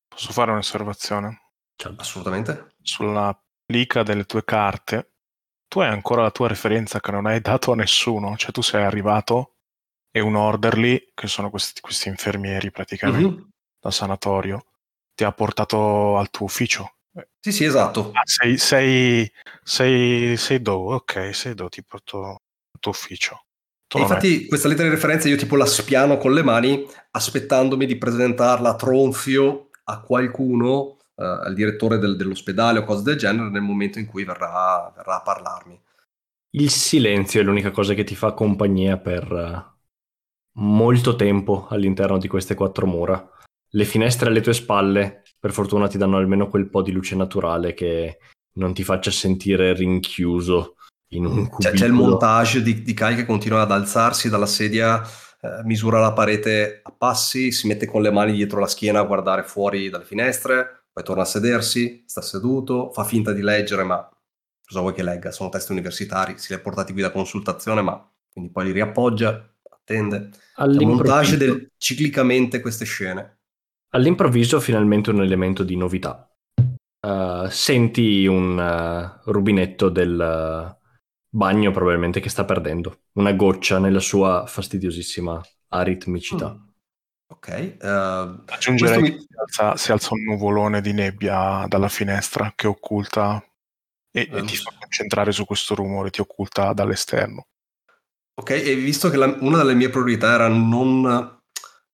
Posso 0.07 0.33
fare 0.33 0.51
un'osservazione? 0.51 1.53
Certo. 1.75 2.03
Assolutamente. 2.03 2.75
Sulla 2.83 3.35
plica 3.65 4.03
delle 4.03 4.25
tue 4.25 4.45
carte, 4.45 5.13
tu 5.67 5.81
hai 5.81 5.89
ancora 5.89 6.21
la 6.21 6.31
tua 6.31 6.49
referenza 6.49 7.01
che 7.01 7.11
non 7.11 7.25
hai 7.25 7.41
dato 7.41 7.73
a 7.73 7.77
nessuno, 7.77 8.37
cioè 8.37 8.51
tu 8.51 8.61
sei 8.61 8.85
arrivato 8.85 9.55
e 10.11 10.21
un 10.21 10.35
orderly, 10.35 11.13
che 11.15 11.27
sono 11.27 11.49
questi, 11.49 11.81
questi 11.81 12.09
infermieri 12.09 12.71
praticamente, 12.71 13.29
mm-hmm. 13.29 13.49
Da 13.81 13.91
sanatorio, 13.91 14.65
ti 15.15 15.25
ha 15.25 15.33
portato 15.33 16.17
al 16.17 16.31
tuo 16.31 16.47
ufficio. 16.47 16.95
Sì, 17.41 17.53
sì, 17.53 17.65
esatto. 17.65 18.11
Ah, 18.13 18.23
sei, 18.25 18.59
sei, 18.59 19.31
sei, 19.63 20.37
sei 20.37 20.63
Do, 20.63 20.95
ok, 20.95 21.35
sei 21.35 21.55
Do, 21.55 21.69
ti 21.69 21.83
porto 21.85 22.25
al 22.27 22.81
tuo 22.81 22.93
ufficio 22.93 23.43
infatti 23.97 24.47
questa 24.47 24.69
lettera 24.69 24.89
di 24.89 24.95
referenza 24.95 25.29
io 25.29 25.37
tipo 25.37 25.57
la 25.57 25.65
spiano 25.65 26.19
con 26.19 26.35
le 26.35 26.43
mani 26.43 26.87
aspettandomi 27.13 27.87
di 27.87 27.97
presentarla 27.97 28.71
a 28.71 28.77
tronfio 28.77 29.69
a 29.85 30.01
qualcuno, 30.01 30.99
eh, 31.17 31.25
al 31.25 31.55
direttore 31.55 31.99
del, 31.99 32.17
dell'ospedale 32.17 32.81
o 32.81 32.85
cose 32.85 33.03
del 33.03 33.17
genere 33.17 33.49
nel 33.49 33.63
momento 33.63 33.99
in 33.99 34.05
cui 34.05 34.25
verrà, 34.25 34.93
verrà, 34.95 35.17
a 35.17 35.23
parlarmi. 35.23 35.81
Il 36.51 36.71
silenzio 36.71 37.41
è 37.41 37.45
l'unica 37.45 37.71
cosa 37.71 37.95
che 37.95 38.05
ti 38.05 38.15
fa 38.15 38.33
compagnia 38.33 38.99
per 38.99 39.33
uh, 39.33 40.61
molto 40.61 41.17
tempo 41.17 41.67
all'interno 41.71 42.19
di 42.19 42.29
queste 42.29 42.55
quattro 42.55 42.87
mura. 42.87 43.31
Le 43.71 43.85
finestre 43.85 44.29
alle 44.29 44.41
tue 44.41 44.55
spalle, 44.55 45.23
per 45.39 45.53
fortuna, 45.53 45.89
ti 45.89 45.99
danno 45.99 46.17
almeno 46.17 46.49
quel 46.49 46.69
po' 46.69 46.83
di 46.83 46.93
luce 46.93 47.15
naturale 47.15 47.75
che 47.75 48.19
non 48.55 48.75
ti 48.75 48.83
faccia 48.83 49.11
sentire 49.11 49.73
rinchiuso 49.73 50.75
in 51.13 51.25
un 51.25 51.49
c'è, 51.49 51.73
c'è, 51.73 51.87
il 51.87 51.93
montage 51.93 52.63
di, 52.63 52.83
di 52.83 52.93
Kai 52.93 53.15
che 53.15 53.25
continua 53.25 53.63
ad 53.63 53.73
alzarsi 53.73 54.29
dalla 54.29 54.47
sedia, 54.47 55.01
eh, 55.41 55.63
misura 55.65 56.01
la 56.01 56.13
parete 56.13 56.81
a 56.83 56.93
passi, 56.93 57.51
si 57.53 57.67
mette 57.67 57.87
con 57.87 58.03
le 58.03 58.11
mani 58.11 58.33
dietro 58.33 58.61
la 58.61 58.67
schiena 58.67 59.01
a 59.01 59.05
guardare 59.05 59.45
fuori 59.45 59.89
dalle 59.89 60.05
finestre, 60.05 60.87
poi 60.93 61.05
torna 61.05 61.23
a 61.23 61.27
sedersi, 61.27 62.05
sta 62.07 62.21
seduto, 62.21 62.91
fa 62.93 63.05
finta 63.05 63.33
di 63.33 63.41
leggere, 63.41 63.85
ma 63.85 64.07
cosa 64.67 64.81
vuoi 64.81 64.93
che 64.93 65.03
legga? 65.03 65.31
Sono 65.31 65.49
testi 65.49 65.73
universitari, 65.73 66.37
si 66.37 66.53
li 66.53 66.59
ha 66.59 66.63
portati 66.63 66.93
qui 66.93 67.01
da 67.01 67.11
consultazione, 67.11 67.81
ma 67.81 68.07
quindi 68.31 68.51
poi 68.51 68.67
li 68.67 68.73
riappoggia, 68.73 69.49
attende. 69.71 70.31
Il 70.59 70.87
montage 70.87 71.37
del, 71.37 71.71
ciclicamente 71.79 72.61
queste 72.61 72.85
scene. 72.85 73.38
All'improvviso 73.91 74.61
finalmente 74.61 75.11
un 75.11 75.23
elemento 75.23 75.63
di 75.63 75.77
novità. 75.77 76.31
Uh, 77.01 77.49
senti 77.49 78.27
un 78.27 78.59
uh, 78.59 79.31
rubinetto 79.31 79.89
del, 79.89 80.77
bagno 81.31 81.71
probabilmente 81.71 82.21
che 82.21 82.29
sta 82.29 82.45
perdendo, 82.45 83.03
una 83.13 83.33
goccia 83.33 83.79
nella 83.79 84.01
sua 84.01 84.47
fastidiosissima 84.47 85.41
aritmicità. 85.69 86.55
Mm. 86.55 86.67
Ok. 87.31 87.77
Uh, 87.81 88.43
Aggiungerei 88.47 89.03
mi... 89.03 89.11
che 89.13 89.19
si 89.21 89.35
alza, 89.37 89.77
si 89.77 89.93
alza, 89.93 90.15
un 90.15 90.23
nuvolone 90.25 90.81
di 90.81 90.93
nebbia 90.93 91.67
dalla 91.69 91.89
finestra 91.89 92.53
che 92.57 92.67
occulta 92.67 93.43
e, 94.11 94.29
uh, 94.31 94.37
e 94.37 94.43
ti 94.45 94.57
fa 94.57 94.73
concentrare 94.79 95.33
su 95.33 95.45
questo 95.45 95.75
rumore, 95.75 96.11
ti 96.11 96.21
occulta 96.21 96.73
dall'esterno. 96.73 97.47
Ok, 98.41 98.51
e 98.51 98.75
visto 98.77 99.11
che 99.11 99.17
la, 99.17 99.37
una 99.41 99.59
delle 99.59 99.75
mie 99.75 99.91
priorità 99.91 100.33
era 100.33 100.49
non, 100.49 101.38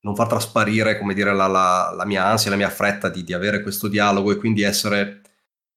non 0.05 0.15
far 0.15 0.29
trasparire, 0.29 0.99
come 0.99 1.15
dire, 1.15 1.35
la, 1.35 1.47
la, 1.47 1.93
la, 1.97 2.05
mia 2.05 2.25
ansia, 2.27 2.51
la 2.51 2.57
mia 2.57 2.69
fretta 2.69 3.09
di, 3.09 3.25
di 3.25 3.33
avere 3.33 3.63
questo 3.63 3.89
dialogo 3.89 4.31
e 4.31 4.37
quindi 4.37 4.63
essere 4.63 5.23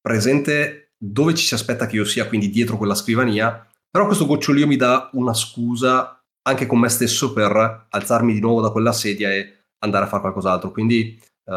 presente 0.00 0.92
dove 0.96 1.34
ci 1.34 1.46
si 1.46 1.54
aspetta 1.54 1.86
che 1.86 1.96
io 1.96 2.04
sia, 2.04 2.26
quindi 2.26 2.50
dietro 2.50 2.76
quella 2.76 2.94
scrivania, 2.94 3.66
però 3.90 4.06
questo 4.06 4.26
gocciolio 4.26 4.66
mi 4.66 4.76
dà 4.76 5.08
una 5.14 5.34
scusa 5.34 6.22
anche 6.42 6.66
con 6.66 6.78
me 6.78 6.88
stesso 6.88 7.32
per 7.32 7.86
alzarmi 7.88 8.32
di 8.32 8.40
nuovo 8.40 8.60
da 8.60 8.70
quella 8.70 8.92
sedia 8.92 9.30
e 9.30 9.54
andare 9.80 10.04
a 10.04 10.08
fare 10.08 10.22
qualcos'altro. 10.22 10.70
Quindi 10.72 11.20
uh, 11.44 11.52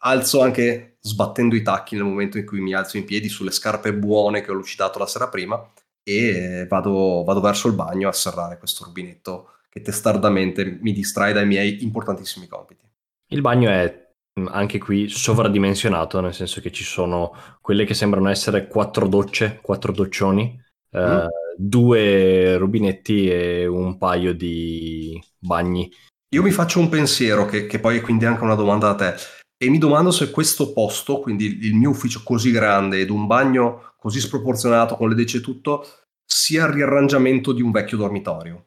alzo 0.00 0.42
anche 0.42 0.96
sbattendo 1.00 1.54
i 1.54 1.62
tacchi 1.62 1.94
nel 1.94 2.04
momento 2.04 2.38
in 2.38 2.44
cui 2.44 2.60
mi 2.60 2.74
alzo 2.74 2.96
in 2.96 3.04
piedi 3.04 3.28
sulle 3.28 3.50
scarpe 3.50 3.94
buone 3.94 4.42
che 4.42 4.50
ho 4.50 4.54
lucidato 4.54 4.98
la 4.98 5.06
sera 5.06 5.28
prima 5.28 5.62
e 6.02 6.66
vado, 6.68 7.22
vado 7.24 7.40
verso 7.40 7.68
il 7.68 7.74
bagno 7.74 8.08
a 8.08 8.12
serrare 8.12 8.58
questo 8.58 8.84
rubinetto 8.84 9.57
che 9.78 9.82
testardamente 9.82 10.78
mi 10.80 10.92
distrae 10.92 11.32
dai 11.32 11.46
miei 11.46 11.82
importantissimi 11.82 12.46
compiti. 12.46 12.86
Il 13.30 13.40
bagno 13.40 13.70
è 13.70 14.08
Mm, 14.38 14.46
anche 14.50 14.78
qui 14.78 15.08
sovradimensionato, 15.08 16.20
nel 16.20 16.34
senso 16.34 16.60
che 16.60 16.70
ci 16.70 16.84
sono 16.84 17.32
quelle 17.60 17.84
che 17.84 17.94
sembrano 17.94 18.28
essere 18.28 18.68
quattro 18.68 19.08
docce, 19.08 19.58
quattro 19.60 19.92
doccioni, 19.92 20.60
eh, 20.90 21.00
mm. 21.00 21.16
eh, 21.16 21.28
due 21.56 22.56
rubinetti 22.56 23.28
e 23.28 23.66
un 23.66 23.98
paio 23.98 24.32
di 24.34 25.20
bagni. 25.38 25.90
Io 26.34 26.42
mi 26.42 26.50
faccio 26.50 26.78
un 26.78 26.88
pensiero, 26.88 27.46
che, 27.46 27.66
che 27.66 27.80
poi 27.80 27.98
è 27.98 28.00
quindi 28.00 28.26
anche 28.26 28.44
una 28.44 28.54
domanda 28.54 28.92
da 28.92 28.94
te, 28.94 29.20
e 29.56 29.70
mi 29.70 29.78
domando 29.78 30.10
se 30.10 30.30
questo 30.30 30.72
posto, 30.72 31.20
quindi 31.20 31.66
il 31.66 31.74
mio 31.74 31.90
ufficio 31.90 32.22
così 32.22 32.50
grande 32.52 33.00
ed 33.00 33.10
un 33.10 33.26
bagno 33.26 33.94
così 33.96 34.20
sproporzionato 34.20 34.94
con 34.94 35.08
le 35.08 35.16
decce 35.16 35.38
e 35.38 35.40
tutto, 35.40 35.84
sia 36.24 36.66
il 36.66 36.72
riarrangiamento 36.72 37.52
di 37.52 37.62
un 37.62 37.72
vecchio 37.72 37.96
dormitorio. 37.96 38.66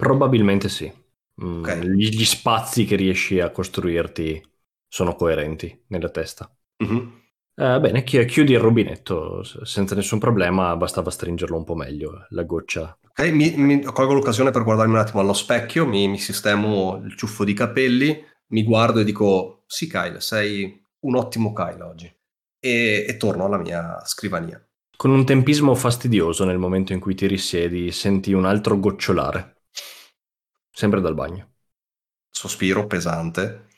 Probabilmente 0.00 0.68
sì. 0.68 0.92
Mm, 1.42 1.60
okay. 1.60 1.88
Gli, 1.88 2.08
gli 2.08 2.24
spazi 2.24 2.84
che 2.84 2.96
riesci 2.96 3.40
a 3.40 3.50
costruirti 3.50 4.42
sono 4.88 5.14
coerenti 5.14 5.84
nella 5.88 6.10
testa. 6.10 6.50
Mm-hmm. 6.82 7.08
Eh, 7.54 7.78
bene, 7.78 8.02
chiudi 8.04 8.52
il 8.52 8.58
rubinetto 8.58 9.42
senza 9.42 9.94
nessun 9.94 10.18
problema, 10.18 10.74
bastava 10.76 11.10
stringerlo 11.10 11.56
un 11.56 11.64
po' 11.64 11.74
meglio, 11.74 12.26
la 12.30 12.42
goccia. 12.44 12.98
Ok, 13.06 13.30
mi, 13.32 13.54
mi 13.56 13.82
colgo 13.82 14.14
l'occasione 14.14 14.50
per 14.50 14.64
guardarmi 14.64 14.94
un 14.94 15.00
attimo 15.00 15.20
allo 15.20 15.34
specchio, 15.34 15.86
mi, 15.86 16.08
mi 16.08 16.18
sistemo 16.18 17.02
il 17.04 17.16
ciuffo 17.16 17.44
di 17.44 17.52
capelli, 17.52 18.24
mi 18.48 18.64
guardo 18.64 19.00
e 19.00 19.04
dico, 19.04 19.64
sì 19.66 19.88
Kyle, 19.88 20.20
sei 20.20 20.82
un 21.00 21.16
ottimo 21.16 21.52
Kyle 21.52 21.82
oggi. 21.82 22.10
E, 22.58 23.04
e 23.06 23.16
torno 23.18 23.44
alla 23.44 23.58
mia 23.58 24.00
scrivania. 24.04 24.62
Con 24.96 25.10
un 25.10 25.24
tempismo 25.24 25.74
fastidioso 25.74 26.44
nel 26.44 26.58
momento 26.58 26.92
in 26.92 27.00
cui 27.00 27.14
ti 27.14 27.26
risiedi, 27.26 27.90
senti 27.90 28.32
un 28.32 28.46
altro 28.46 28.78
gocciolare. 28.78 29.59
Sempre 30.70 31.00
dal 31.00 31.14
bagno. 31.14 31.48
Sospiro 32.30 32.86
pesante, 32.86 33.68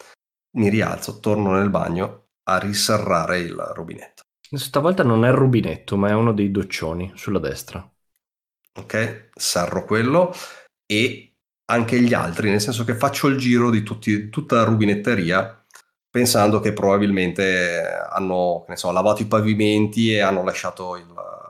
mi 0.56 0.68
rialzo, 0.68 1.20
torno 1.20 1.52
nel 1.52 1.70
bagno 1.70 2.28
a 2.44 2.58
riserrare 2.58 3.40
il 3.40 3.54
rubinetto. 3.74 4.22
Stavolta 4.50 5.02
non 5.02 5.24
è 5.24 5.28
il 5.28 5.34
rubinetto, 5.34 5.96
ma 5.96 6.08
è 6.08 6.14
uno 6.14 6.32
dei 6.32 6.50
doccioni 6.50 7.12
sulla 7.14 7.38
destra. 7.38 7.88
Ok, 8.74 9.30
serro 9.34 9.84
quello 9.84 10.34
e 10.86 11.36
anche 11.66 12.00
gli 12.00 12.12
altri, 12.12 12.50
nel 12.50 12.60
senso 12.60 12.84
che 12.84 12.94
faccio 12.94 13.28
il 13.28 13.38
giro 13.38 13.70
di 13.70 13.82
tutti, 13.82 14.28
tutta 14.28 14.56
la 14.56 14.64
rubinetteria 14.64 15.62
pensando 16.12 16.60
che 16.60 16.74
probabilmente 16.74 17.82
hanno 18.10 18.66
so, 18.74 18.90
lavato 18.90 19.22
i 19.22 19.26
pavimenti 19.26 20.12
e 20.12 20.20
hanno 20.20 20.44
lasciato, 20.44 20.96
il, 20.96 21.06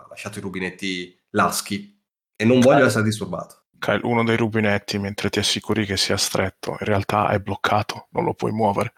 lasciato, 0.09 0.39
i 0.39 0.43
rubinetti 0.43 1.19
laschi 1.31 2.01
e 2.37 2.45
non 2.45 2.61
voglio 2.61 2.87
essere 2.87 3.03
disturbato. 3.03 3.62
Uno 4.03 4.25
dei 4.25 4.37
rubinetti, 4.37 4.99
mentre 4.99 5.29
ti 5.31 5.39
assicuri 5.39 5.85
che 5.85 5.97
sia 5.97 6.17
stretto, 6.17 6.71
in 6.73 6.87
realtà 6.87 7.29
è 7.31 7.41
bloccato, 7.41 8.09
non 8.11 8.25
lo 8.25 8.35
puoi 8.35 8.53
muovere. 8.53 8.95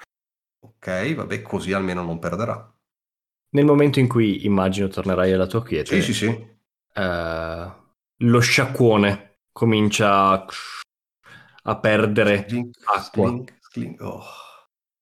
Ok, 0.60 1.14
vabbè, 1.14 1.42
così 1.42 1.72
almeno 1.72 2.02
non 2.02 2.18
perderà. 2.18 2.72
Nel 3.50 3.64
momento 3.64 4.00
in 4.00 4.08
cui 4.08 4.44
immagino 4.44 4.88
tornerai 4.88 5.32
alla 5.32 5.46
tua 5.46 5.62
quiete, 5.62 6.00
sì, 6.00 6.12
sì, 6.12 6.26
sì. 6.26 6.52
Uh, 6.94 7.72
lo 8.18 8.40
sciacquone 8.40 9.38
comincia 9.52 10.44
a 11.62 11.76
perdere 11.76 12.44
slink, 12.48 12.76
acqua. 12.84 13.28
Slink, 13.28 13.58
slink. 13.60 14.00
Oh. 14.00 14.24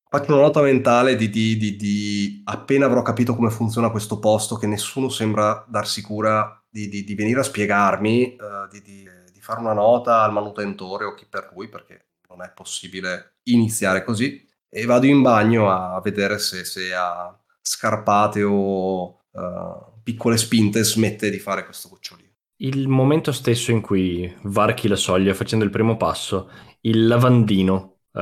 Faccio 0.08 0.32
una 0.32 0.42
nota 0.42 0.60
mentale 0.60 1.16
di, 1.16 1.30
di, 1.30 1.56
di, 1.56 1.76
di, 1.76 2.42
appena 2.44 2.84
avrò 2.84 3.00
capito 3.00 3.34
come 3.34 3.50
funziona 3.50 3.90
questo 3.90 4.18
posto, 4.18 4.56
che 4.56 4.66
nessuno 4.66 5.08
sembra 5.08 5.64
darsi 5.66 6.02
cura 6.02 6.62
di, 6.68 7.14
venire 7.16 7.40
a 7.40 7.44
spiegarmi, 7.44 8.36
uh, 8.38 8.68
di, 8.70 9.08
fare 9.42 9.60
una 9.60 9.72
nota 9.72 10.22
al 10.22 10.32
manutentore 10.32 11.04
o 11.04 11.14
chi 11.14 11.26
per 11.28 11.50
lui, 11.52 11.68
perché 11.68 12.06
non 12.28 12.42
è 12.42 12.50
possibile 12.54 13.38
iniziare 13.44 14.04
così. 14.04 14.48
E 14.68 14.86
vado 14.86 15.06
in 15.06 15.20
bagno 15.20 15.68
a 15.68 16.00
vedere 16.00 16.38
se, 16.38 16.64
se 16.64 16.94
a 16.94 17.36
scarpate 17.60 18.42
o 18.42 19.24
uh, 19.30 20.00
piccole 20.02 20.36
spinte 20.36 20.82
smette 20.82 21.28
di 21.28 21.38
fare 21.38 21.64
questo 21.64 21.88
gocciolino. 21.88 22.30
Il 22.62 22.88
momento 22.88 23.32
stesso 23.32 23.70
in 23.70 23.80
cui 23.80 24.32
varchi 24.44 24.88
la 24.88 24.96
soglia 24.96 25.34
facendo 25.34 25.64
il 25.64 25.70
primo 25.70 25.96
passo, 25.96 26.50
il 26.82 27.06
lavandino, 27.06 27.98
uh, 28.12 28.20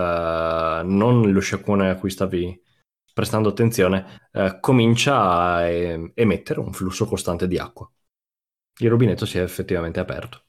non 0.83 1.31
lo 1.31 1.41
sciacquone 1.41 1.91
a 1.91 1.97
cui 1.97 2.11
stavi 2.11 2.61
prestando 3.13 3.51
attenzione, 3.51 4.29
uh, 4.33 4.59
comincia 4.59 5.23
a 5.23 5.69
emettere 5.69 6.61
un 6.61 6.73
flusso 6.73 7.05
costante 7.05 7.47
di 7.47 7.59
acqua. 7.59 7.89
Il 8.79 8.89
rubinetto 8.89 9.27
si 9.27 9.39
è 9.39 9.43
effettivamente 9.43 10.01
aperto. 10.01 10.45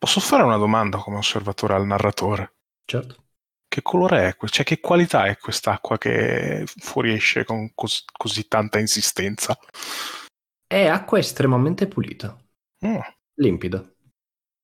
Posso 0.00 0.20
fare 0.20 0.42
una 0.42 0.56
domanda 0.56 0.96
come 0.96 1.18
osservatore 1.18 1.74
al 1.74 1.84
narratore? 1.84 2.54
Certo. 2.86 3.24
Che 3.68 3.82
colore 3.82 4.28
è? 4.28 4.46
Cioè, 4.46 4.64
che 4.64 4.80
qualità 4.80 5.26
è 5.26 5.36
quest'acqua 5.36 5.98
che 5.98 6.64
fuoriesce 6.64 7.44
con 7.44 7.74
cos- 7.74 8.06
così 8.10 8.48
tanta 8.48 8.78
insistenza? 8.78 9.58
È 10.66 10.86
acqua 10.86 11.18
estremamente 11.18 11.86
pulita. 11.86 12.34
Mm. 12.86 12.98
Limpida. 13.34 13.86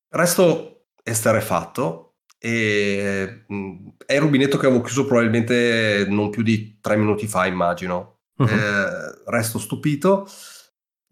Resto 0.09 0.87
esterefatto 1.03 2.15
e 2.39 3.45
mm, 3.53 3.89
è 4.07 4.15
il 4.15 4.21
rubinetto 4.21 4.57
che 4.57 4.65
avevo 4.65 4.81
chiuso 4.81 5.05
probabilmente 5.05 6.07
non 6.09 6.31
più 6.31 6.43
di 6.43 6.79
tre 6.81 6.97
minuti 6.97 7.27
fa, 7.27 7.45
immagino. 7.45 8.21
Uh-huh. 8.39 8.49
Eh, 8.49 9.23
resto 9.27 9.59
stupito. 9.59 10.27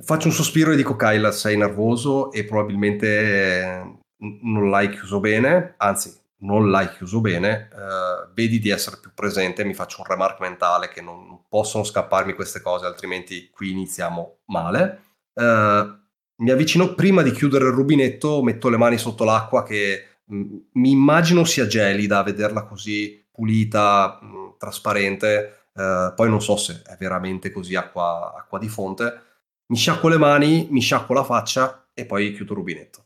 Faccio 0.03 0.29
un 0.29 0.33
sospiro 0.33 0.73
e 0.73 0.77
dico 0.77 0.97
Kyle, 0.97 1.31
sei 1.31 1.59
nervoso 1.59 2.33
e 2.33 2.47
probabilmente 2.47 4.03
non 4.43 4.71
l'hai 4.71 4.91
chiuso 4.91 5.21
bene, 5.21 5.75
anzi 5.79 6.23
non 6.39 6.71
l'hai 6.71 6.91
chiuso 6.91 7.21
bene, 7.21 7.69
eh, 7.73 8.29
vedi 8.35 8.59
di 8.59 8.71
essere 8.71 8.99
più 9.01 9.11
presente, 9.15 9.65
mi 9.65 9.75
faccio 9.75 10.01
un 10.01 10.07
remark 10.07 10.41
mentale 10.41 10.89
che 10.89 11.01
non 11.01 11.45
possono 11.49 11.85
scapparmi 11.85 12.35
queste 12.35 12.61
cose, 12.61 12.87
altrimenti 12.87 13.51
qui 13.51 13.71
iniziamo 13.71 14.39
male. 14.47 15.01
Eh, 15.35 16.03
mi 16.37 16.51
avvicino 16.51 16.95
prima 16.95 17.23
di 17.23 17.33
chiudere 17.33 17.67
il 17.67 17.73
rubinetto, 17.73 18.43
metto 18.43 18.69
le 18.69 18.77
mani 18.77 18.99
sotto 18.99 19.25
l'acqua 19.25 19.63
che 19.63 20.19
mh, 20.25 20.37
mm, 20.37 20.57
mi 20.73 20.91
immagino 20.91 21.45
sia 21.45 21.67
gelida, 21.67 22.23
vederla 22.23 22.65
così 22.65 23.25
pulita, 23.31 24.19
mh, 24.21 24.27
mm, 24.27 24.49
trasparente, 24.59 25.69
eh, 25.75 26.13
poi 26.15 26.29
non 26.29 26.43
so 26.43 26.57
se 26.57 26.83
è 26.87 26.97
veramente 26.99 27.51
così 27.51 27.75
acqua, 27.75 28.35
acqua 28.37 28.59
di 28.59 28.69
fonte. 28.69 29.23
Mi 29.67 29.77
sciacquo 29.77 30.09
le 30.09 30.19
mani, 30.19 30.69
mi 30.71 30.81
sciacquo 30.81 31.15
la 31.15 31.25
faccia 31.25 31.89
e 31.95 32.05
poi 32.07 32.35
chiudo 32.35 32.53
il 32.53 32.59
rubinetto. 32.59 33.04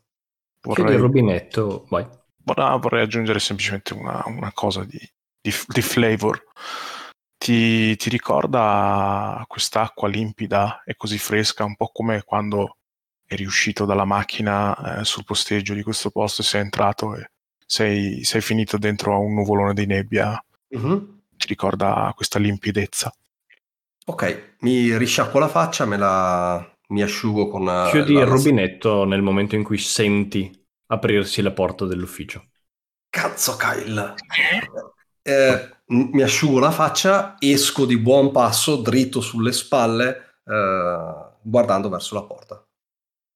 Vorrei... 0.61 0.85
Chiudi 0.85 0.93
il 0.93 1.01
rubinetto, 1.01 1.87
vai. 1.89 2.07
Vorrei 2.43 3.03
aggiungere 3.03 3.41
semplicemente 3.41 3.93
una, 3.95 4.23
una 4.27 4.53
cosa 4.53 4.85
di, 4.85 4.99
di, 5.41 5.53
di 5.67 5.83
flavor. 5.83 6.43
Ti, 7.37 7.97
ti, 7.97 8.09
ricorda 8.09 9.45
quest'acqua 9.47 10.09
limpida 10.09 10.83
e 10.85 10.97
così 10.97 11.19
fresca, 11.19 11.65
un 11.65 11.77
po' 11.77 11.91
come 11.93 12.23
quando 12.25 12.79
eri 13.27 13.45
uscito 13.45 13.85
dalla 13.85 14.05
macchina 14.05 15.01
eh, 15.01 15.05
sul 15.05 15.25
posteggio 15.25 15.75
di 15.75 15.83
questo 15.83 16.11
posto 16.11 16.43
e 16.43 16.45
sei 16.45 16.63
entrato 16.63 17.15
e 17.15 17.31
sei, 17.65 18.25
sei 18.25 18.41
finito 18.41 18.79
dentro 18.79 19.13
a 19.15 19.19
un 19.19 19.35
nuvolone 19.35 19.75
di 19.75 19.87
nebbia. 19.87 20.43
Mm-hmm. 20.77 20.99
Ti 21.37 21.47
ricorda 21.47 22.13
questa 22.17 22.39
limpidezza. 22.39 23.13
Ok, 24.07 24.57
mi 24.61 24.97
risciacquo 24.97 25.39
la 25.39 25.49
faccia, 25.49 25.85
me 25.85 25.99
la, 25.99 26.78
mi 26.93 27.03
asciugo 27.03 27.49
con... 27.49 27.69
Eh, 27.69 27.91
Chiudi 27.91 28.15
la... 28.15 28.21
il 28.21 28.27
rubinetto 28.27 29.05
nel 29.05 29.23
momento 29.23 29.55
in 29.55 29.63
cui 29.63 29.79
senti 29.79 30.51
aprirsi 30.87 31.43
la 31.43 31.53
porta 31.53 31.85
dell'ufficio. 31.85 32.49
Cazzo, 33.09 33.57
Kyle! 33.57 34.15
Eh, 35.23 35.71
mi 35.87 36.23
asciugo 36.23 36.59
la 36.59 36.71
faccia, 36.71 37.37
esco 37.39 37.85
di 37.85 37.99
buon 37.99 38.33
passo, 38.33 38.77
dritto 38.77 39.21
sulle 39.21 39.53
spalle, 39.53 40.39
eh, 40.45 41.27
guardando 41.43 41.89
verso 41.89 42.15
la 42.15 42.23
porta. 42.23 42.63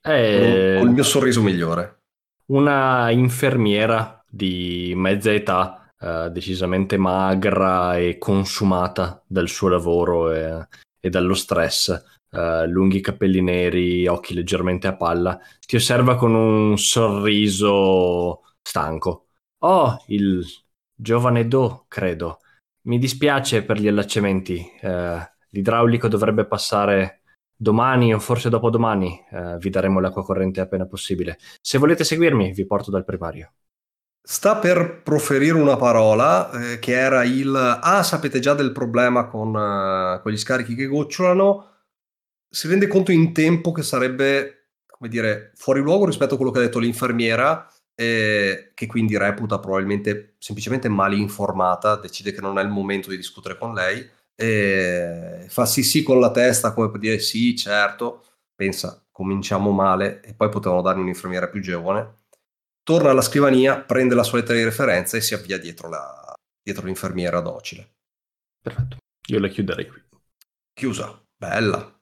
Eh, 0.04 0.76
con 0.78 0.88
il 0.88 0.94
mio 0.94 1.02
sorriso 1.02 1.42
migliore. 1.42 1.98
Una 2.46 3.10
infermiera 3.10 4.22
di 4.28 4.92
mezza 4.96 5.32
età, 5.32 5.90
eh, 5.98 6.30
decisamente 6.30 6.96
magra 6.96 7.96
e 7.96 8.18
consumata 8.18 9.22
dal 9.26 9.48
suo 9.48 9.68
lavoro 9.68 10.32
e, 10.32 10.66
e 10.98 11.10
dallo 11.10 11.34
stress, 11.34 12.20
uh, 12.32 12.66
lunghi 12.66 13.00
capelli 13.00 13.40
neri, 13.40 14.06
occhi 14.06 14.34
leggermente 14.34 14.86
a 14.86 14.96
palla, 14.96 15.38
ti 15.66 15.76
osserva 15.76 16.16
con 16.16 16.34
un 16.34 16.76
sorriso 16.78 18.42
stanco. 18.60 19.28
Oh, 19.64 20.02
il 20.08 20.44
giovane 20.94 21.46
Do, 21.46 21.84
credo. 21.88 22.38
Mi 22.88 22.98
dispiace 22.98 23.62
per 23.64 23.78
gli 23.78 23.88
allacciamenti. 23.88 24.64
Uh, 24.82 25.18
l'idraulico 25.50 26.08
dovrebbe 26.08 26.46
passare 26.46 27.20
domani 27.54 28.12
o 28.12 28.18
forse 28.18 28.48
dopodomani. 28.48 29.24
Uh, 29.30 29.56
vi 29.58 29.70
daremo 29.70 30.00
l'acqua 30.00 30.24
corrente 30.24 30.60
appena 30.60 30.86
possibile. 30.86 31.38
Se 31.60 31.78
volete 31.78 32.02
seguirmi, 32.02 32.52
vi 32.52 32.66
porto 32.66 32.90
dal 32.90 33.04
primario. 33.04 33.52
Sta 34.24 34.56
per 34.56 35.02
proferire 35.02 35.58
una 35.58 35.76
parola 35.76 36.50
eh, 36.50 36.78
che 36.78 36.92
era 36.92 37.24
il 37.24 37.54
Ah, 37.54 38.04
sapete 38.04 38.38
già 38.38 38.54
del 38.54 38.70
problema 38.70 39.26
con, 39.26 39.48
uh, 39.48 40.22
con 40.22 40.30
gli 40.30 40.36
scarichi 40.36 40.76
che 40.76 40.86
gocciolano 40.86 41.71
si 42.52 42.68
rende 42.68 42.86
conto 42.86 43.12
in 43.12 43.32
tempo 43.32 43.72
che 43.72 43.82
sarebbe, 43.82 44.72
come 44.86 45.08
dire, 45.08 45.52
fuori 45.54 45.80
luogo 45.80 46.04
rispetto 46.04 46.34
a 46.34 46.36
quello 46.36 46.52
che 46.52 46.58
ha 46.58 46.62
detto 46.62 46.78
l'infermiera, 46.78 47.66
eh, 47.94 48.72
che 48.74 48.86
quindi 48.86 49.16
reputa 49.16 49.58
probabilmente 49.58 50.34
semplicemente 50.38 50.88
male 50.90 51.16
informata, 51.16 51.96
decide 51.96 52.32
che 52.32 52.42
non 52.42 52.58
è 52.58 52.62
il 52.62 52.68
momento 52.68 53.08
di 53.08 53.16
discutere 53.16 53.56
con 53.56 53.72
lei, 53.72 54.06
e 54.34 55.46
fa 55.48 55.64
sì 55.64 55.82
sì 55.82 56.02
con 56.02 56.20
la 56.20 56.30
testa 56.30 56.74
come 56.74 56.90
per 56.90 57.00
dire 57.00 57.18
sì, 57.20 57.56
certo, 57.56 58.24
pensa, 58.54 59.02
cominciamo 59.10 59.70
male 59.70 60.20
e 60.20 60.34
poi 60.34 60.50
potevano 60.50 60.82
darmi 60.82 61.02
un'infermiera 61.02 61.48
più 61.48 61.62
giovane. 61.62 62.20
Torna 62.82 63.10
alla 63.10 63.22
scrivania, 63.22 63.80
prende 63.80 64.14
la 64.14 64.24
sua 64.24 64.38
lettera 64.38 64.58
di 64.58 64.64
referenza 64.64 65.16
e 65.16 65.22
si 65.22 65.32
avvia 65.32 65.58
dietro, 65.58 65.88
la, 65.88 66.34
dietro 66.62 66.84
l'infermiera 66.84 67.40
docile. 67.40 67.94
Perfetto, 68.60 68.96
io 69.28 69.38
la 69.38 69.48
chiuderei 69.48 69.86
qui. 69.86 70.02
Chiusa, 70.74 71.18
bella. 71.34 72.01